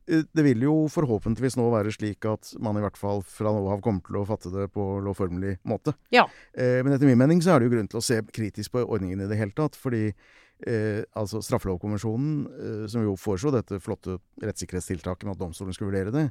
Det 0.07 0.45
vil 0.45 0.65
jo 0.67 0.75
forhåpentligvis 0.93 1.57
nå 1.57 1.69
være 1.73 1.93
slik 1.95 2.27
at 2.29 2.51
man 2.61 2.77
i 2.77 2.83
hvert 2.85 2.99
fall 3.01 3.23
fra 3.25 3.53
nå 3.55 3.63
av 3.73 3.81
kommer 3.85 4.05
til 4.05 4.21
å 4.21 4.27
fatte 4.29 4.53
det 4.53 4.67
på 4.75 4.85
lovformelig 5.05 5.57
måte. 5.69 5.95
Ja. 6.15 6.27
Eh, 6.53 6.83
men 6.85 6.93
etter 6.93 7.09
min 7.09 7.21
mening 7.21 7.41
så 7.45 7.55
er 7.55 7.63
det 7.63 7.71
jo 7.71 7.77
grunn 7.77 7.89
til 7.89 8.03
å 8.03 8.05
se 8.05 8.21
kritisk 8.35 8.75
på 8.75 8.85
ordningen 8.85 9.25
i 9.25 9.31
det 9.31 9.39
hele 9.41 9.57
tatt. 9.57 9.79
Fordi 9.79 10.11
eh, 10.11 11.05
altså 11.19 11.41
straffelovkonvensjonen, 11.45 12.35
eh, 12.59 12.85
som 12.91 13.07
jo 13.07 13.17
foreslo 13.21 13.53
dette 13.55 13.81
flotte 13.85 14.19
rettssikkerhetstiltaket 14.43 15.29
med 15.29 15.37
at 15.37 15.43
domstolen 15.43 15.77
skulle 15.77 15.93
vurdere 15.93 16.15
det, 16.15 16.27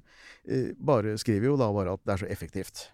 eh, 0.48 0.70
bare 0.78 1.18
skriver 1.18 1.52
jo 1.52 1.58
da 1.60 1.72
bare 1.74 1.98
at 1.98 2.04
det 2.06 2.16
er 2.16 2.24
så 2.26 2.32
effektivt. 2.34 2.88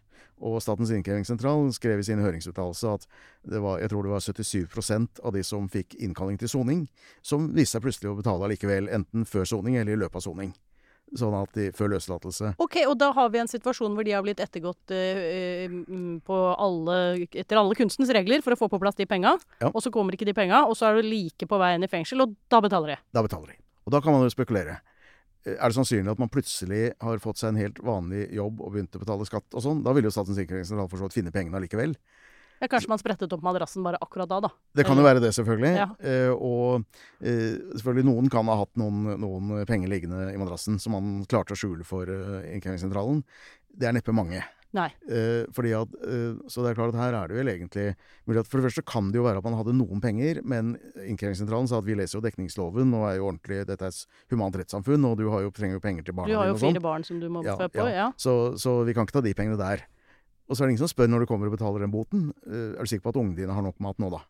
Og 0.44 0.60
Statens 0.64 0.92
innkrevingssentral 0.96 1.70
skrev 1.76 2.02
i 2.02 2.06
sin 2.08 2.22
høringsuttalelse 2.24 2.98
at 2.98 3.08
det 3.48 3.62
var, 3.64 3.80
jeg 3.84 3.92
tror 3.94 4.08
det 4.08 4.14
var 4.14 4.26
77% 4.26 5.24
av 5.24 5.36
de 5.36 5.44
som 5.46 5.70
fikk 5.72 5.98
innkalling 6.00 6.40
til 6.42 6.52
soning, 6.52 6.86
som 7.22 7.52
viste 7.54 7.78
seg 7.78 7.86
plutselig 7.86 8.12
å 8.12 8.20
betale 8.20 8.48
allikevel, 8.48 8.90
enten 8.92 9.28
før 9.30 9.48
soning 9.48 9.78
eller 9.80 9.96
i 9.96 10.02
løpet 10.04 10.22
av 10.22 10.26
soning. 10.28 10.54
Sånn 11.14 11.36
at 11.38 11.52
de, 11.54 11.68
før 11.78 11.92
løslatelse. 11.94 12.56
OK, 12.64 12.80
og 12.90 12.96
da 12.98 13.12
har 13.14 13.28
vi 13.30 13.42
en 13.44 13.50
situasjon 13.52 13.94
hvor 13.94 14.06
de 14.08 14.16
har 14.16 14.24
blitt 14.26 14.42
ettergått 14.42 14.94
eh, 14.96 15.68
mm, 15.70 16.24
på 16.26 16.38
alle, 16.58 16.96
etter 17.30 17.60
alle 17.60 17.78
kunstens 17.78 18.10
regler 18.16 18.42
for 18.42 18.56
å 18.56 18.58
få 18.58 18.70
på 18.72 18.80
plass 18.82 18.98
de 18.98 19.06
penga. 19.10 19.36
Ja. 19.62 19.70
Og 19.70 19.84
så 19.86 19.92
kommer 19.94 20.18
ikke 20.18 20.26
de 20.26 20.34
penga, 20.38 20.64
og 20.66 20.74
så 20.80 20.90
er 20.90 20.98
du 20.98 21.06
like 21.06 21.46
på 21.50 21.60
veien 21.62 21.86
i 21.86 21.92
fengsel, 21.92 22.26
og 22.26 22.34
da 22.50 22.64
betaler 22.66 22.96
de. 22.96 22.98
Da 23.14 23.22
betaler 23.26 23.54
de. 23.54 23.60
Og 23.84 23.94
da 23.94 24.02
kan 24.02 24.16
man 24.16 24.26
jo 24.26 24.34
spekulere. 24.34 24.80
Eh, 25.46 25.56
Er 25.58 25.70
det 25.70 25.78
sannsynlig 25.78 26.12
at 26.14 26.22
man 26.22 26.32
plutselig 26.32 26.94
har 27.04 27.24
fått 27.24 27.42
seg 27.42 27.54
en 27.54 27.62
helt 27.62 27.80
vanlig 27.84 28.28
jobb 28.36 28.62
og 28.62 28.76
begynt 28.76 28.96
å 28.96 29.02
betale 29.04 29.28
skatt 29.30 29.48
og 29.54 29.66
sånn? 29.66 29.84
Da 29.86 29.94
vil 29.96 30.08
jo 30.08 30.14
Statens 30.14 30.40
sikkerhetssentral 30.40 30.90
for 30.92 31.02
så 31.02 31.10
vidt 31.10 31.20
finne 31.20 31.34
pengene 31.36 31.60
allikevel. 31.60 31.98
Ja, 32.64 32.70
kanskje 32.72 32.88
man 32.94 33.00
sprettet 33.02 33.34
opp 33.36 33.42
madrassen 33.44 33.84
bare 33.84 34.00
akkurat 34.00 34.30
da, 34.32 34.38
da. 34.46 34.50
Det 34.78 34.86
kan 34.88 34.96
jo 34.96 35.04
være 35.04 35.20
det, 35.20 35.34
selvfølgelig. 35.36 35.72
Ja. 35.76 35.88
Eh, 36.00 36.32
og 36.32 36.86
eh, 37.20 37.58
selvfølgelig 37.76 38.06
noen 38.08 38.30
kan 38.32 38.48
ha 38.48 38.56
hatt 38.62 38.72
noen, 38.80 39.18
noen 39.20 39.66
penger 39.68 39.92
liggende 39.92 40.30
i 40.32 40.40
madrassen 40.40 40.80
som 40.80 40.96
man 40.96 41.26
klarte 41.28 41.58
å 41.58 41.60
skjule 41.60 41.84
for 41.88 42.08
eh, 42.08 42.54
innkrevingssentralen. 42.56 43.20
Det 43.68 43.90
er 43.90 43.98
neppe 43.98 44.16
mange. 44.16 44.40
Nei. 44.74 44.88
Eh, 45.06 45.46
fordi 45.54 45.72
at, 45.78 45.92
eh, 46.02 46.34
så 46.50 46.64
det 46.64 46.72
er 46.72 46.78
klart 46.80 46.96
at 46.96 46.98
her 46.98 47.14
er 47.14 47.30
det 47.30 47.38
vel 47.38 47.52
egentlig 47.52 47.86
mulig 48.26 48.42
at 48.42 48.48
For 48.50 48.58
det 48.58 48.66
første 48.66 48.84
kan 48.90 49.12
det 49.14 49.20
jo 49.20 49.26
være 49.28 49.38
at 49.38 49.46
man 49.46 49.58
hadde 49.60 49.76
noen 49.78 50.02
penger, 50.02 50.40
men 50.42 50.74
Innkrevingssentralen 50.98 51.70
sa 51.70 51.78
at 51.78 51.86
vi 51.86 51.94
leser 52.00 52.18
jo 52.18 52.24
dekningsloven 52.26 52.94
og 52.98 53.06
er 53.12 53.20
jo 53.20 53.28
ordentlig 53.30 53.60
Dette 53.70 53.86
er 53.86 53.94
et 53.94 54.32
humant 54.34 54.58
rettssamfunn, 54.58 55.06
og 55.06 55.18
du 55.22 55.28
har 55.30 55.46
jo, 55.46 55.52
trenger 55.54 55.78
jo 55.78 55.84
penger 55.84 56.08
til 56.08 56.16
Du 56.16 56.18
barna 56.18 56.32
dine 56.32 56.40
jo 56.40 56.42
har 56.42 56.54
jo 56.54 56.62
fire 56.64 56.82
barn 56.84 57.06
som 57.06 57.20
du 57.22 57.30
må 57.30 57.44
Ja, 57.46 57.56
fø 57.60 57.70
på. 57.70 57.86
Ja. 57.94 58.08
Så, 58.18 58.58
så 58.58 58.80
vi 58.88 58.96
kan 58.98 59.06
ikke 59.06 59.20
ta 59.20 59.26
de 59.26 59.36
pengene 59.38 59.60
der. 59.62 59.86
Og 60.50 60.58
så 60.58 60.64
er 60.64 60.68
det 60.68 60.74
ingen 60.74 60.84
som 60.84 60.92
spør 60.92 61.08
når 61.12 61.24
du 61.24 61.30
kommer 61.30 61.48
og 61.48 61.54
betaler 61.56 61.86
den 61.86 61.94
boten. 61.94 62.32
eh, 62.50 62.74
er 62.74 62.82
du 62.82 62.90
sikker 62.90 63.06
på 63.06 63.14
at 63.14 63.22
ungene 63.22 63.38
dine 63.38 63.54
har 63.54 63.64
nok 63.64 63.78
mat 63.80 64.02
nå, 64.02 64.10
da? 64.12 64.26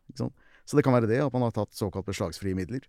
Så 0.64 0.76
det 0.76 0.84
kan 0.84 0.94
være 0.94 1.08
det, 1.08 1.18
at 1.24 1.32
man 1.32 1.42
har 1.48 1.56
tatt 1.56 1.72
såkalt 1.76 2.06
beslagsfrie 2.06 2.56
midler. 2.56 2.84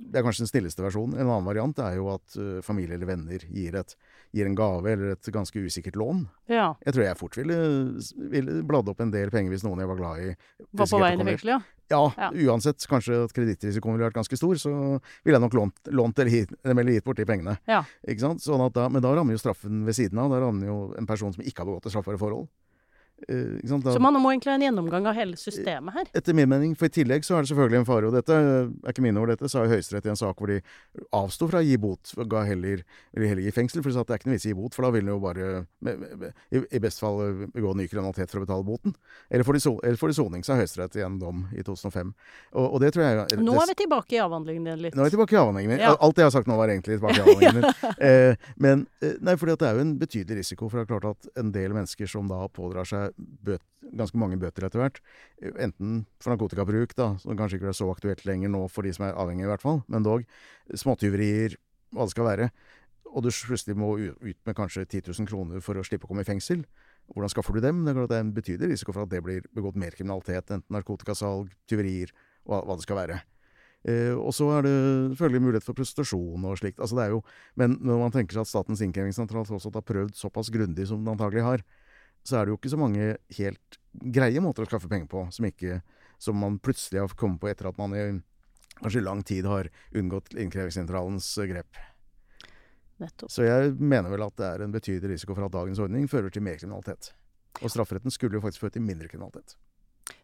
Det 0.00 0.20
er 0.20 0.24
kanskje 0.26 0.46
den 0.46 0.50
stilleste 0.50 0.84
versjonen. 0.84 1.18
En 1.18 1.28
annen 1.28 1.46
variant 1.46 1.82
er 1.84 1.98
jo 1.98 2.08
at 2.14 2.36
uh, 2.40 2.60
familie 2.64 2.96
eller 2.96 3.10
venner 3.10 3.44
gir, 3.46 3.76
et, 3.78 3.92
gir 4.34 4.48
en 4.48 4.56
gave 4.58 4.90
eller 4.90 5.12
et 5.14 5.32
ganske 5.34 5.60
usikkert 5.60 5.98
lån. 6.00 6.24
ja. 6.50 6.70
Jeg 6.86 6.96
tror 6.96 7.04
jeg 7.04 7.18
fort 7.20 7.36
ville, 7.36 7.58
ville 8.32 8.62
bladd 8.66 8.88
opp 8.90 9.02
en 9.04 9.12
del 9.12 9.30
penger 9.30 9.52
hvis 9.54 9.66
noen 9.66 9.82
jeg 9.82 9.90
var 9.90 10.00
glad 10.00 10.24
i. 10.24 10.32
Var 10.72 10.90
på 10.90 11.02
veien 11.04 11.22
i 11.22 11.28
fengsel, 11.32 11.54
ja. 11.56 11.60
Ja, 11.90 12.30
uansett. 12.46 12.84
Kanskje 12.86 13.24
at 13.24 13.34
kredittrisikoen 13.34 13.96
ville 13.96 14.06
vært 14.06 14.18
ganske 14.20 14.38
stor, 14.38 14.54
så 14.62 14.70
ville 14.70 15.34
jeg 15.34 15.42
nok 15.42 15.56
lånt, 15.58 15.90
lånt 15.90 16.22
eller, 16.22 16.30
gitt, 16.30 16.52
eller 16.62 16.92
gitt 16.94 17.06
bort 17.06 17.18
de 17.18 17.26
pengene. 17.26 17.56
Ja. 17.66 17.82
Ikke 18.06 18.22
sant? 18.22 18.44
Sånn 18.44 18.62
at 18.62 18.76
da, 18.76 18.86
men 18.92 19.02
da 19.02 19.10
rammer 19.16 19.34
jo 19.34 19.42
straffen 19.42 19.82
ved 19.88 19.98
siden 19.98 20.20
av. 20.22 20.30
Da 20.30 20.38
rammer 20.44 20.70
jo 20.70 20.78
en 20.98 21.08
person 21.10 21.34
som 21.34 21.42
ikke 21.42 21.64
har 21.64 21.70
begått 21.70 21.90
et 21.90 21.94
straffbare 21.96 22.20
forhold. 22.20 22.46
Eh? 23.28 23.60
Da, 23.62 23.92
Så 23.92 24.00
man 24.02 24.16
må 24.22 24.32
egentlig 24.32 24.52
ha 24.52 24.56
en 24.58 24.64
gjennomgang 24.64 25.06
av 25.10 25.16
hele 25.18 25.36
systemet 25.40 25.94
her. 25.94 26.10
etter 26.14 26.36
min 26.36 26.48
mening. 26.48 26.74
For 26.78 26.88
i 26.88 26.94
tillegg 26.94 27.26
så 27.26 27.36
er 27.36 27.44
det 27.44 27.50
selvfølgelig 27.52 27.80
en 27.82 27.88
fare, 27.88 28.08
og 28.08 28.16
dette 28.16 28.36
er 28.36 28.70
ikke 28.92 29.04
mine 29.04 29.20
ord, 29.20 29.32
dette 29.34 29.50
sa 29.50 29.64
Høyesterett 29.68 30.06
i 30.08 30.12
en 30.12 30.20
sak 30.20 30.40
hvor 30.40 30.50
de 30.50 30.60
avsto 31.16 31.48
fra 31.50 31.60
å 31.60 31.66
gi 31.66 31.76
bot, 31.80 32.14
og 32.16 32.30
ga 32.30 32.44
heller, 32.48 32.84
eller 33.14 33.32
heller 33.32 33.44
gi 33.44 33.54
fengsel, 33.54 33.82
for 33.82 33.92
de 33.92 33.98
sa 33.98 34.04
at 34.04 34.10
det 34.10 34.16
er 34.16 34.22
ikke 34.22 34.30
noe 34.30 34.38
vits 34.38 34.46
i 34.46 34.50
å 34.50 34.54
gi 34.54 34.60
bot, 34.60 34.76
for 34.76 34.86
da 34.86 34.92
vil 34.96 35.08
de 35.08 35.14
jo 35.14 35.20
bare 35.22 35.50
i, 36.50 36.82
best 36.82 37.02
fall 37.02 37.20
eh, 37.24 37.44
begå 37.54 37.74
ny 37.76 37.86
kriminalitet 37.90 38.32
for 38.32 38.40
å 38.40 38.46
betale 38.46 38.66
boten. 38.66 38.96
Eller 39.28 39.46
får 39.46 39.60
de, 39.60 40.14
soning, 40.16 40.44
sa 40.46 40.58
Høyesterett 40.58 40.98
i 41.00 41.04
en 41.06 41.18
dom 41.20 41.44
i 41.52 41.64
2005. 41.66 42.14
Og, 42.54 42.66
og 42.66 42.80
det 42.82 42.94
tror 42.96 43.06
jeg 43.06 43.40
Nå 43.40 43.56
er 43.60 43.70
vi 43.72 43.78
tilbake 43.84 44.16
i 44.16 44.22
avhandlingen 44.22 44.66
din 44.70 44.84
litt. 44.86 44.96
nå 44.96 45.04
er 45.04 45.10
vi 45.10 45.14
tilbake 45.16 45.36
i 45.36 45.40
avhandlingen 45.40 45.74
min. 45.74 45.84
Ja. 45.84 45.94
Alt 45.96 46.16
det 46.16 46.24
jeg 46.24 46.30
har 46.30 46.36
sagt 46.38 46.50
nå, 46.50 46.56
var 46.58 46.72
egentlig 46.72 46.98
tilbake 46.98 47.20
i 47.20 47.24
avhandlingen 47.24 47.60
min. 47.60 47.68
Eh, 48.00 48.32
men 48.56 48.84
nei, 49.20 49.34
at 49.34 49.60
det 49.60 49.66
er 49.66 49.76
jo 49.76 49.82
en 49.82 49.92
betydelig 50.00 50.40
risiko. 50.40 50.70
For 50.70 50.80
det 50.80 50.86
er 50.86 50.90
klart 50.94 51.08
at 51.10 51.40
en 51.40 51.50
del 51.52 51.74
mennesker 51.76 52.08
som 52.08 52.28
da 52.30 52.38
pådrar 52.54 52.88
seg 52.88 53.09
bøt, 53.16 53.62
ganske 53.96 54.18
mange 54.20 54.38
bøter 54.40 54.66
etter 54.66 54.82
hvert, 54.82 55.00
enten 55.62 56.04
for 56.20 56.34
narkotikabruk, 56.34 56.94
da, 56.98 57.12
som 57.22 57.38
kanskje 57.38 57.60
ikke 57.60 57.70
er 57.72 57.78
så 57.78 57.88
aktuelt 57.92 58.26
lenger 58.28 58.52
nå 58.52 58.66
for 58.72 58.86
de 58.86 58.92
som 58.96 59.06
er 59.08 59.16
avhengige, 59.18 59.48
i 59.48 59.52
hvert 59.52 59.64
fall, 59.64 59.82
men 59.90 60.06
dog 60.06 60.26
småtyverier, 60.82 61.56
hva 61.94 62.06
det 62.06 62.14
skal 62.14 62.28
være, 62.28 62.50
og 63.10 63.24
du 63.24 63.30
plutselig 63.32 63.74
må 63.78 63.94
ut 63.98 64.38
med 64.46 64.54
kanskje 64.56 64.86
10 64.86 65.10
000 65.10 65.30
kroner 65.30 65.64
for 65.64 65.78
å 65.78 65.82
slippe 65.86 66.06
å 66.06 66.12
komme 66.12 66.22
i 66.22 66.28
fengsel. 66.28 66.62
Hvordan 67.10 67.32
skaffer 67.32 67.56
du 67.56 67.64
dem? 67.64 67.82
Det 67.88 67.96
er 68.06 68.22
en 68.22 68.34
betydelig 68.36 68.76
risiko 68.76 68.94
for 68.94 69.02
at 69.02 69.10
det 69.10 69.22
blir 69.26 69.48
begått 69.56 69.78
mer 69.80 69.96
kriminalitet, 69.96 70.46
enten 70.46 70.70
narkotikasalg, 70.70 71.50
tyverier, 71.70 72.12
hva, 72.46 72.62
hva 72.62 72.78
det 72.78 72.86
skal 72.86 73.00
være. 73.00 73.18
Eh, 73.88 74.12
og 74.12 74.34
så 74.36 74.46
er 74.58 74.66
det 74.66 74.74
selvfølgelig 75.14 75.42
mulighet 75.46 75.66
for 75.66 75.78
prostitusjon 75.78 76.44
og 76.44 76.58
slikt. 76.60 76.78
Altså 76.78 76.98
det 76.98 77.06
er 77.06 77.14
jo, 77.16 77.22
men 77.58 77.78
når 77.80 78.02
man 78.04 78.14
tenker 78.14 78.36
seg 78.36 78.44
at 78.44 78.52
Statens 78.52 78.82
innkrevingssentral 78.84 79.48
tross 79.48 79.66
har 79.66 79.86
prøvd 79.86 80.14
såpass 80.18 80.52
grundig 80.52 80.86
som 80.90 81.00
den 81.00 81.14
antagelig 81.14 81.46
har, 81.46 81.64
så 82.22 82.38
er 82.38 82.46
det 82.46 82.54
jo 82.54 82.58
ikke 82.60 82.72
så 82.72 82.80
mange 82.80 83.06
helt 83.38 83.78
greie 83.92 84.42
måter 84.42 84.64
å 84.64 84.70
skaffe 84.70 84.90
penger 84.90 85.08
på 85.10 85.24
som, 85.34 85.46
ikke, 85.48 85.80
som 86.22 86.38
man 86.38 86.58
plutselig 86.62 87.02
har 87.02 87.14
kommet 87.18 87.40
på 87.42 87.50
etter 87.50 87.70
at 87.70 87.80
man 87.80 87.96
i 87.96 88.04
kanskje 88.80 89.04
lang 89.04 89.22
tid 89.26 89.48
har 89.50 89.68
unngått 89.96 90.34
innkrevingssentralens 90.34 91.32
grep. 91.50 91.80
Nettopp. 93.00 93.32
Så 93.32 93.46
jeg 93.46 93.74
mener 93.80 94.12
vel 94.12 94.24
at 94.26 94.36
det 94.36 94.46
er 94.46 94.64
en 94.64 94.74
betydelig 94.74 95.16
risiko 95.16 95.36
for 95.36 95.48
at 95.48 95.54
dagens 95.56 95.80
ordning 95.80 96.08
fører 96.08 96.32
til 96.32 96.44
mer 96.44 96.60
kriminalitet. 96.60 97.12
Og 97.60 97.72
strafferetten 97.72 98.12
skulle 98.12 98.38
jo 98.38 98.44
faktisk 98.44 98.64
føre 98.64 98.76
til 98.76 98.84
mindre 98.84 99.08
kriminalitet. 99.08 99.56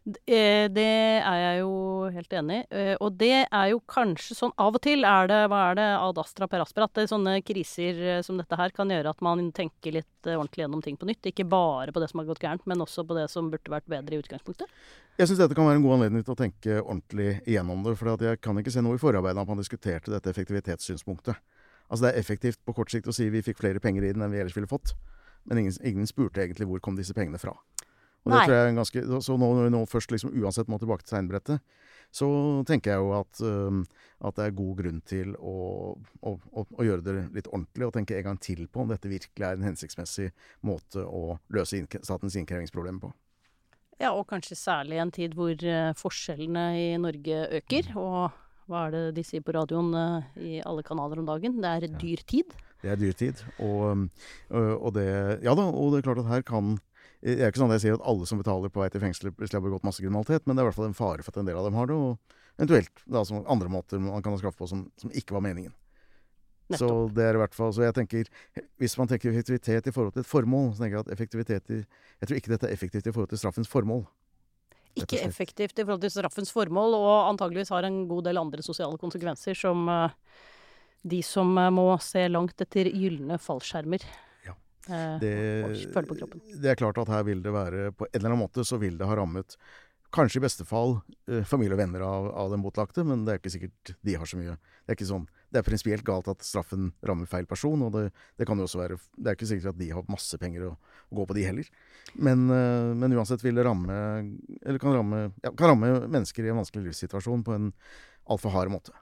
Eh, 0.07 0.67
Det 0.71 0.85
er 1.19 1.39
jeg 1.41 1.59
jo 1.61 2.09
helt 2.13 2.33
enig 2.33 2.57
i. 2.61 2.65
Eh, 2.71 2.95
Og 2.99 3.17
det 3.17 3.47
er 3.51 3.69
jo 3.71 3.81
kanskje 3.87 4.35
sånn 4.37 4.53
Av 4.57 4.75
og 4.75 4.81
til 4.81 5.03
er 5.03 5.27
det 5.27 5.41
hva 5.51 5.71
er 5.71 5.75
det, 5.75 5.87
ad 5.99 6.17
astra 6.17 6.47
per 6.47 6.61
aspera. 6.63 6.87
At 6.87 7.09
sånne 7.09 7.41
kriser 7.43 7.99
eh, 8.17 8.21
som 8.21 8.37
dette 8.37 8.55
her 8.55 8.71
kan 8.71 8.87
gjøre 8.87 9.09
at 9.09 9.21
man 9.21 9.51
tenker 9.51 9.91
litt 9.99 10.07
ordentlig 10.23 10.65
gjennom 10.65 10.83
ting 10.83 10.97
på 10.97 11.07
nytt. 11.07 11.25
Ikke 11.25 11.47
bare 11.47 11.91
på 11.91 11.99
det 11.99 12.09
som 12.11 12.19
har 12.19 12.27
gått 12.27 12.43
gærent, 12.43 12.65
men 12.65 12.79
også 12.79 13.05
på 13.07 13.17
det 13.17 13.29
som 13.29 13.51
burde 13.51 13.71
vært 13.71 13.87
bedre 13.87 14.15
i 14.15 14.21
utgangspunktet. 14.21 14.67
Jeg 15.17 15.27
syns 15.27 15.39
dette 15.39 15.55
kan 15.55 15.65
være 15.65 15.79
en 15.79 15.85
god 15.85 15.97
anledning 15.97 16.23
til 16.23 16.35
å 16.35 16.39
tenke 16.39 16.81
ordentlig 16.81 17.41
igjennom 17.45 17.83
det. 17.83 17.97
For 17.97 18.15
jeg 18.15 18.41
kan 18.41 18.57
ikke 18.57 18.71
se 18.73 18.81
noe 18.81 18.95
i 18.95 19.01
forarbeidet 19.01 19.41
at 19.41 19.47
man 19.47 19.57
diskuterte 19.57 20.11
dette 20.13 20.29
effektivitetssynspunktet. 20.29 21.35
Altså 21.89 22.03
Det 22.05 22.13
er 22.13 22.19
effektivt 22.19 22.59
på 22.65 22.75
kort 22.75 22.91
sikt 22.91 23.07
å 23.07 23.15
si 23.15 23.29
vi 23.31 23.41
fikk 23.41 23.61
flere 23.61 23.79
penger 23.79 24.03
i 24.03 24.11
den 24.13 24.21
enn 24.21 24.31
vi 24.33 24.39
ellers 24.43 24.55
ville 24.55 24.69
fått. 24.69 24.93
Men 25.47 25.61
ingen, 25.61 25.73
ingen 25.83 26.07
spurte 26.07 26.43
egentlig 26.43 26.67
hvor 26.67 26.81
kom 26.83 26.97
disse 26.99 27.15
pengene 27.15 27.39
fra. 27.39 27.55
Og 28.27 28.33
det 28.33 28.41
Nei. 28.41 28.45
tror 28.45 28.57
jeg 28.57 28.63
er 28.65 28.73
en 28.73 28.79
ganske, 28.81 29.03
Så 29.23 29.35
nå, 29.39 29.49
nå 29.71 29.83
først 29.87 30.11
liksom 30.11 30.33
uansett 30.35 30.67
må 30.67 30.79
tilbake 30.81 31.05
til 31.05 31.15
tegnebrettet, 31.15 31.61
så 32.11 32.27
tenker 32.67 32.93
jeg 32.93 33.03
jo 33.03 33.13
at, 33.15 33.39
øhm, 33.43 33.83
at 34.27 34.35
det 34.35 34.45
er 34.45 34.57
god 34.57 34.73
grunn 34.81 34.99
til 35.07 35.33
å, 35.39 35.55
å, 36.23 36.33
å, 36.35 36.63
å 36.63 36.87
gjøre 36.87 37.05
det 37.05 37.15
litt 37.35 37.47
ordentlig 37.51 37.87
og 37.87 37.93
tenke 37.95 38.17
en 38.17 38.27
gang 38.29 38.41
til 38.43 38.65
på 38.67 38.83
om 38.83 38.91
dette 38.91 39.11
virkelig 39.11 39.47
er 39.47 39.55
en 39.55 39.67
hensiktsmessig 39.67 40.29
måte 40.67 41.03
å 41.03 41.37
løse 41.55 41.79
innk 41.79 41.99
statens 42.01 42.35
innkrevingsproblemer 42.39 43.07
på. 43.07 43.13
Ja, 43.97 44.11
og 44.11 44.27
kanskje 44.29 44.59
særlig 44.59 44.99
i 44.99 45.01
en 45.01 45.13
tid 45.13 45.33
hvor 45.37 45.55
eh, 45.55 45.93
forskjellene 45.97 46.67
i 46.77 46.87
Norge 47.01 47.47
øker. 47.61 47.91
Og 47.97 48.35
hva 48.67 48.85
er 48.85 48.93
det 48.93 49.03
de 49.17 49.23
sier 49.25 49.43
på 49.43 49.55
radioen 49.55 49.93
eh, 49.97 50.41
i 50.43 50.57
alle 50.61 50.83
kanaler 50.85 51.23
om 51.23 51.29
dagen? 51.29 51.57
Det 51.63 51.71
er 51.71 51.95
dyr 51.95 52.23
tid. 52.29 52.53
Det 52.83 52.91
er 52.93 52.99
dyrtid. 53.01 53.41
Og, 53.57 53.79
øhm, 53.89 54.03
øh, 54.51 54.75
og 54.75 54.93
det 54.99 55.07
Ja 55.43 55.55
da, 55.57 55.65
og 55.65 55.93
det 55.93 56.01
er 56.01 56.09
klart 56.11 56.21
at 56.21 56.29
her 56.29 56.45
kan 56.45 56.77
Det 57.21 57.39
er 57.41 57.49
ikke 57.49 57.63
sånn 57.63 57.71
at 57.73 57.79
jeg 57.79 57.87
sier 57.87 57.97
at 57.97 58.05
alle 58.05 58.27
som 58.29 58.39
betaler 58.39 58.71
på 58.71 58.83
vei 58.83 58.91
til 58.93 59.01
fengsel 59.01 59.31
har 59.33 59.63
begått 59.63 59.85
masse 59.87 60.03
kriminalitet, 60.03 60.45
men 60.45 60.55
det 60.55 60.61
er 60.61 60.67
i 60.67 60.69
hvert 60.69 60.77
fall 60.77 60.91
en 60.91 60.97
fare 60.97 61.25
for 61.25 61.33
at 61.33 61.41
en 61.41 61.49
del 61.49 61.57
av 61.57 61.65
dem 61.65 61.77
har 61.79 61.89
det, 61.89 61.97
og 61.97 62.59
eventuelt 62.59 63.03
da 63.09 63.23
som 63.25 63.41
andre 63.49 63.71
måter 63.73 64.01
man 64.01 64.21
kan 64.21 64.35
ha 64.35 64.41
straff 64.41 64.57
på 64.59 64.69
som, 64.69 64.85
som 65.01 65.13
ikke 65.13 65.37
var 65.37 65.45
meningen. 65.45 65.73
Så 66.75 66.87
det 67.15 67.23
er 67.23 67.37
i 67.37 67.39
hvert 67.39 67.55
fall 67.55 67.69
Så 67.71 67.85
jeg 67.85 67.95
tenker 67.95 68.27
Hvis 68.75 68.97
man 68.99 69.07
tenker 69.07 69.31
effektivitet 69.31 69.87
i 69.87 69.91
forhold 69.95 70.17
til 70.17 70.25
et 70.25 70.27
formål, 70.27 70.73
så 70.75 70.83
tenker 70.83 70.97
jeg 70.97 71.05
at 71.05 71.13
effektivitet 71.15 71.69
i 71.71 71.77
Jeg 71.79 72.27
tror 72.27 72.39
ikke 72.41 72.51
dette 72.51 72.67
er 72.67 72.75
effektivt 72.75 73.07
i 73.07 73.13
forhold 73.13 73.29
til 73.31 73.39
straffens 73.39 73.71
formål. 73.71 74.03
Ikke 74.97 75.21
effektivt 75.21 75.77
i 75.77 75.85
forhold 75.85 76.01
til 76.01 76.11
straffens 76.11 76.51
formål, 76.51 76.95
og 76.97 77.29
antageligvis 77.29 77.69
har 77.69 77.85
en 77.85 78.01
god 78.09 78.25
del 78.25 78.39
andre 78.41 78.65
sosiale 78.65 78.97
konsekvenser, 78.97 79.53
som 79.53 79.83
eh, 79.93 80.15
de 81.05 81.21
som 81.23 81.51
eh, 81.61 81.69
må 81.69 81.85
se 82.01 82.23
langt 82.31 82.65
etter 82.65 82.89
gylne 82.89 83.37
fallskjermer. 83.37 84.01
Eh, 84.89 85.17
Det, 85.19 85.33
føle 85.93 86.07
på 86.07 86.17
kroppen. 86.19 86.41
det 86.61 86.71
er 86.71 86.79
klart 86.79 86.97
at 87.01 87.11
her 87.11 87.23
vil 87.27 87.41
det 87.43 87.53
være 87.53 87.91
På 87.91 88.07
en 88.07 88.15
eller 88.15 88.31
annen 88.31 88.45
måte 88.45 88.65
så 88.67 88.79
vil 88.81 88.97
det 88.97 89.07
ha 89.09 89.15
rammet 89.19 89.57
Kanskje 90.15 90.39
i 90.39 90.43
beste 90.45 90.63
fall 90.63 91.01
eh, 91.27 91.43
familie 91.43 91.75
og 91.75 91.81
venner 91.81 92.03
av, 92.07 92.29
av 92.31 92.51
den 92.53 92.61
botlagte, 92.63 93.03
men 93.03 93.25
det 93.27 93.33
er 93.33 93.41
ikke 93.41 93.51
sikkert 93.51 93.91
de 94.07 94.13
har 94.15 94.29
så 94.29 94.39
mye 94.39 94.53
Det 94.55 94.93
er 94.93 94.95
ikke 94.95 95.09
sånn 95.09 95.25
Det 95.51 95.59
er 95.59 95.65
prinsipielt 95.67 96.05
galt 96.07 96.29
at 96.31 96.45
straffen 96.47 96.93
rammer 97.03 97.27
feil 97.27 97.45
person, 97.49 97.83
og 97.83 97.91
det, 97.91 98.05
det 98.39 98.47
kan 98.47 98.57
jo 98.57 98.67
også 98.69 98.79
være 98.79 98.99
Det 99.17 99.27
er 99.33 99.35
ikke 99.35 99.49
sikkert 99.51 99.73
at 99.73 99.81
de 99.81 99.89
har 99.91 100.07
masse 100.07 100.39
penger 100.39 100.69
å, 100.69 100.71
å 101.11 101.19
gå 101.19 101.25
på, 101.27 101.35
de 101.35 101.43
heller. 101.49 101.67
Men, 102.15 102.47
eh, 102.47 102.93
men 102.95 103.17
uansett 103.19 103.43
vil 103.43 103.59
det 103.59 103.67
ramme 103.67 103.97
Eller 104.63 104.79
kan 104.79 104.95
ramme, 104.95 105.25
ja, 105.43 105.51
kan 105.51 105.73
ramme 105.73 105.91
mennesker 106.07 106.47
i 106.47 106.53
en 106.53 106.61
vanskelig 106.61 106.87
livssituasjon 106.87 107.43
på 107.43 107.57
en 107.57 107.73
altfor 108.31 108.55
hard 108.55 108.71
måte. 108.71 108.95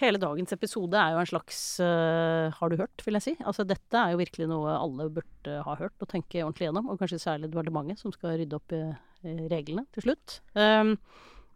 Hele 0.00 0.16
dagens 0.16 0.54
episode 0.54 0.96
er 0.96 1.12
jo 1.12 1.20
en 1.20 1.28
slags 1.28 1.58
uh, 1.84 2.48
har 2.56 2.72
du 2.72 2.78
hørt, 2.80 3.02
vil 3.04 3.18
jeg 3.18 3.24
si. 3.26 3.32
Altså 3.44 3.66
dette 3.68 3.98
er 4.00 4.14
jo 4.14 4.20
virkelig 4.22 4.46
noe 4.48 4.72
alle 4.72 5.10
burde 5.12 5.56
ha 5.66 5.74
hørt 5.76 6.00
og 6.00 6.08
tenke 6.08 6.40
ordentlig 6.40 6.70
gjennom, 6.70 6.86
og 6.88 7.00
kanskje 7.02 7.18
særlig 7.20 7.50
departementet 7.50 8.00
som 8.00 8.14
skal 8.14 8.38
rydde 8.40 8.56
opp 8.56 8.72
i, 8.72 8.80
i 9.28 9.48
reglene 9.52 9.84
til 9.92 10.06
slutt. 10.06 10.38
Um, 10.56 10.94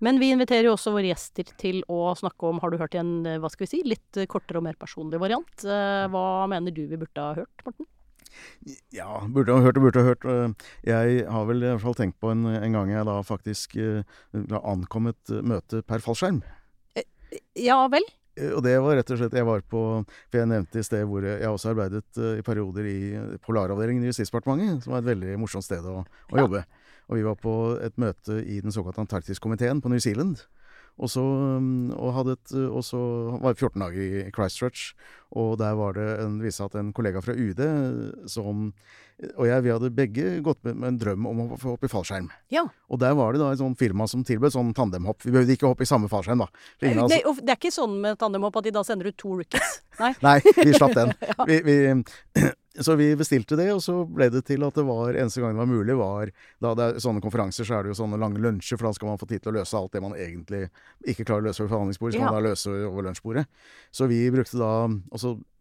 men 0.04 0.18
vi 0.20 0.28
inviterer 0.34 0.68
jo 0.68 0.74
også 0.74 0.92
våre 0.92 1.08
gjester 1.08 1.48
til 1.56 1.80
å 1.88 2.10
snakke 2.20 2.50
om, 2.50 2.58
har 2.60 2.74
du 2.74 2.76
hørt 2.76 2.96
i 2.96 3.00
en, 3.00 3.12
eh, 3.24 3.38
hva 3.40 3.48
skal 3.48 3.64
vi 3.64 3.70
si, 3.70 3.80
litt 3.86 4.18
kortere 4.28 4.60
og 4.60 4.66
mer 4.66 4.76
personlig 4.76 5.20
variant. 5.22 5.54
Uh, 5.64 6.04
hva 6.12 6.44
mener 6.50 6.74
du 6.74 6.82
vi 6.90 6.98
burde 7.00 7.24
ha 7.24 7.38
hørt, 7.38 7.64
Morten? 7.64 7.88
Ja, 8.92 9.22
burde 9.30 9.54
ha 9.56 9.62
hørt 9.64 9.78
og 9.80 9.86
burde 9.86 10.02
ha 10.02 10.10
hørt. 10.10 10.26
Jeg 10.84 11.22
har 11.30 11.48
vel 11.48 11.62
i 11.62 11.70
hvert 11.70 11.84
fall 11.86 11.96
tenkt 11.96 12.18
på 12.20 12.34
en, 12.34 12.44
en 12.50 12.76
gang 12.76 12.92
jeg 12.92 13.06
da 13.08 13.16
faktisk 13.24 13.78
da 14.34 14.60
ankom 14.66 15.08
et 15.12 15.32
møte 15.46 15.80
per 15.86 16.02
fallskjerm. 16.04 16.42
Ja 17.54 17.78
vel? 17.88 18.04
Eh, 18.36 18.50
Og 18.56 18.62
det 18.64 18.74
var 18.82 18.96
rett 18.98 19.10
og 19.14 19.18
slett 19.20 19.32
Jeg 19.38 19.46
var 19.46 19.60
på 19.70 19.80
For 20.30 20.38
jeg 20.40 20.48
nevnte 20.50 20.80
i 20.80 20.86
sted 20.86 21.04
hvor 21.06 21.22
jeg, 21.22 21.40
jeg 21.40 21.48
også 21.50 21.70
arbeidet 21.74 22.04
eh, 22.18 22.38
i 22.40 22.42
perioder 22.46 22.84
i 22.90 22.98
Polaravdelingen 23.44 24.02
i 24.04 24.10
Justisdepartementet, 24.10 24.82
som 24.84 24.92
var 24.96 25.04
et 25.04 25.10
veldig 25.12 25.36
morsomt 25.38 25.64
sted 25.66 25.84
å, 25.86 26.02
å 26.04 26.36
Ja. 26.36 26.42
jobbe. 26.46 26.64
Og 27.10 27.16
vi 27.18 27.22
var 27.22 27.34
på 27.36 27.54
et 27.84 27.98
møte 28.00 28.38
i 28.48 28.60
den 28.64 28.72
såkalte 28.72 29.02
Antarktiskomiteen 29.04 29.82
på 29.84 29.90
New 29.92 30.00
Zealand. 30.00 30.40
Og 30.94 31.10
så, 31.10 31.22
mm, 31.58 31.90
og 31.98 32.28
et, 32.30 32.52
og 32.68 32.82
så 32.86 32.98
var 33.42 33.50
jeg 33.50 33.64
14 33.64 33.82
dager 33.82 34.02
i 34.04 34.28
Christchurch, 34.34 34.92
og 35.34 35.56
der 35.58 35.74
var 35.74 35.96
det 35.96 36.06
en, 36.22 36.36
viste 36.42 36.62
at 36.62 36.76
en 36.78 36.92
kollega 36.94 37.22
fra 37.24 37.34
UD 37.34 37.62
som 38.30 38.70
Og 39.38 39.46
jeg, 39.46 39.62
vi 39.62 39.70
hadde 39.70 39.92
begge 39.94 40.30
gått 40.42 40.58
med, 40.66 40.74
med 40.74 40.88
en 40.88 40.96
drøm 40.98 41.26
om 41.30 41.40
å 41.44 41.58
få 41.58 41.76
hoppe 41.76 41.86
i 41.86 41.90
fallskjerm. 41.90 42.26
Ja. 42.50 42.64
Og 42.90 42.98
der 42.98 43.14
var 43.14 43.32
det 43.32 43.42
da 43.42 43.52
et 43.54 43.60
sånt 43.60 43.78
firma 43.78 44.08
som 44.10 44.24
tilbød 44.26 44.56
sånn 44.56 44.72
tandemhopp. 44.74 45.22
Vi 45.22 45.30
behøvde 45.30 45.54
ikke 45.54 45.70
hoppe 45.70 45.86
i 45.86 45.90
samme 45.90 46.10
fallskjerm, 46.10 46.42
da. 46.42 46.48
Det, 46.82 47.20
og 47.22 47.38
det 47.38 47.54
er 47.54 47.60
ikke 47.60 47.70
sånn 47.74 47.94
med 48.02 48.18
tandemhopp 48.18 48.58
at 48.58 48.66
de 48.66 48.74
da 48.74 48.82
sender 48.86 49.12
ut 49.12 49.18
to 49.22 49.36
rookies. 49.38 49.78
Nei. 50.02 50.10
Nei, 50.18 50.40
vi 50.58 50.74
slapp 50.74 50.98
den. 50.98 51.14
Ja. 51.30 51.46
vi, 51.46 51.60
vi, 51.64 51.76
så 52.82 52.96
vi 52.98 53.14
bestilte 53.14 53.54
det, 53.56 53.68
og 53.72 53.80
så 53.84 54.00
ble 54.10 54.26
det 54.34 54.44
til 54.48 54.64
at 54.66 54.74
det 54.74 54.82
var 54.88 55.14
eneste 55.14 55.40
gang 55.40 55.54
det 55.54 55.62
var 55.62 55.70
mulig, 55.70 55.94
var 55.96 56.30
da 56.60 56.74
det 56.74 56.84
er 56.88 57.00
sånne 57.04 57.22
konferanser, 57.22 57.62
så 57.68 57.76
er 57.78 57.82
det 57.86 57.92
jo 57.94 58.00
sånne 58.02 58.18
lange 58.18 58.42
lunsjer, 58.42 58.76
for 58.80 58.88
da 58.88 58.92
skal 58.96 59.08
man 59.12 59.18
få 59.20 59.28
tid 59.30 59.42
til 59.44 59.52
å 59.52 59.58
løse 59.60 59.78
alt 59.78 59.92
det 59.94 60.02
man 60.02 60.16
egentlig 60.18 60.64
ikke 61.06 61.24
klarer 61.28 61.44
å 61.44 61.48
løse 61.52 61.62
over 61.62 61.70
forhandlingsbordet, 61.76 62.14
skal 62.18 62.26
Ja. 62.26 62.30
man 62.32 62.42
da 62.42 62.48
løse 62.50 62.66
over 62.90 63.02
lunsjbordet. 63.06 63.46
Så 63.94 64.08
vi 64.10 64.18
brukte 64.34 64.58
da 64.58 64.72
også 65.14 65.36
lunsj, 65.38 65.53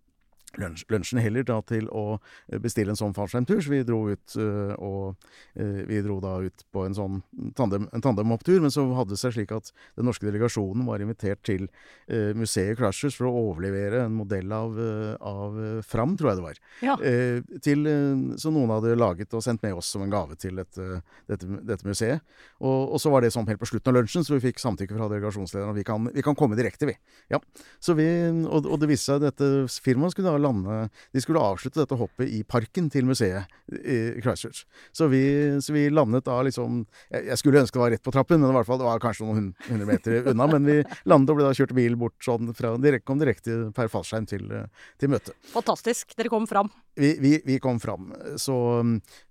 lunsjen 0.59 1.21
heller 1.23 1.45
da 1.47 1.59
til 1.67 1.87
å 1.89 2.19
bestille 2.61 2.93
en 2.93 2.99
sånn 2.99 3.15
fallskjermtur, 3.17 3.61
så 3.63 3.73
vi 3.73 3.81
dro 3.87 4.01
ut 4.11 4.35
øh, 4.39 4.73
og 4.77 5.29
øh, 5.59 5.81
vi 5.89 6.01
dro 6.05 6.19
da 6.23 6.35
ut 6.43 6.65
på 6.73 6.85
en 6.87 6.97
sånn 6.97 7.21
tandem, 7.57 7.87
en 7.93 8.03
tandemopptur, 8.03 8.59
men 8.63 8.73
så 8.73 8.85
hadde 8.97 9.15
det 9.15 9.21
seg 9.21 9.35
slik 9.37 9.53
at 9.55 9.71
den 9.97 10.07
norske 10.09 10.27
delegasjonen 10.27 10.85
var 10.87 11.03
invitert 11.03 11.43
til 11.47 11.67
øh, 12.07 12.33
museet 12.37 12.77
Crashers 12.79 13.17
for 13.17 13.29
å 13.29 13.35
overlevere 13.49 14.05
en 14.07 14.17
modell 14.17 14.51
av, 14.53 14.77
av 15.23 15.57
Fram, 15.87 16.15
tror 16.17 16.31
jeg 16.31 16.39
det 16.39 16.45
var. 16.45 16.61
Ja. 16.83 16.95
Eh, 17.01 17.59
til, 17.63 17.85
eh, 17.89 18.37
som 18.41 18.55
noen 18.55 18.71
hadde 18.73 18.95
laget 18.97 19.33
og 19.35 19.43
sendt 19.45 19.63
med 19.65 19.77
oss 19.77 19.91
som 19.93 20.03
en 20.05 20.13
gave 20.13 20.37
til 20.39 20.59
dette, 20.59 21.01
dette, 21.29 21.59
dette 21.67 21.87
museet. 21.87 22.23
Og, 22.63 22.93
og 22.95 23.01
så 23.01 23.11
var 23.13 23.23
det 23.23 23.33
sånn 23.35 23.47
helt 23.49 23.61
på 23.61 23.69
slutten 23.69 23.91
av 23.91 23.99
lunsjen, 23.99 24.25
så 24.25 24.35
vi 24.37 24.43
fikk 24.47 24.61
samtykke 24.61 24.97
fra 24.97 25.09
delegasjonslederen. 25.11 25.73
Og 25.73 25.79
vi 25.79 25.85
kan, 25.87 26.09
vi 26.13 26.25
kan 26.25 26.37
komme 26.39 26.57
direkte, 26.59 26.89
vi. 26.89 26.97
Ja. 27.33 27.41
Så 27.83 27.97
vi 27.97 28.07
og, 28.29 28.67
og 28.67 28.79
det 28.81 28.91
viste 28.91 29.11
seg 29.11 29.21
at 29.21 29.33
dette 29.33 29.67
firmaet 29.83 30.15
skulle 30.15 30.31
da 30.31 30.42
lande 30.43 30.77
De 31.15 31.21
skulle 31.23 31.41
avslutte 31.41 31.79
dette 31.81 31.97
hoppet 31.99 32.29
i 32.29 32.43
parken 32.43 32.89
til 32.93 33.07
museet 33.09 33.47
i 33.73 33.97
Christchurch. 34.21 34.63
Så 34.93 35.07
vi, 35.11 35.23
så 35.63 35.73
vi 35.75 35.87
landet 35.89 36.25
da 36.27 36.37
liksom 36.45 36.83
jeg, 37.09 37.25
jeg 37.31 37.39
skulle 37.41 37.63
ønske 37.63 37.79
det 37.79 37.83
var 37.83 37.93
rett 37.95 38.03
på 38.05 38.13
trappen, 38.13 38.41
men 38.43 38.51
i 38.51 38.57
hvert 38.59 38.67
fall 38.69 38.81
det 38.83 38.87
var 38.87 39.01
kanskje 39.03 39.25
noen 39.27 39.49
hundre 39.69 39.87
meter 39.89 40.29
unna. 40.33 40.47
Men 40.53 40.67
vi 40.69 40.77
landet 41.09 41.33
og 41.33 41.39
ble 41.39 41.47
da 41.47 41.55
kjørt 41.57 41.73
bil 41.77 41.95
bort 41.99 42.19
sånn 42.23 42.51
fra 42.57 42.75
direkt, 42.83 43.07
kom 43.09 43.21
direkte 43.23 43.57
per 43.75 43.89
fallskjerm 43.91 44.27
til, 44.29 44.45
til 45.01 45.11
møtet 45.13 45.33
Fantastisk. 45.55 46.13
Dere 46.19 46.29
kom 46.31 46.45
fram. 46.49 46.69
vi, 46.99 47.15
vi, 47.23 47.33
vi 47.45 47.55
kom 47.63 47.79
fram. 47.81 48.11
Så, 48.37 48.53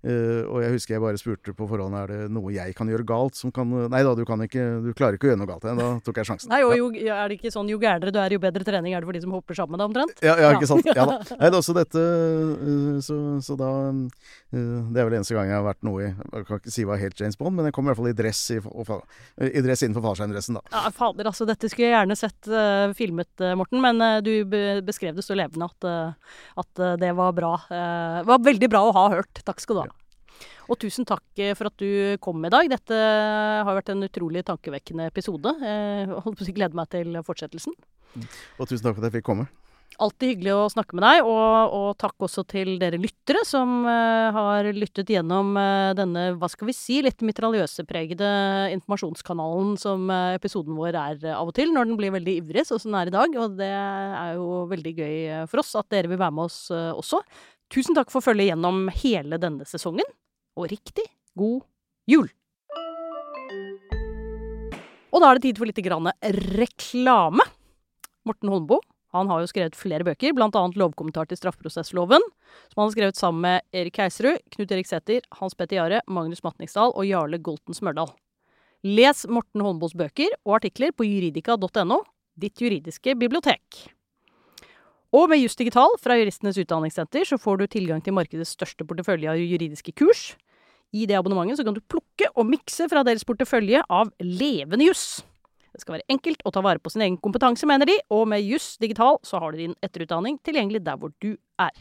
øh, 0.03 0.41
og 0.49 0.59
jeg 0.63 0.73
husker 0.75 0.95
jeg 0.97 1.03
bare 1.03 1.19
spurte 1.21 1.53
på 1.55 1.67
forhånd 1.69 1.95
er 1.97 2.11
det 2.11 2.19
noe 2.33 2.51
jeg 2.55 2.75
kan 2.77 2.89
gjøre 2.91 3.05
galt 3.07 3.37
som 3.39 3.51
kan 3.55 3.69
Nei 3.93 4.01
da, 4.05 4.13
du 4.17 4.23
kan 4.27 4.41
ikke, 4.43 4.63
du 4.83 4.91
klarer 4.97 5.17
ikke 5.17 5.27
å 5.29 5.31
gjøre 5.31 5.41
noe 5.43 5.49
galt. 5.49 5.65
Da 5.65 5.87
tok 6.05 6.19
jeg 6.21 6.27
sjansen. 6.29 6.51
Nei, 6.51 6.61
og 6.65 6.73
jo, 6.77 6.89
er 7.13 7.29
det 7.31 7.37
ikke 7.39 7.51
sånn 7.53 7.69
jo 7.71 7.79
gærnere 7.81 8.11
du 8.13 8.19
er, 8.21 8.35
jo 8.35 8.41
bedre 8.43 8.65
trening 8.67 8.93
er 8.95 9.03
det 9.03 9.09
for 9.09 9.17
de 9.17 9.21
som 9.23 9.33
hopper 9.35 9.57
sammen 9.57 9.75
med 9.77 9.83
deg, 9.83 9.89
omtrent? 9.91 10.23
Ja, 10.25 10.35
ja, 10.37 10.51
Ja. 10.51 10.57
ikke 10.59 10.69
sant. 10.69 10.87
Ja 10.93 11.02
da. 11.09 11.17
Nei, 11.33 11.49
det 11.49 11.51
er 11.51 11.59
også 11.59 11.75
dette 11.77 12.03
øh, 12.03 12.97
så, 13.03 13.17
så 13.43 13.57
da 13.59 13.69
øh, 13.91 14.79
Det 14.93 15.01
er 15.01 15.07
vel 15.07 15.17
eneste 15.19 15.37
gang 15.37 15.51
jeg 15.51 15.57
har 15.57 15.65
vært 15.65 15.83
noe 15.87 16.01
i 16.03 16.09
Jeg 16.09 16.47
kan 16.47 16.61
ikke 16.61 16.73
si 16.75 16.87
hva 16.87 16.99
helt 17.01 17.19
James 17.19 17.39
Bond, 17.39 17.57
men 17.57 17.69
jeg 17.69 17.75
kom 17.75 17.87
i 17.87 17.91
hvert 17.91 18.01
fall 18.01 18.11
i 18.11 18.15
dress, 18.17 18.41
i, 18.53 18.59
i 18.59 19.63
dress 19.65 19.85
innenfor 19.85 20.05
fallskjermdressen, 20.07 20.59
da. 20.59 20.65
Ja, 20.73 20.93
fader, 20.95 21.29
altså, 21.31 21.47
dette 21.49 21.69
skulle 21.71 21.89
jeg 21.89 21.97
gjerne 21.97 22.19
sett 22.19 22.51
uh, 22.51 22.93
filmet, 22.97 23.31
eh, 23.41 23.55
Morten, 23.59 23.81
men 23.83 24.01
uh, 24.03 24.19
du 24.23 24.31
beskrev 24.85 25.17
det 25.17 25.25
så 25.25 25.37
levende 25.37 25.69
at, 25.69 25.87
uh, 25.89 26.33
at 26.59 26.79
eh, 26.79 26.95
det 27.01 27.11
var 27.17 27.33
bra. 27.33 27.53
Eh, 27.69 28.21
det 28.21 28.29
var 28.29 28.45
veldig 28.45 28.69
bra 28.71 28.83
å 28.87 28.95
ha 28.95 29.05
hørt. 29.15 29.43
Takk 29.45 29.61
skal 29.63 29.79
du 29.79 29.83
ha. 29.83 29.89
Og 30.71 30.79
tusen 30.79 31.05
takk 31.07 31.41
eh, 31.41 31.53
for 31.57 31.69
at 31.69 31.81
du 31.81 32.17
kom 32.23 32.43
i 32.45 32.51
dag. 32.53 32.69
Dette 32.71 32.99
har 33.67 33.77
vært 33.77 33.91
en 33.93 34.05
utrolig 34.07 34.45
tankevekkende 34.47 35.09
episode. 35.11 35.55
Jeg 35.63 36.55
gleder 36.55 36.77
meg 36.77 36.89
til 36.93 37.19
fortsettelsen. 37.25 37.75
Og 38.59 38.69
tusen 38.69 38.85
takk 38.85 38.95
for 38.95 39.03
at 39.03 39.09
jeg 39.09 39.19
fikk 39.19 39.29
komme. 39.31 39.49
Alltid 40.01 40.31
hyggelig 40.31 40.53
å 40.55 40.69
snakke 40.73 40.95
med 40.97 41.03
deg, 41.05 41.27
og, 41.29 41.73
og 41.77 41.87
takk 42.01 42.25
også 42.25 42.43
til 42.49 42.77
dere 42.81 42.97
lyttere 42.97 43.43
som 43.45 43.83
uh, 43.85 44.33
har 44.33 44.69
lyttet 44.73 45.11
gjennom 45.13 45.51
uh, 45.57 45.93
denne, 45.97 46.31
hva 46.39 46.49
skal 46.49 46.69
vi 46.69 46.75
si, 46.75 46.97
litt 47.05 47.21
mitraljøsepregede 47.25 48.29
informasjonskanalen 48.73 49.75
som 49.81 50.07
uh, 50.09 50.33
episoden 50.33 50.73
vår 50.79 50.97
er 50.97 51.27
av 51.35 51.51
og 51.51 51.53
til, 51.57 51.73
når 51.75 51.91
den 51.91 51.99
blir 51.99 52.13
veldig 52.15 52.37
ivrig, 52.41 52.65
sånn 52.65 52.81
som 52.81 52.93
den 52.93 53.01
er 53.03 53.11
i 53.11 53.15
dag. 53.15 53.37
Og 53.43 53.57
det 53.59 53.69
er 53.69 54.37
jo 54.39 54.63
veldig 54.71 54.93
gøy 54.97 55.17
for 55.51 55.61
oss 55.61 55.73
at 55.77 55.89
dere 55.93 56.09
vil 56.11 56.21
være 56.21 56.37
med 56.39 56.49
oss 56.49 56.59
også. 56.73 57.21
Tusen 57.73 57.97
takk 57.97 58.09
for 58.13 58.25
følget 58.25 58.51
gjennom 58.51 58.87
hele 59.03 59.37
denne 59.41 59.67
sesongen, 59.69 60.07
og 60.57 60.71
riktig 60.73 61.05
god 61.37 61.61
jul! 62.09 62.31
Og 65.13 65.21
da 65.21 65.29
er 65.29 65.37
det 65.37 65.45
tid 65.45 65.61
for 65.61 65.69
litt 65.69 65.77
reklame. 66.57 67.45
Morten 68.23 68.49
Holmboe 68.49 68.81
han 69.13 69.29
har 69.29 69.43
jo 69.43 69.49
skrevet 69.49 69.77
flere 69.77 70.05
bøker, 70.07 70.33
bl.a. 70.33 70.49
lovkommentar 70.49 71.29
til 71.29 71.39
straffeprosessloven, 71.39 72.23
som 72.71 72.81
han 72.81 72.87
har 72.89 72.95
skrevet 72.95 73.19
sammen 73.19 73.45
med 73.45 73.79
Erik 73.83 73.99
Heiserud, 74.01 74.41
Knut 74.55 74.73
Erik 74.73 74.89
Sæther, 74.89 75.25
Hans 75.39 75.55
Petter 75.57 75.79
Jahre, 75.79 76.01
Magnus 76.09 76.43
Matningsdal 76.45 76.95
og 76.97 77.05
Jarle 77.07 77.39
Golten 77.41 77.77
Smørdal. 77.77 78.11
Les 78.83 79.25
Morten 79.31 79.63
Holmboes 79.63 79.93
bøker 79.95 80.33
og 80.43 80.57
artikler 80.57 80.91
på 80.91 81.05
juridika.no, 81.07 81.99
ditt 82.35 82.59
juridiske 82.59 83.13
bibliotek. 83.15 83.85
Og 85.13 85.29
med 85.29 85.43
Just 85.43 85.59
Digital 85.61 85.93
fra 86.01 86.17
Juristenes 86.17 86.57
Utdanningssenter 86.57 87.27
så 87.29 87.37
får 87.37 87.59
du 87.61 87.67
tilgang 87.69 88.01
til 88.01 88.15
markedets 88.17 88.55
største 88.57 88.85
portefølje 88.89 89.29
av 89.29 89.37
juridiske 89.37 89.93
kurs. 89.93 90.31
I 90.93 91.05
det 91.09 91.17
abonnementet 91.17 91.61
så 91.61 91.65
kan 91.67 91.77
du 91.77 91.85
plukke 91.85 92.31
og 92.33 92.49
mikse 92.49 92.89
fra 92.89 93.05
deres 93.05 93.25
portefølje 93.25 93.85
av 93.93 94.09
levende 94.21 94.89
juss. 94.89 95.21
Det 95.73 95.81
skal 95.81 95.97
være 95.97 96.11
enkelt 96.13 96.43
å 96.45 96.53
ta 96.53 96.61
vare 96.61 96.81
på 96.81 96.93
sin 96.93 97.01
egen 97.05 97.17
kompetanse, 97.21 97.65
mener 97.69 97.89
de, 97.89 97.97
og 98.13 98.27
med 98.29 98.45
Juss 98.45 98.75
Digital 98.81 99.17
så 99.25 99.41
har 99.41 99.53
du 99.53 99.63
din 99.63 99.77
etterutdanning 99.81 100.37
tilgjengelig 100.45 100.83
der 100.85 100.99
hvor 101.01 101.15
du 101.23 101.33
er. 101.61 101.73